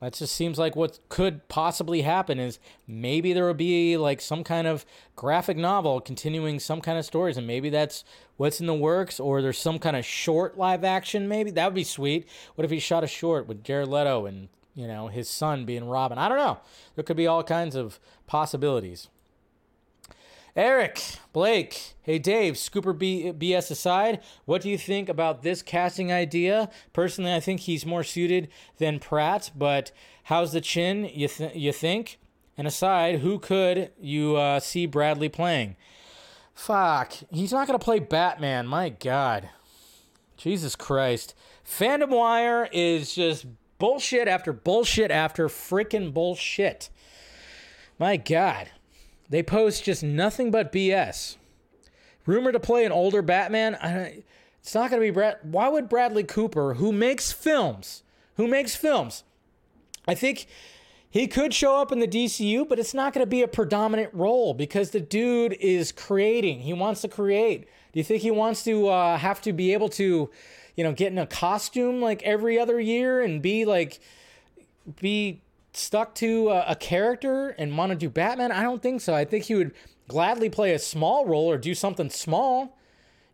[0.00, 4.44] That just seems like what could possibly happen is maybe there will be like some
[4.44, 4.84] kind of
[5.16, 8.04] graphic novel continuing some kind of stories, and maybe that's
[8.36, 11.28] what's in the works, or there's some kind of short live action.
[11.28, 12.28] Maybe that would be sweet.
[12.54, 15.88] What if he shot a short with Jared Leto and you know his son being
[15.88, 16.18] Robin?
[16.18, 16.58] I don't know.
[16.96, 19.08] There could be all kinds of possibilities.
[20.56, 21.02] Eric,
[21.32, 26.70] Blake, hey Dave, Scooper B- BS aside, what do you think about this casting idea?
[26.92, 28.48] Personally, I think he's more suited
[28.78, 29.90] than Pratt, but
[30.24, 32.20] how's the chin, you, th- you think?
[32.56, 35.74] And aside, who could you uh, see Bradley playing?
[36.54, 39.48] Fuck, he's not going to play Batman, my God.
[40.36, 41.34] Jesus Christ.
[41.66, 43.46] Fandom Wire is just
[43.80, 46.90] bullshit after bullshit after freaking bullshit.
[47.98, 48.70] My God.
[49.34, 51.38] They post just nothing but BS.
[52.24, 53.74] Rumored to play an older Batman.
[53.74, 54.22] I,
[54.60, 55.38] it's not going to be Brad.
[55.42, 58.04] Why would Bradley Cooper, who makes films,
[58.36, 59.24] who makes films,
[60.06, 60.46] I think
[61.10, 64.14] he could show up in the DCU, but it's not going to be a predominant
[64.14, 66.60] role because the dude is creating.
[66.60, 67.62] He wants to create.
[67.92, 70.30] Do you think he wants to uh, have to be able to,
[70.76, 73.98] you know, get in a costume like every other year and be like,
[75.00, 75.42] be
[75.76, 78.52] stuck to a, a character and want to do Batman?
[78.52, 79.14] I don't think so.
[79.14, 79.72] I think he would
[80.08, 82.78] gladly play a small role or do something small.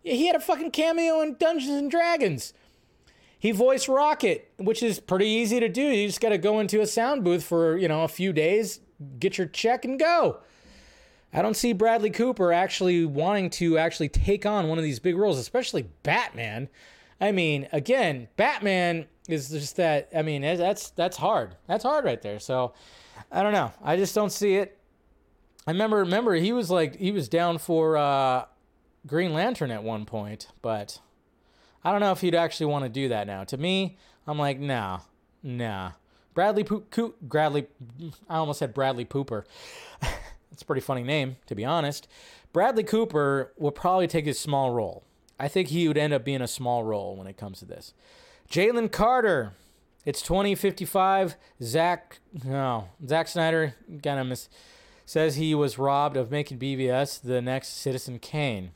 [0.02, 2.54] He had a fucking cameo in Dungeons and Dragons.
[3.38, 5.82] He voiced Rocket, which is pretty easy to do.
[5.82, 8.80] You just got to go into a sound booth for, you know, a few days,
[9.18, 10.40] get your check and go.
[11.32, 15.16] I don't see Bradley Cooper actually wanting to actually take on one of these big
[15.16, 16.68] roles, especially Batman.
[17.20, 20.08] I mean, again, Batman is just that.
[20.14, 21.56] I mean, that's that's hard.
[21.66, 22.38] That's hard right there.
[22.38, 22.74] So,
[23.30, 23.72] I don't know.
[23.82, 24.76] I just don't see it.
[25.66, 28.44] I remember remember he was like he was down for uh,
[29.06, 31.00] Green Lantern at one point, but
[31.84, 33.44] I don't know if he'd actually want to do that now.
[33.44, 33.96] To me,
[34.26, 35.00] I'm like, nah,
[35.42, 35.92] nah.
[36.34, 37.66] Bradley Poop, Bradley,
[38.28, 39.44] I almost said Bradley Pooper.
[40.00, 42.08] That's a pretty funny name, to be honest.
[42.52, 45.04] Bradley Cooper will probably take his small role.
[45.38, 47.94] I think he would end up being a small role when it comes to this.
[48.50, 49.52] Jalen Carter.
[50.04, 51.36] It's 2055.
[51.62, 54.48] Zack, no, Zack Snyder kind of mis-
[55.06, 58.72] says he was robbed of making BVS the next Citizen Kane.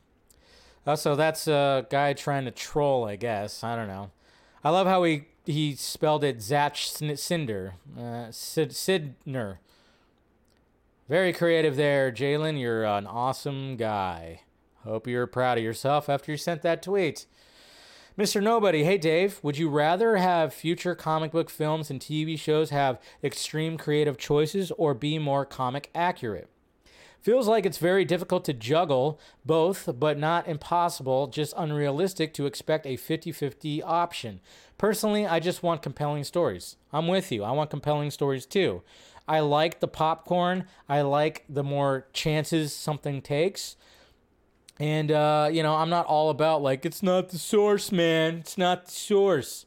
[0.87, 3.65] Uh, so that's a guy trying to troll, I guess.
[3.65, 4.11] I don't know.
[4.63, 9.59] I love how he he spelled it Zach Sn- Cinder, uh, Sid Sidner.
[11.09, 12.59] Very creative there, Jalen.
[12.61, 14.41] You're an awesome guy.
[14.85, 17.27] Hope you're proud of yourself after you sent that tweet.
[18.17, 18.41] Mr.
[18.41, 23.01] Nobody, hey Dave, would you rather have future comic book films and TV shows have
[23.25, 26.49] extreme creative choices or be more comic accurate?
[27.21, 32.87] Feels like it's very difficult to juggle both, but not impossible, just unrealistic to expect
[32.87, 34.39] a 50 50 option.
[34.79, 36.77] Personally, I just want compelling stories.
[36.93, 37.43] I'm with you.
[37.43, 38.85] I want compelling stories too.
[39.27, 43.75] I like the popcorn, I like the more chances something takes.
[44.81, 48.39] And, uh, you know, I'm not all about like, it's not the source, man.
[48.39, 49.67] It's not the source.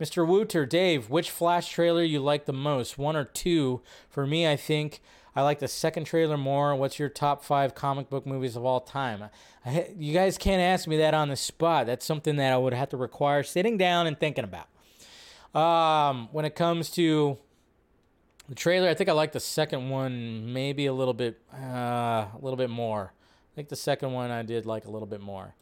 [0.00, 0.26] Mr.
[0.26, 2.98] Wooter, Dave, which Flash trailer you like the most?
[2.98, 3.82] One or two?
[4.08, 5.00] For me, I think
[5.34, 6.74] I like the second trailer more.
[6.74, 9.24] What's your top five comic book movies of all time?
[9.64, 11.86] I, you guys can't ask me that on the spot.
[11.86, 14.68] That's something that I would have to require sitting down and thinking about.
[15.60, 17.38] Um, when it comes to
[18.48, 22.38] the trailer, I think I like the second one maybe a little bit, uh, a
[22.40, 23.12] little bit more.
[23.58, 25.56] I think the second one I did like a little bit more.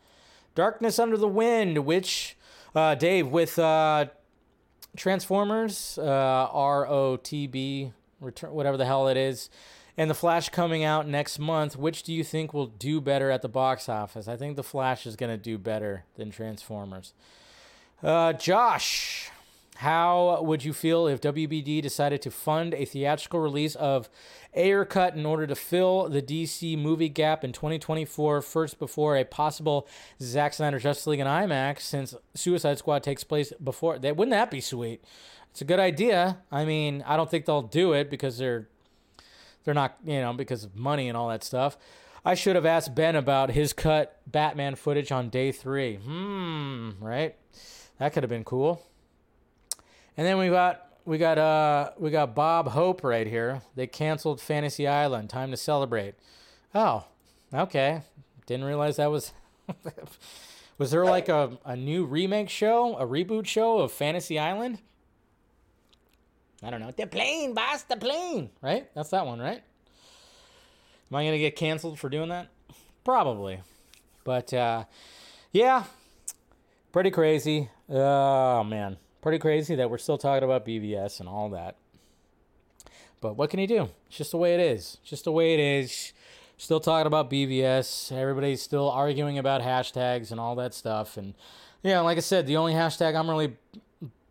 [0.54, 2.36] Darkness Under the Wind, which
[2.74, 4.04] uh, Dave with uh,
[4.98, 9.48] Transformers, uh, ROTB, return, whatever the hell it is,
[9.96, 11.74] and the Flash coming out next month.
[11.74, 14.28] Which do you think will do better at the box office?
[14.28, 17.14] I think the Flash is going to do better than Transformers.
[18.02, 19.30] Uh, Josh,
[19.76, 24.08] how would you feel if WBD decided to fund a theatrical release of
[24.54, 29.24] Ayer Cut in order to fill the DC movie gap in 2024, first before a
[29.24, 29.86] possible
[30.20, 33.98] Zack Snyder Justice League in IMAX, since Suicide Squad takes place before?
[33.98, 35.04] That wouldn't that be sweet?
[35.50, 36.38] It's a good idea.
[36.50, 38.68] I mean, I don't think they'll do it because they're
[39.64, 41.76] they're not, you know, because of money and all that stuff.
[42.24, 45.96] I should have asked Ben about his cut Batman footage on day three.
[45.96, 47.36] Hmm, right?
[47.98, 48.82] That could have been cool.
[50.16, 53.62] And then we got we got uh we got Bob Hope right here.
[53.74, 55.30] They canceled Fantasy Island.
[55.30, 56.14] Time to celebrate.
[56.74, 57.04] Oh,
[57.52, 58.02] okay.
[58.46, 59.32] Didn't realize that was.
[60.78, 64.78] was there like a, a new remake show, a reboot show of Fantasy Island?
[66.62, 66.92] I don't know.
[66.96, 68.50] The plane, boss, the plane.
[68.62, 68.88] Right?
[68.94, 69.62] That's that one, right?
[71.10, 72.48] Am I gonna get canceled for doing that?
[73.04, 73.60] Probably.
[74.24, 74.84] But uh,
[75.52, 75.84] yeah,
[76.90, 77.68] pretty crazy.
[77.88, 81.74] Oh man pretty crazy that we're still talking about BVS and all that.
[83.20, 83.88] But what can you do?
[84.06, 84.98] It's just the way it is.
[85.00, 86.12] It's just the way it is.
[86.58, 88.16] Still talking about BVS.
[88.16, 91.16] Everybody's still arguing about hashtags and all that stuff.
[91.16, 91.34] And
[91.82, 93.56] yeah, like I said, the only hashtag I'm really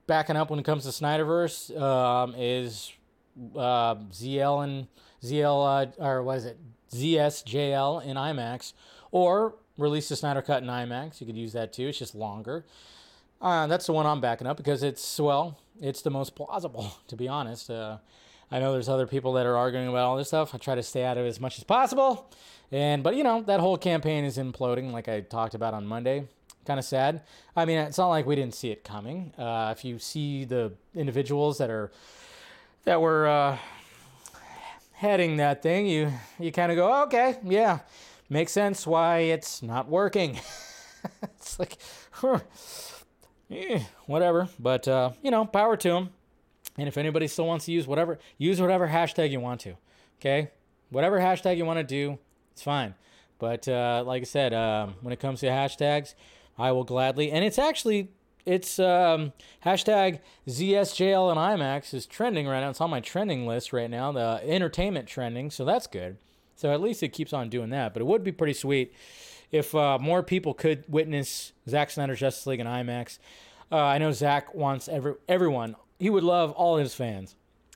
[0.08, 2.94] backing up when it comes to Snyderverse um, is
[3.54, 4.88] uh, ZL and
[5.22, 6.58] ZL uh, or what is it?
[6.92, 8.72] ZSJL in IMAX,
[9.12, 11.20] or release the Snyder Cut in IMAX.
[11.20, 11.90] You could use that too.
[11.90, 12.64] It's just longer.
[13.42, 17.16] Uh, that's the one I'm backing up because it's well, it's the most plausible, to
[17.16, 17.70] be honest.
[17.70, 17.98] Uh,
[18.52, 20.54] I know there's other people that are arguing about all this stuff.
[20.54, 22.32] I try to stay out of it as much as possible,
[22.72, 26.28] and but you know that whole campaign is imploding, like I talked about on Monday.
[26.66, 27.22] Kind of sad.
[27.56, 29.34] I mean, it's not like we didn't see it coming.
[29.38, 31.92] Uh, if you see the individuals that are
[32.86, 33.58] that were uh,
[34.94, 37.80] heading that thing, you you kind of go, okay, yeah,
[38.30, 40.40] makes sense why it's not working.
[41.24, 41.78] it's like.
[43.52, 44.50] Eh, whatever.
[44.60, 46.10] But uh, you know, power to them.
[46.78, 49.76] And if anybody still wants to use whatever, use whatever hashtag you want to.
[50.20, 50.52] Okay,
[50.90, 52.18] whatever hashtag you want to do,
[52.52, 52.96] it's fine.
[53.40, 56.16] But uh, like I said, um, when it comes to hashtags,
[56.58, 57.32] I will gladly.
[57.32, 58.10] And it's actually
[58.46, 59.34] it's um,
[59.66, 62.70] hashtag ZSJL and IMAX is trending right now.
[62.70, 65.50] It's on my trending list right now, the entertainment trending.
[65.50, 66.18] So that's good.
[66.56, 67.94] So at least it keeps on doing that.
[67.94, 68.94] But it would be pretty sweet
[69.52, 73.20] if uh, more people could witness Zack Snyder's Justice League in IMAX.
[73.72, 75.76] Uh, I know Zack wants every everyone.
[76.00, 77.36] He would love all his fans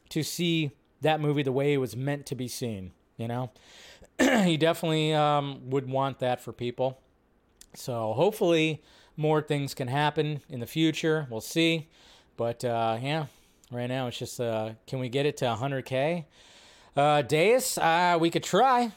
[0.09, 0.71] to see
[1.01, 2.91] that movie the way it was meant to be seen.
[3.17, 3.51] You know,
[4.19, 6.99] he definitely um, would want that for people.
[7.75, 8.81] So hopefully,
[9.17, 11.27] more things can happen in the future.
[11.29, 11.89] We'll see.
[12.37, 13.25] But uh, yeah,
[13.71, 16.25] right now it's just uh, can we get it to 100k?
[16.95, 18.91] Uh, Deus, uh, we could try.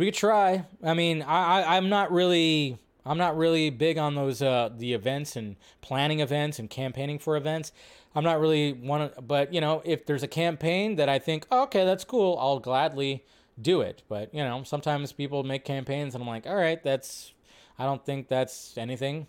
[0.00, 0.64] We could try.
[0.82, 4.94] I mean, I, I I'm not really I'm not really big on those uh the
[4.94, 7.70] events and planning events and campaigning for events.
[8.14, 11.64] I'm not really one but you know, if there's a campaign that I think, oh,
[11.64, 12.38] "Okay, that's cool.
[12.40, 13.26] I'll gladly
[13.60, 17.34] do it." But, you know, sometimes people make campaigns and I'm like, "All right, that's
[17.78, 19.26] I don't think that's anything."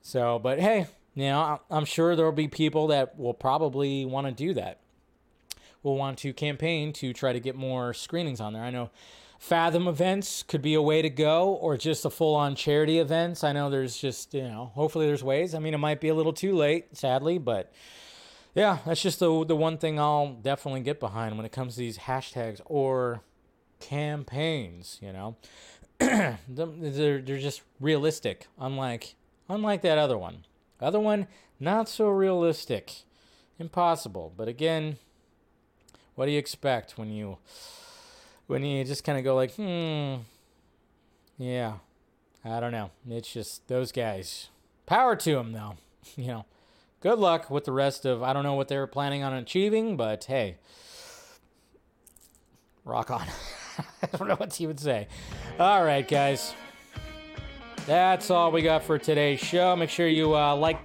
[0.00, 4.32] So, but hey, you know, I'm sure there'll be people that will probably want to
[4.32, 4.80] do that.
[5.82, 8.62] Will want to campaign to try to get more screenings on there.
[8.62, 8.88] I know
[9.40, 13.42] Fathom events could be a way to go, or just a full on charity events.
[13.42, 15.54] I know there's just, you know, hopefully there's ways.
[15.54, 17.72] I mean, it might be a little too late, sadly, but
[18.54, 21.78] yeah, that's just the, the one thing I'll definitely get behind when it comes to
[21.80, 23.22] these hashtags or
[23.80, 25.36] campaigns, you know.
[25.98, 29.14] they're, they're just realistic, unlike
[29.48, 30.44] unlike that other one.
[30.82, 32.92] Other one, not so realistic.
[33.58, 34.34] Impossible.
[34.36, 34.98] But again,
[36.14, 37.38] what do you expect when you
[38.50, 40.16] when you just kind of go like, hmm,
[41.38, 41.74] yeah,
[42.44, 42.90] I don't know.
[43.08, 44.48] It's just those guys.
[44.86, 45.76] Power to them, though.
[46.16, 46.46] You know,
[47.02, 48.22] good luck with the rest of.
[48.22, 50.56] I don't know what they were planning on achieving, but hey,
[52.84, 53.26] rock on.
[54.02, 55.06] I don't know what you would say.
[55.58, 56.54] All right, guys.
[57.86, 59.76] That's all we got for today's show.
[59.76, 60.78] Make sure you uh, like,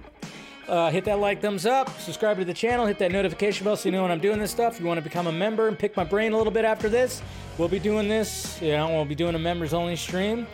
[0.68, 3.88] uh, hit that like, thumbs up, subscribe to the channel, hit that notification bell so
[3.88, 4.74] you know when I'm doing this stuff.
[4.74, 6.88] If you want to become a member and pick my brain a little bit after
[6.88, 7.22] this,
[7.58, 8.60] we'll be doing this.
[8.60, 10.46] You know, we'll be doing a members only stream.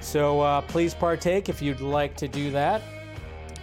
[0.00, 2.82] So uh, please partake if you'd like to do that.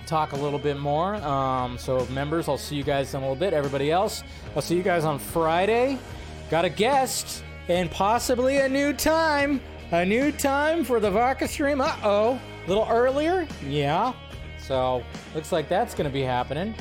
[0.06, 1.16] Talk a little bit more.
[1.16, 3.54] Um, so members, I'll see you guys in a little bit.
[3.54, 4.24] Everybody else,
[4.56, 6.00] I'll see you guys on Friday.
[6.50, 9.62] Got a guest and possibly a new time.
[9.92, 11.82] A new time for the Vodka stream.
[11.82, 12.40] Uh oh.
[12.66, 13.48] A little earlier?
[13.68, 14.14] Yeah.
[14.70, 16.76] So looks like that's going to be happening.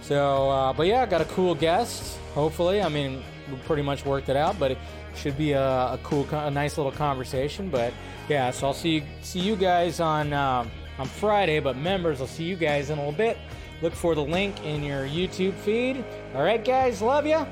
[0.00, 2.18] So, uh, but yeah, got a cool guest.
[2.32, 4.78] Hopefully, I mean, we pretty much worked it out, but it
[5.14, 7.68] should be a, a cool, a nice little conversation.
[7.68, 7.92] But
[8.30, 10.66] yeah, so I'll see you, see you guys on uh,
[10.98, 11.60] on Friday.
[11.60, 13.36] But members, I'll see you guys in a little bit.
[13.82, 16.02] Look for the link in your YouTube feed.
[16.34, 17.46] All right, guys, love you.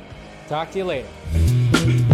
[0.48, 2.09] Talk to you later.